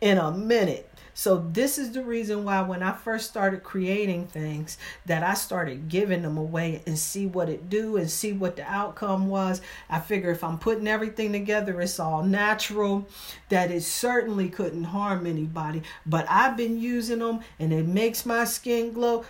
in 0.00 0.18
a 0.18 0.30
minute 0.30 0.89
so 1.20 1.46
this 1.52 1.76
is 1.76 1.92
the 1.92 2.02
reason 2.02 2.44
why 2.44 2.62
when 2.62 2.82
I 2.82 2.92
first 2.92 3.28
started 3.28 3.62
creating 3.62 4.28
things 4.28 4.78
that 5.04 5.22
I 5.22 5.34
started 5.34 5.90
giving 5.90 6.22
them 6.22 6.38
away 6.38 6.82
and 6.86 6.98
see 6.98 7.26
what 7.26 7.50
it 7.50 7.68
do 7.68 7.98
and 7.98 8.10
see 8.10 8.32
what 8.32 8.56
the 8.56 8.62
outcome 8.62 9.28
was. 9.28 9.60
I 9.90 10.00
figure 10.00 10.30
if 10.30 10.42
I'm 10.42 10.58
putting 10.58 10.88
everything 10.88 11.32
together 11.32 11.78
it's 11.82 12.00
all 12.00 12.22
natural 12.22 13.06
that 13.50 13.70
it 13.70 13.82
certainly 13.82 14.48
couldn't 14.48 14.84
harm 14.84 15.26
anybody, 15.26 15.82
but 16.06 16.24
I've 16.26 16.56
been 16.56 16.80
using 16.80 17.18
them 17.18 17.40
and 17.58 17.70
it 17.70 17.86
makes 17.86 18.24
my 18.24 18.44
skin 18.44 18.94
glow. 18.94 19.26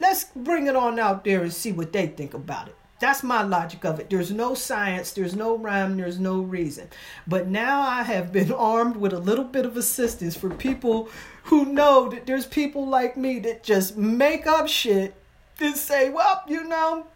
Let's 0.00 0.24
bring 0.34 0.66
it 0.66 0.74
on 0.74 0.98
out 0.98 1.22
there 1.22 1.42
and 1.42 1.52
see 1.52 1.70
what 1.70 1.92
they 1.92 2.08
think 2.08 2.34
about 2.34 2.66
it. 2.66 2.76
That's 3.00 3.22
my 3.22 3.42
logic 3.42 3.86
of 3.86 3.98
it. 3.98 4.10
There's 4.10 4.30
no 4.30 4.54
science, 4.54 5.12
there's 5.12 5.34
no 5.34 5.56
rhyme, 5.56 5.96
there's 5.96 6.20
no 6.20 6.40
reason. 6.40 6.88
But 7.26 7.48
now 7.48 7.80
I 7.80 8.02
have 8.02 8.30
been 8.30 8.52
armed 8.56 8.96
with 8.96 9.14
a 9.14 9.18
little 9.18 9.44
bit 9.44 9.64
of 9.64 9.76
assistance 9.78 10.36
for 10.36 10.50
people 10.50 11.08
who 11.44 11.64
know 11.64 12.10
that 12.10 12.26
there's 12.26 12.46
people 12.46 12.86
like 12.86 13.16
me 13.16 13.38
that 13.40 13.64
just 13.64 13.96
make 13.96 14.46
up 14.46 14.68
shit 14.68 15.14
and 15.60 15.74
say, 15.76 16.10
well, 16.10 16.42
you 16.46 16.64
know, 16.64 17.06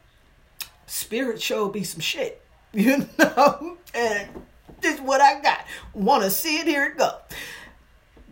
spirit 0.86 1.40
showed 1.40 1.74
me 1.74 1.84
some 1.84 2.00
shit, 2.00 2.42
you 2.72 3.06
know, 3.18 3.76
and 3.94 4.28
this 4.80 4.94
is 4.94 5.00
what 5.02 5.20
I 5.20 5.40
got. 5.42 5.66
Want 5.92 6.22
to 6.22 6.30
see 6.30 6.60
it? 6.60 6.66
Here 6.66 6.86
it 6.86 6.98
go. 6.98 7.18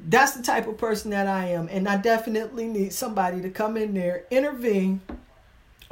That's 0.09 0.33
the 0.33 0.43
type 0.43 0.67
of 0.67 0.79
person 0.79 1.11
that 1.11 1.27
I 1.27 1.49
am, 1.49 1.69
and 1.71 1.87
I 1.87 1.99
definitely 1.99 2.67
need 2.67 2.95
somebody 2.95 3.43
to 3.43 3.51
come 3.51 3.77
in 3.77 3.93
there, 3.93 4.25
intervene 4.31 5.03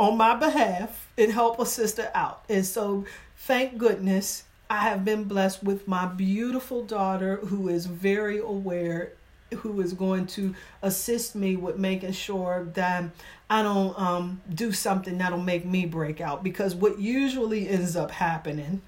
on 0.00 0.16
my 0.16 0.34
behalf 0.34 1.12
and 1.18 1.30
help 1.30 1.60
a 1.60 1.66
sister 1.66 2.10
out. 2.14 2.42
And 2.48 2.64
so, 2.64 3.04
thank 3.36 3.76
goodness 3.76 4.44
I 4.70 4.78
have 4.78 5.04
been 5.04 5.24
blessed 5.24 5.62
with 5.62 5.86
my 5.86 6.06
beautiful 6.06 6.82
daughter 6.82 7.36
who 7.36 7.68
is 7.68 7.84
very 7.84 8.38
aware 8.38 9.12
who 9.58 9.80
is 9.80 9.92
going 9.92 10.26
to 10.26 10.54
assist 10.80 11.34
me 11.34 11.56
with 11.56 11.76
making 11.76 12.12
sure 12.12 12.68
that 12.74 13.04
I 13.50 13.62
don't 13.62 13.98
um, 13.98 14.40
do 14.54 14.72
something 14.72 15.18
that'll 15.18 15.42
make 15.42 15.66
me 15.66 15.86
break 15.86 16.20
out. 16.20 16.44
Because 16.44 16.74
what 16.74 16.98
usually 16.98 17.68
ends 17.68 17.96
up 17.96 18.12
happening, 18.12 18.80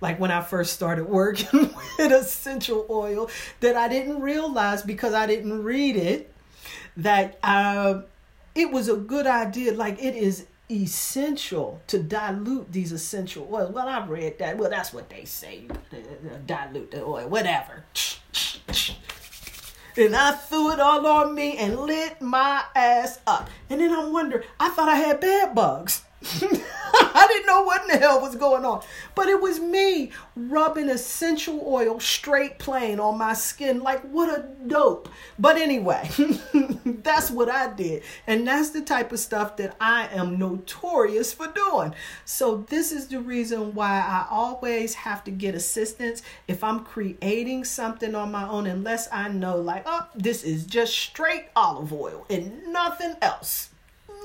like 0.00 0.20
when 0.20 0.30
I 0.30 0.42
first 0.42 0.72
started 0.74 1.06
working 1.06 1.74
with 1.98 2.12
essential 2.12 2.86
oil, 2.88 3.28
that 3.60 3.76
I 3.76 3.88
didn't 3.88 4.20
realize 4.20 4.82
because 4.82 5.12
I 5.12 5.26
didn't 5.26 5.64
read 5.64 5.96
it, 5.96 6.32
that 6.96 7.38
uh, 7.42 8.02
it 8.54 8.70
was 8.70 8.88
a 8.88 8.96
good 8.96 9.26
idea. 9.26 9.72
Like 9.72 10.02
it 10.02 10.14
is 10.14 10.46
essential 10.70 11.80
to 11.88 12.02
dilute 12.02 12.72
these 12.72 12.92
essential 12.92 13.48
oils. 13.52 13.72
Well, 13.72 13.88
I 13.88 14.04
read 14.06 14.38
that. 14.38 14.56
Well, 14.56 14.70
that's 14.70 14.92
what 14.92 15.10
they 15.10 15.24
say. 15.24 15.66
Uh, 15.70 15.96
uh, 15.96 16.38
dilute 16.46 16.90
the 16.90 17.04
oil, 17.04 17.28
whatever. 17.28 17.84
And 19.96 20.16
I 20.16 20.32
threw 20.32 20.72
it 20.72 20.80
all 20.80 21.06
on 21.06 21.34
me 21.34 21.56
and 21.56 21.78
lit 21.78 22.20
my 22.20 22.64
ass 22.74 23.20
up. 23.26 23.48
And 23.70 23.80
then 23.80 23.92
I 23.92 24.08
wonder, 24.08 24.42
I 24.58 24.70
thought 24.70 24.88
I 24.88 24.96
had 24.96 25.20
bed 25.20 25.54
bugs. 25.54 26.03
I 26.96 27.26
didn't 27.28 27.46
know 27.46 27.62
what 27.62 27.82
in 27.82 27.88
the 27.88 27.98
hell 27.98 28.20
was 28.20 28.36
going 28.36 28.64
on. 28.64 28.82
But 29.14 29.28
it 29.28 29.40
was 29.40 29.60
me 29.60 30.10
rubbing 30.36 30.88
essential 30.88 31.62
oil 31.66 32.00
straight 32.00 32.58
plain 32.58 33.00
on 33.00 33.18
my 33.18 33.34
skin. 33.34 33.82
Like, 33.82 34.02
what 34.02 34.28
a 34.28 34.44
dope. 34.66 35.08
But 35.38 35.56
anyway, 35.56 36.08
that's 36.84 37.30
what 37.30 37.48
I 37.48 37.72
did. 37.72 38.02
And 38.26 38.46
that's 38.46 38.70
the 38.70 38.80
type 38.80 39.12
of 39.12 39.18
stuff 39.18 39.56
that 39.56 39.76
I 39.80 40.08
am 40.08 40.38
notorious 40.38 41.32
for 41.32 41.48
doing. 41.48 41.94
So, 42.24 42.64
this 42.68 42.92
is 42.92 43.08
the 43.08 43.20
reason 43.20 43.74
why 43.74 44.00
I 44.00 44.26
always 44.30 44.94
have 44.94 45.24
to 45.24 45.30
get 45.30 45.54
assistance 45.54 46.22
if 46.48 46.64
I'm 46.64 46.84
creating 46.84 47.64
something 47.64 48.14
on 48.14 48.30
my 48.30 48.48
own, 48.48 48.66
unless 48.66 49.08
I 49.12 49.28
know, 49.28 49.58
like, 49.58 49.82
oh, 49.86 50.08
this 50.14 50.42
is 50.42 50.64
just 50.64 50.96
straight 50.96 51.46
olive 51.56 51.92
oil 51.92 52.26
and 52.30 52.66
nothing 52.72 53.14
else 53.20 53.70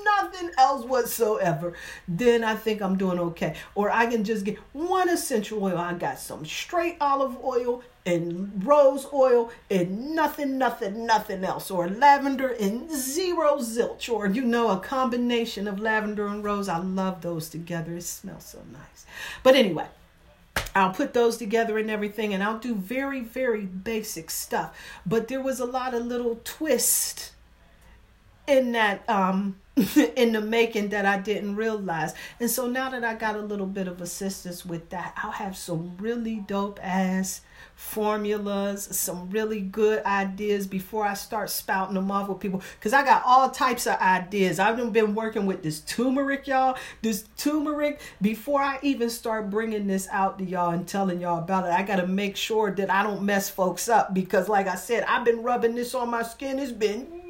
nothing 0.04 0.50
else 0.58 0.84
whatsoever, 0.84 1.74
then 2.08 2.44
I 2.44 2.54
think 2.54 2.82
I'm 2.82 2.96
doing 2.96 3.18
okay. 3.18 3.56
Or 3.74 3.90
I 3.90 4.06
can 4.06 4.24
just 4.24 4.44
get 4.44 4.58
one 4.72 5.08
essential 5.08 5.62
oil. 5.62 5.78
I 5.78 5.94
got 5.94 6.18
some 6.18 6.44
straight 6.44 6.96
olive 7.00 7.36
oil 7.44 7.82
and 8.06 8.64
rose 8.64 9.06
oil 9.12 9.50
and 9.70 10.14
nothing, 10.14 10.58
nothing, 10.58 11.06
nothing 11.06 11.44
else. 11.44 11.70
Or 11.70 11.88
lavender 11.88 12.48
and 12.48 12.90
zero 12.90 13.58
zilch. 13.58 14.10
Or, 14.12 14.26
you 14.26 14.42
know, 14.42 14.70
a 14.70 14.80
combination 14.80 15.68
of 15.68 15.80
lavender 15.80 16.26
and 16.26 16.42
rose. 16.42 16.68
I 16.68 16.78
love 16.78 17.22
those 17.22 17.48
together. 17.48 17.94
It 17.94 18.04
smells 18.04 18.44
so 18.44 18.58
nice. 18.72 19.06
But 19.42 19.54
anyway. 19.54 19.86
I'll 20.74 20.92
put 20.92 21.14
those 21.14 21.36
together 21.36 21.78
and 21.78 21.90
everything, 21.90 22.32
and 22.32 22.44
I'll 22.44 22.58
do 22.58 22.76
very, 22.76 23.20
very 23.20 23.64
basic 23.64 24.30
stuff. 24.30 24.76
But 25.04 25.26
there 25.26 25.42
was 25.42 25.58
a 25.58 25.64
lot 25.64 25.94
of 25.94 26.06
little 26.06 26.40
twist 26.44 27.32
in 28.50 28.72
that 28.72 29.08
um 29.08 29.56
in 30.16 30.32
the 30.32 30.40
making 30.40 30.88
that 30.90 31.06
I 31.06 31.18
didn't 31.18 31.56
realize. 31.56 32.14
And 32.38 32.50
so 32.50 32.66
now 32.66 32.90
that 32.90 33.04
I 33.04 33.14
got 33.14 33.36
a 33.36 33.40
little 33.40 33.66
bit 33.66 33.88
of 33.88 34.00
assistance 34.00 34.64
with 34.64 34.90
that, 34.90 35.14
I'll 35.16 35.30
have 35.30 35.56
some 35.56 35.96
really 35.98 36.36
dope 36.36 36.80
ass 36.82 37.42
formulas, 37.76 38.88
some 38.90 39.30
really 39.30 39.60
good 39.60 40.04
ideas 40.04 40.66
before 40.66 41.06
I 41.06 41.14
start 41.14 41.50
spouting 41.50 41.94
them 41.94 42.10
off 42.10 42.28
with 42.28 42.40
people. 42.40 42.62
Because 42.78 42.92
I 42.92 43.04
got 43.04 43.22
all 43.24 43.48
types 43.48 43.86
of 43.86 43.98
ideas. 44.00 44.58
I've 44.58 44.92
been 44.92 45.14
working 45.14 45.46
with 45.46 45.62
this 45.62 45.80
turmeric, 45.80 46.46
y'all. 46.46 46.76
This 47.00 47.24
turmeric, 47.36 48.00
before 48.20 48.60
I 48.60 48.78
even 48.82 49.08
start 49.08 49.50
bringing 49.50 49.86
this 49.86 50.08
out 50.10 50.38
to 50.38 50.44
y'all 50.44 50.72
and 50.72 50.86
telling 50.86 51.20
y'all 51.20 51.38
about 51.38 51.64
it, 51.64 51.70
I 51.70 51.82
got 51.82 51.96
to 51.96 52.06
make 52.06 52.36
sure 52.36 52.70
that 52.72 52.90
I 52.90 53.02
don't 53.02 53.22
mess 53.22 53.48
folks 53.48 53.88
up. 53.88 54.12
Because, 54.12 54.48
like 54.48 54.66
I 54.66 54.74
said, 54.74 55.04
I've 55.04 55.24
been 55.24 55.42
rubbing 55.42 55.74
this 55.74 55.94
on 55.94 56.10
my 56.10 56.22
skin. 56.22 56.58
It's 56.58 56.72
been 56.72 57.20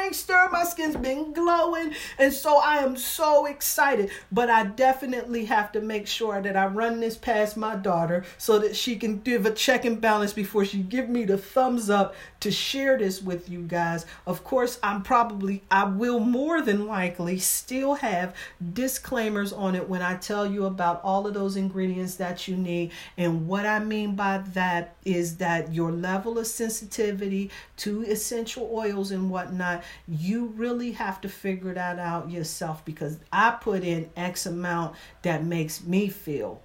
gangster. 0.00 0.48
My 0.50 0.64
skin's 0.64 0.96
been 0.96 1.32
glowing. 1.32 1.94
And 2.18 2.32
so 2.32 2.58
I 2.58 2.78
am 2.78 2.96
so 2.96 3.46
excited. 3.46 4.10
But 4.32 4.50
I 4.50 4.64
definitely 4.64 5.44
have 5.46 5.72
to 5.72 5.80
make 5.80 6.06
sure 6.06 6.40
that 6.40 6.56
I 6.56 6.66
run 6.66 7.00
this 7.00 7.16
past 7.16 7.56
my 7.56 7.76
daughter 7.76 8.24
so 8.38 8.58
that 8.60 8.76
she 8.76 8.96
can 8.96 9.20
give 9.20 9.46
a 9.46 9.50
check 9.50 9.84
and 9.84 10.00
balance 10.00 10.32
before 10.32 10.64
she 10.64 10.78
give 10.78 11.08
me 11.08 11.24
the 11.24 11.38
thumbs 11.38 11.90
up 11.90 12.14
to 12.40 12.50
share 12.50 12.98
this 12.98 13.22
with 13.22 13.48
you 13.48 13.62
guys. 13.62 14.06
Of 14.26 14.44
course, 14.44 14.78
I'm 14.82 15.02
probably, 15.02 15.62
I 15.70 15.84
will 15.84 16.20
more 16.20 16.62
than 16.62 16.86
likely 16.86 17.38
still 17.38 17.94
have 17.94 18.34
disclaimers 18.72 19.52
on 19.52 19.74
it 19.74 19.88
when 19.88 20.02
I 20.02 20.16
tell 20.16 20.46
you 20.46 20.64
about 20.64 21.02
all 21.04 21.26
of 21.26 21.34
those 21.34 21.56
ingredients 21.56 22.14
that 22.16 22.48
you 22.48 22.56
need. 22.56 22.92
And 23.16 23.46
what 23.46 23.66
I 23.66 23.78
mean 23.78 24.16
by 24.16 24.38
that 24.54 24.96
is 25.04 25.36
that 25.36 25.72
your 25.74 25.92
level 25.92 26.38
of 26.38 26.46
sensitivity 26.46 27.50
to 27.78 28.02
essential 28.04 28.70
oils 28.72 29.10
and 29.10 29.30
whatnot, 29.30 29.84
you 30.08 30.46
really 30.56 30.92
have 30.92 31.20
to 31.20 31.28
figure 31.28 31.74
that 31.74 31.98
out 31.98 32.30
yourself 32.30 32.84
because 32.84 33.18
I 33.32 33.50
put 33.50 33.84
in 33.84 34.10
X 34.16 34.46
amount 34.46 34.96
that 35.22 35.44
makes 35.44 35.82
me 35.84 36.08
feel 36.08 36.60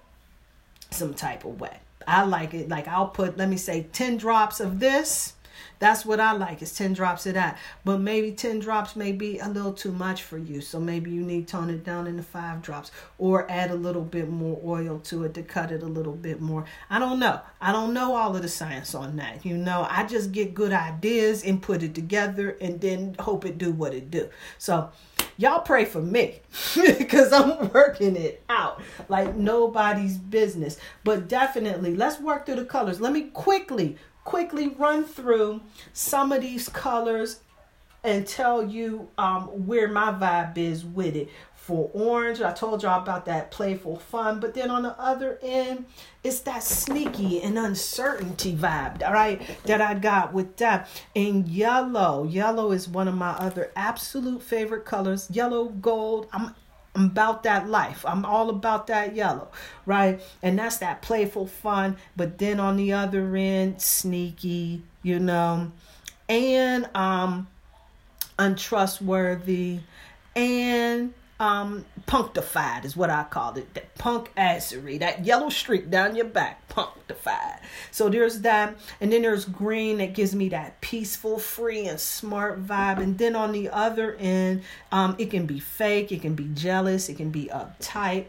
some 0.91 1.13
type 1.13 1.45
of 1.45 1.59
way. 1.59 1.79
I 2.07 2.23
like 2.23 2.53
it 2.53 2.69
like 2.69 2.87
I'll 2.87 3.07
put, 3.07 3.37
let 3.37 3.49
me 3.49 3.57
say, 3.57 3.87
10 3.91 4.17
drops 4.17 4.59
of 4.59 4.79
this 4.79 5.34
that's 5.79 6.05
what 6.05 6.19
I 6.19 6.33
like 6.33 6.61
is 6.61 6.73
10 6.73 6.93
drops 6.93 7.25
of 7.25 7.33
that. 7.33 7.57
But 7.83 7.99
maybe 7.99 8.31
10 8.31 8.59
drops 8.59 8.95
may 8.95 9.11
be 9.11 9.39
a 9.39 9.47
little 9.47 9.73
too 9.73 9.91
much 9.91 10.23
for 10.23 10.37
you. 10.37 10.61
So 10.61 10.79
maybe 10.79 11.11
you 11.11 11.21
need 11.21 11.47
to 11.47 11.51
tone 11.51 11.69
it 11.69 11.83
down 11.83 12.07
into 12.07 12.23
five 12.23 12.61
drops 12.61 12.91
or 13.17 13.49
add 13.49 13.71
a 13.71 13.75
little 13.75 14.03
bit 14.03 14.29
more 14.29 14.59
oil 14.63 14.99
to 15.05 15.23
it 15.23 15.33
to 15.35 15.43
cut 15.43 15.71
it 15.71 15.83
a 15.83 15.87
little 15.87 16.13
bit 16.13 16.41
more. 16.41 16.65
I 16.89 16.99
don't 16.99 17.19
know. 17.19 17.41
I 17.61 17.71
don't 17.71 17.93
know 17.93 18.15
all 18.15 18.35
of 18.35 18.41
the 18.41 18.47
science 18.47 18.95
on 18.95 19.15
that. 19.17 19.45
You 19.45 19.57
know, 19.57 19.87
I 19.89 20.05
just 20.05 20.31
get 20.31 20.53
good 20.53 20.73
ideas 20.73 21.43
and 21.43 21.61
put 21.61 21.83
it 21.83 21.95
together 21.95 22.57
and 22.61 22.79
then 22.81 23.15
hope 23.19 23.45
it 23.45 23.57
do 23.57 23.71
what 23.71 23.93
it 23.93 24.11
do. 24.11 24.29
So 24.57 24.91
y'all 25.37 25.61
pray 25.61 25.85
for 25.85 26.01
me 26.01 26.39
because 26.75 27.31
I'm 27.33 27.69
working 27.69 28.15
it 28.15 28.43
out 28.49 28.81
like 29.09 29.35
nobody's 29.35 30.17
business. 30.17 30.77
But 31.03 31.27
definitely, 31.27 31.95
let's 31.95 32.19
work 32.19 32.45
through 32.45 32.55
the 32.55 32.65
colors. 32.65 33.01
Let 33.01 33.13
me 33.13 33.23
quickly 33.23 33.97
quickly 34.23 34.69
run 34.69 35.05
through 35.05 35.61
some 35.93 36.31
of 36.31 36.41
these 36.41 36.67
colors 36.67 37.41
and 38.05 38.25
tell 38.27 38.63
you 38.63 39.09
um, 39.17 39.65
where 39.65 39.87
my 39.87 40.11
vibe 40.11 40.57
is 40.57 40.85
with 40.85 41.15
it. 41.15 41.29
For 41.55 41.89
orange, 41.95 42.41
I 42.41 42.53
told 42.53 42.83
y'all 42.83 43.01
about 43.01 43.25
that 43.25 43.49
playful 43.49 43.97
fun, 43.97 44.39
but 44.39 44.53
then 44.53 44.69
on 44.69 44.83
the 44.83 44.97
other 44.99 45.39
end, 45.41 45.85
it's 46.23 46.41
that 46.41 46.61
sneaky 46.61 47.41
and 47.41 47.57
uncertainty 47.57 48.55
vibe, 48.55 49.01
all 49.03 49.11
right, 49.11 49.41
that 49.63 49.81
I 49.81 49.95
got 49.95 50.31
with 50.31 50.57
that. 50.57 50.87
And 51.15 51.47
yellow, 51.47 52.23
yellow 52.23 52.71
is 52.71 52.87
one 52.87 53.07
of 53.07 53.15
my 53.15 53.31
other 53.31 53.71
absolute 53.75 54.43
favorite 54.43 54.85
colors. 54.85 55.27
Yellow, 55.31 55.69
gold. 55.69 56.27
I'm 56.31 56.53
I'm 56.93 57.05
about 57.05 57.43
that 57.43 57.67
life. 57.67 58.05
I'm 58.07 58.25
all 58.25 58.49
about 58.49 58.87
that 58.87 59.15
yellow, 59.15 59.49
right? 59.85 60.21
And 60.41 60.57
that's 60.57 60.77
that 60.77 61.01
playful 61.01 61.47
fun. 61.47 61.97
But 62.15 62.37
then 62.37 62.59
on 62.59 62.77
the 62.77 62.93
other 62.93 63.35
end, 63.35 63.81
sneaky, 63.81 64.83
you 65.03 65.19
know, 65.19 65.71
and 66.29 66.89
um 66.95 67.47
untrustworthy 68.37 69.79
and 70.35 71.13
um 71.39 71.85
punctified 72.05 72.85
is 72.85 72.95
what 72.95 73.09
I 73.09 73.23
called 73.23 73.57
it. 73.57 73.73
That 73.73 73.95
punk 73.95 74.31
assery, 74.37 74.99
that 74.99 75.25
yellow 75.25 75.49
streak 75.49 75.89
down 75.89 76.15
your 76.15 76.25
back, 76.25 76.67
punctified. 76.69 77.59
So 77.91 78.09
there's 78.09 78.41
that, 78.41 78.77
and 79.01 79.11
then 79.11 79.21
there's 79.23 79.45
green 79.45 79.97
that 79.97 80.13
gives 80.13 80.35
me 80.35 80.49
that 80.49 80.79
peaceful, 80.81 81.39
free, 81.39 81.87
and 81.87 81.99
smart 81.99 82.65
vibe. 82.65 82.99
And 82.99 83.17
then 83.17 83.35
on 83.35 83.51
the 83.51 83.69
other 83.69 84.15
end, 84.15 84.63
um, 84.91 85.15
it 85.17 85.31
can 85.31 85.45
be 85.45 85.59
fake, 85.59 86.11
it 86.11 86.21
can 86.21 86.35
be 86.35 86.49
jealous, 86.53 87.09
it 87.09 87.15
can 87.15 87.31
be 87.31 87.49
uptight, 87.51 88.25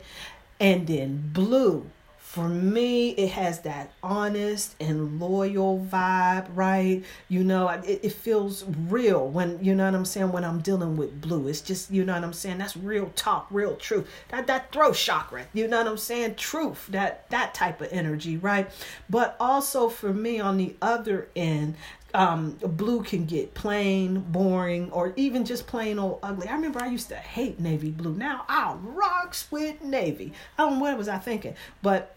and 0.59 0.86
then 0.86 1.30
blue 1.32 1.90
for 2.37 2.51
me, 2.51 3.12
it 3.12 3.30
has 3.30 3.61
that 3.61 3.93
honest 4.03 4.76
and 4.78 5.18
loyal 5.18 5.80
vibe, 5.91 6.47
right? 6.55 7.03
You 7.30 7.43
know, 7.43 7.66
it, 7.68 8.01
it 8.03 8.12
feels 8.12 8.62
real 8.91 9.26
when, 9.26 9.59
you 9.64 9.74
know 9.74 9.87
what 9.87 9.95
I'm 9.95 10.05
saying, 10.05 10.32
when 10.32 10.45
I'm 10.45 10.61
dealing 10.61 10.99
with 10.99 11.18
blue. 11.18 11.49
It's 11.49 11.62
just, 11.62 11.91
you 11.91 12.05
know 12.05 12.12
what 12.12 12.24
I'm 12.24 12.34
saying, 12.34 12.59
that's 12.59 12.76
real 12.76 13.11
talk, 13.16 13.47
real 13.51 13.74
truth. 13.76 14.07
That 14.28 14.49
that 14.49 14.70
throat 14.70 14.97
chakra, 14.97 15.47
you 15.55 15.66
know 15.66 15.78
what 15.78 15.87
I'm 15.87 15.97
saying? 15.97 16.34
Truth, 16.34 16.89
that 16.89 17.30
that 17.30 17.55
type 17.55 17.80
of 17.80 17.89
energy, 17.91 18.37
right? 18.37 18.68
But 19.09 19.34
also 19.41 19.89
for 19.89 20.12
me 20.12 20.39
on 20.39 20.59
the 20.59 20.76
other 20.82 21.28
end, 21.34 21.76
um, 22.12 22.59
blue 22.62 23.03
can 23.03 23.24
get 23.24 23.55
plain, 23.55 24.20
boring, 24.20 24.91
or 24.91 25.14
even 25.16 25.47
just 25.47 25.66
plain 25.66 25.99
old 25.99 26.18
ugly. 26.22 26.49
I 26.49 26.53
remember 26.53 26.82
I 26.82 26.89
used 26.89 27.09
to 27.09 27.16
hate 27.16 27.61
navy 27.61 27.91
blue. 27.91 28.14
Now 28.14 28.45
I 28.47 28.74
rocks 28.74 29.49
with 29.51 29.82
navy. 29.82 30.34
I 30.59 30.64
don't 30.64 30.74
know 30.74 30.80
what 30.80 30.99
was 30.99 31.09
I 31.09 31.18
thinking, 31.18 31.55
but 31.80 32.15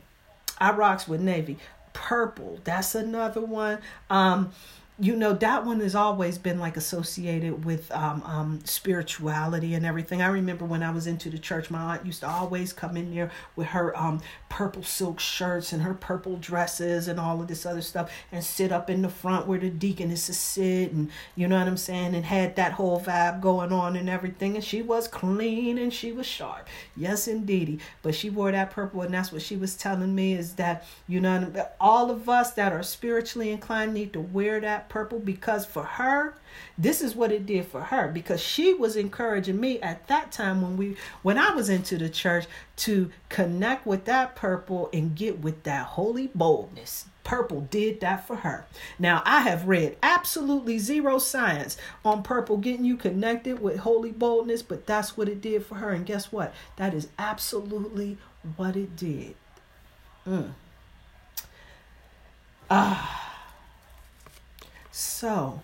I 0.59 0.71
rocks 0.71 1.07
with 1.07 1.21
navy. 1.21 1.57
Purple, 1.93 2.59
that's 2.63 2.95
another 2.95 3.41
one. 3.41 3.79
Um, 4.09 4.51
you 5.01 5.15
know 5.15 5.31
that 5.33 5.65
one 5.65 5.79
has 5.79 5.95
always 5.95 6.37
been 6.37 6.59
like 6.59 6.75
associated 6.75 7.63
with 7.63 7.89
um, 7.91 8.21
um, 8.23 8.59
spirituality 8.65 9.73
and 9.73 9.85
everything. 9.85 10.21
I 10.21 10.27
remember 10.27 10.65
when 10.65 10.83
I 10.83 10.91
was 10.91 11.07
into 11.07 11.29
the 11.29 11.37
church, 11.37 11.71
my 11.71 11.95
aunt 11.95 12.05
used 12.05 12.19
to 12.19 12.27
always 12.27 12.73
come 12.73 12.97
in 12.97 13.15
there 13.15 13.31
with 13.55 13.67
her 13.67 13.97
um, 13.97 14.21
purple 14.49 14.83
silk 14.83 15.21
shirts 15.21 15.71
and 15.71 15.83
her 15.83 15.93
purple 15.93 16.35
dresses 16.35 17.07
and 17.07 17.17
all 17.17 17.39
of 17.39 17.47
this 17.47 17.65
other 17.65 17.81
stuff, 17.81 18.11
and 18.31 18.43
sit 18.43 18.73
up 18.73 18.89
in 18.89 19.01
the 19.01 19.09
front 19.09 19.47
where 19.47 19.59
the 19.59 19.69
deaconesses 19.69 20.37
sit, 20.37 20.91
and 20.91 21.09
you 21.35 21.47
know 21.47 21.57
what 21.57 21.67
I'm 21.67 21.77
saying, 21.77 22.13
and 22.13 22.25
had 22.25 22.57
that 22.57 22.73
whole 22.73 22.99
vibe 22.99 23.39
going 23.41 23.71
on 23.71 23.95
and 23.95 24.09
everything. 24.09 24.55
And 24.55 24.63
she 24.63 24.81
was 24.81 25.07
clean 25.07 25.77
and 25.77 25.93
she 25.93 26.11
was 26.11 26.25
sharp, 26.25 26.67
yes 26.97 27.27
indeedy. 27.27 27.79
But 28.01 28.15
she 28.15 28.29
wore 28.29 28.51
that 28.51 28.71
purple, 28.71 29.01
and 29.01 29.13
that's 29.13 29.31
what 29.31 29.41
she 29.41 29.55
was 29.55 29.77
telling 29.77 30.13
me 30.13 30.33
is 30.33 30.55
that 30.55 30.85
you 31.07 31.21
know 31.21 31.69
all 31.79 32.11
of 32.11 32.27
us 32.27 32.51
that 32.51 32.73
are 32.73 32.83
spiritually 32.83 33.51
inclined 33.51 33.93
need 33.93 34.11
to 34.11 34.19
wear 34.19 34.59
that 34.59 34.88
purple 34.89 35.19
because 35.19 35.65
for 35.65 35.83
her 35.83 36.35
this 36.77 37.01
is 37.01 37.15
what 37.15 37.31
it 37.31 37.45
did 37.45 37.65
for 37.65 37.81
her 37.81 38.07
because 38.07 38.41
she 38.41 38.73
was 38.73 38.95
encouraging 38.95 39.59
me 39.59 39.79
at 39.81 40.07
that 40.07 40.31
time 40.31 40.61
when 40.61 40.75
we 40.75 40.97
when 41.21 41.37
I 41.37 41.51
was 41.51 41.69
into 41.69 41.97
the 41.97 42.09
church 42.09 42.45
to 42.77 43.11
connect 43.29 43.85
with 43.85 44.05
that 44.05 44.35
purple 44.35 44.89
and 44.91 45.15
get 45.15 45.39
with 45.39 45.63
that 45.63 45.85
holy 45.85 46.27
boldness 46.33 47.05
purple 47.29 47.61
did 47.69 47.99
that 47.99 48.25
for 48.25 48.37
her. 48.37 48.65
Now, 48.97 49.21
I 49.23 49.41
have 49.41 49.67
read 49.67 49.97
absolutely 50.01 50.79
zero 50.79 51.19
science 51.19 51.77
on 52.03 52.23
purple 52.23 52.57
getting 52.57 52.85
you 52.85 52.97
connected 52.97 53.61
with 53.61 53.77
holy 53.81 54.11
boldness, 54.11 54.63
but 54.63 54.87
that's 54.87 55.15
what 55.15 55.29
it 55.29 55.39
did 55.39 55.63
for 55.63 55.75
her. 55.75 55.91
And 55.91 56.07
guess 56.07 56.31
what? 56.31 56.55
That 56.77 56.95
is 56.95 57.07
absolutely 57.19 58.17
what 58.55 58.75
it 58.75 58.95
did. 58.95 59.35
Mm. 60.25 60.53
Ah. 62.71 63.28
So, 64.99 65.61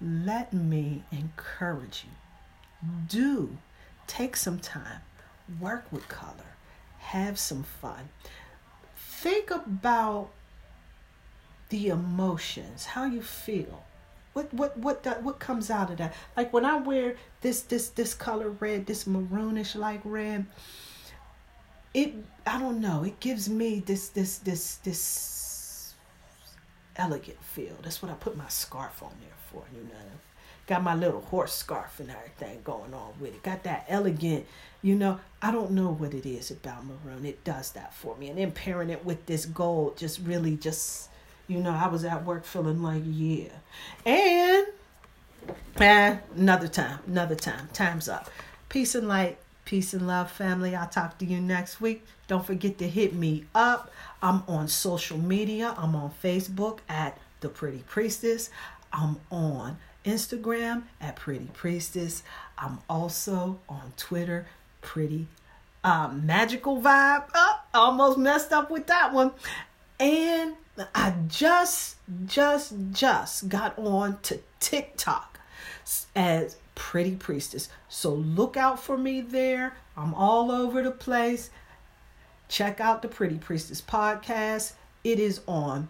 let 0.00 0.52
me 0.52 1.02
encourage 1.10 2.04
you. 2.06 2.88
Do 3.08 3.58
take 4.06 4.36
some 4.36 4.60
time, 4.60 5.00
work 5.58 5.86
with 5.90 6.08
color, 6.08 6.54
have 7.00 7.36
some 7.36 7.64
fun. 7.64 8.10
Think 8.94 9.50
about 9.50 10.30
the 11.70 11.88
emotions, 11.88 12.84
how 12.84 13.06
you 13.06 13.22
feel. 13.22 13.82
What 14.34 14.54
what 14.54 14.78
what 14.78 15.04
what 15.24 15.40
comes 15.40 15.68
out 15.68 15.90
of 15.90 15.96
that? 15.96 16.14
Like 16.36 16.52
when 16.52 16.64
I 16.64 16.76
wear 16.76 17.16
this 17.40 17.62
this 17.62 17.88
this 17.88 18.14
color 18.14 18.50
red, 18.50 18.86
this 18.86 19.02
maroonish 19.02 19.74
like 19.74 20.00
red, 20.04 20.46
it 21.92 22.14
I 22.46 22.60
don't 22.60 22.80
know, 22.80 23.02
it 23.02 23.18
gives 23.18 23.48
me 23.48 23.80
this 23.80 24.10
this 24.10 24.38
this 24.38 24.76
this 24.76 25.41
elegant 26.96 27.42
feel. 27.42 27.76
That's 27.82 28.02
what 28.02 28.10
I 28.10 28.14
put 28.14 28.36
my 28.36 28.48
scarf 28.48 29.02
on 29.02 29.12
there 29.20 29.36
for, 29.50 29.64
you 29.74 29.82
know. 29.82 29.94
Got 30.66 30.84
my 30.84 30.94
little 30.94 31.22
horse 31.22 31.52
scarf 31.52 31.98
and 31.98 32.10
everything 32.10 32.60
going 32.62 32.94
on 32.94 33.12
with 33.20 33.34
it. 33.34 33.42
Got 33.42 33.64
that 33.64 33.84
elegant, 33.88 34.46
you 34.80 34.94
know. 34.94 35.18
I 35.40 35.50
don't 35.50 35.72
know 35.72 35.92
what 35.92 36.14
it 36.14 36.24
is 36.24 36.50
about 36.50 36.84
maroon. 36.86 37.26
It 37.26 37.42
does 37.42 37.72
that 37.72 37.92
for 37.92 38.16
me. 38.16 38.28
And 38.28 38.38
then 38.38 38.52
pairing 38.52 38.90
it 38.90 39.04
with 39.04 39.26
this 39.26 39.44
gold 39.44 39.96
just 39.96 40.20
really 40.20 40.56
just, 40.56 41.08
you 41.48 41.58
know, 41.58 41.72
I 41.72 41.88
was 41.88 42.04
at 42.04 42.24
work 42.24 42.44
feeling 42.44 42.82
like, 42.82 43.02
yeah. 43.04 43.48
And, 44.06 44.66
and 45.76 46.20
another 46.36 46.68
time, 46.68 47.00
another 47.08 47.34
time. 47.34 47.68
Time's 47.72 48.08
up. 48.08 48.30
Peace 48.68 48.94
and 48.94 49.08
light. 49.08 49.38
Peace 49.72 49.94
and 49.94 50.06
love, 50.06 50.30
family. 50.30 50.76
I'll 50.76 50.86
talk 50.86 51.16
to 51.16 51.24
you 51.24 51.40
next 51.40 51.80
week. 51.80 52.04
Don't 52.28 52.44
forget 52.44 52.76
to 52.76 52.86
hit 52.86 53.14
me 53.14 53.46
up. 53.54 53.90
I'm 54.20 54.42
on 54.46 54.68
social 54.68 55.16
media. 55.16 55.74
I'm 55.78 55.96
on 55.96 56.12
Facebook 56.22 56.80
at 56.90 57.16
The 57.40 57.48
Pretty 57.48 57.82
Priestess. 57.88 58.50
I'm 58.92 59.16
on 59.30 59.78
Instagram 60.04 60.82
at 61.00 61.16
Pretty 61.16 61.48
Priestess. 61.54 62.22
I'm 62.58 62.80
also 62.86 63.60
on 63.66 63.94
Twitter, 63.96 64.46
Pretty 64.82 65.26
um, 65.82 66.26
Magical 66.26 66.78
Vibe. 66.78 67.30
Oh, 67.34 67.60
almost 67.72 68.18
messed 68.18 68.52
up 68.52 68.70
with 68.70 68.88
that 68.88 69.14
one. 69.14 69.32
And 69.98 70.52
I 70.94 71.14
just, 71.28 71.96
just, 72.26 72.74
just 72.92 73.48
got 73.48 73.78
on 73.78 74.18
to 74.24 74.40
TikTok 74.60 75.40
as 76.14 76.58
Pretty 76.74 77.16
Priestess. 77.16 77.68
So 77.88 78.14
look 78.14 78.56
out 78.56 78.82
for 78.82 78.96
me 78.96 79.20
there. 79.20 79.74
I'm 79.96 80.14
all 80.14 80.50
over 80.50 80.82
the 80.82 80.90
place. 80.90 81.50
Check 82.48 82.80
out 82.80 83.02
the 83.02 83.08
Pretty 83.08 83.38
Priestess 83.38 83.80
podcast. 83.80 84.72
It 85.04 85.18
is 85.18 85.40
on 85.48 85.88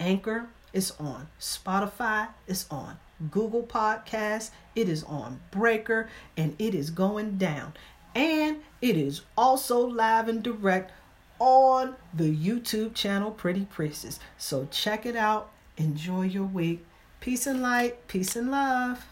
Anchor, 0.00 0.46
it's 0.72 0.90
on 1.00 1.28
Spotify, 1.38 2.28
it's 2.46 2.66
on 2.70 2.98
Google 3.30 3.62
Podcasts, 3.62 4.50
it 4.74 4.88
is 4.88 5.04
on 5.04 5.40
Breaker, 5.50 6.08
and 6.36 6.56
it 6.58 6.74
is 6.74 6.90
going 6.90 7.36
down. 7.38 7.74
And 8.14 8.58
it 8.80 8.96
is 8.96 9.22
also 9.36 9.80
live 9.80 10.28
and 10.28 10.42
direct 10.42 10.92
on 11.38 11.96
the 12.12 12.34
YouTube 12.34 12.94
channel 12.94 13.30
Pretty 13.30 13.66
Priestess. 13.66 14.20
So 14.38 14.68
check 14.70 15.04
it 15.04 15.16
out. 15.16 15.50
Enjoy 15.76 16.22
your 16.22 16.44
week. 16.44 16.84
Peace 17.20 17.46
and 17.46 17.60
light, 17.60 18.06
peace 18.06 18.36
and 18.36 18.50
love. 18.50 19.04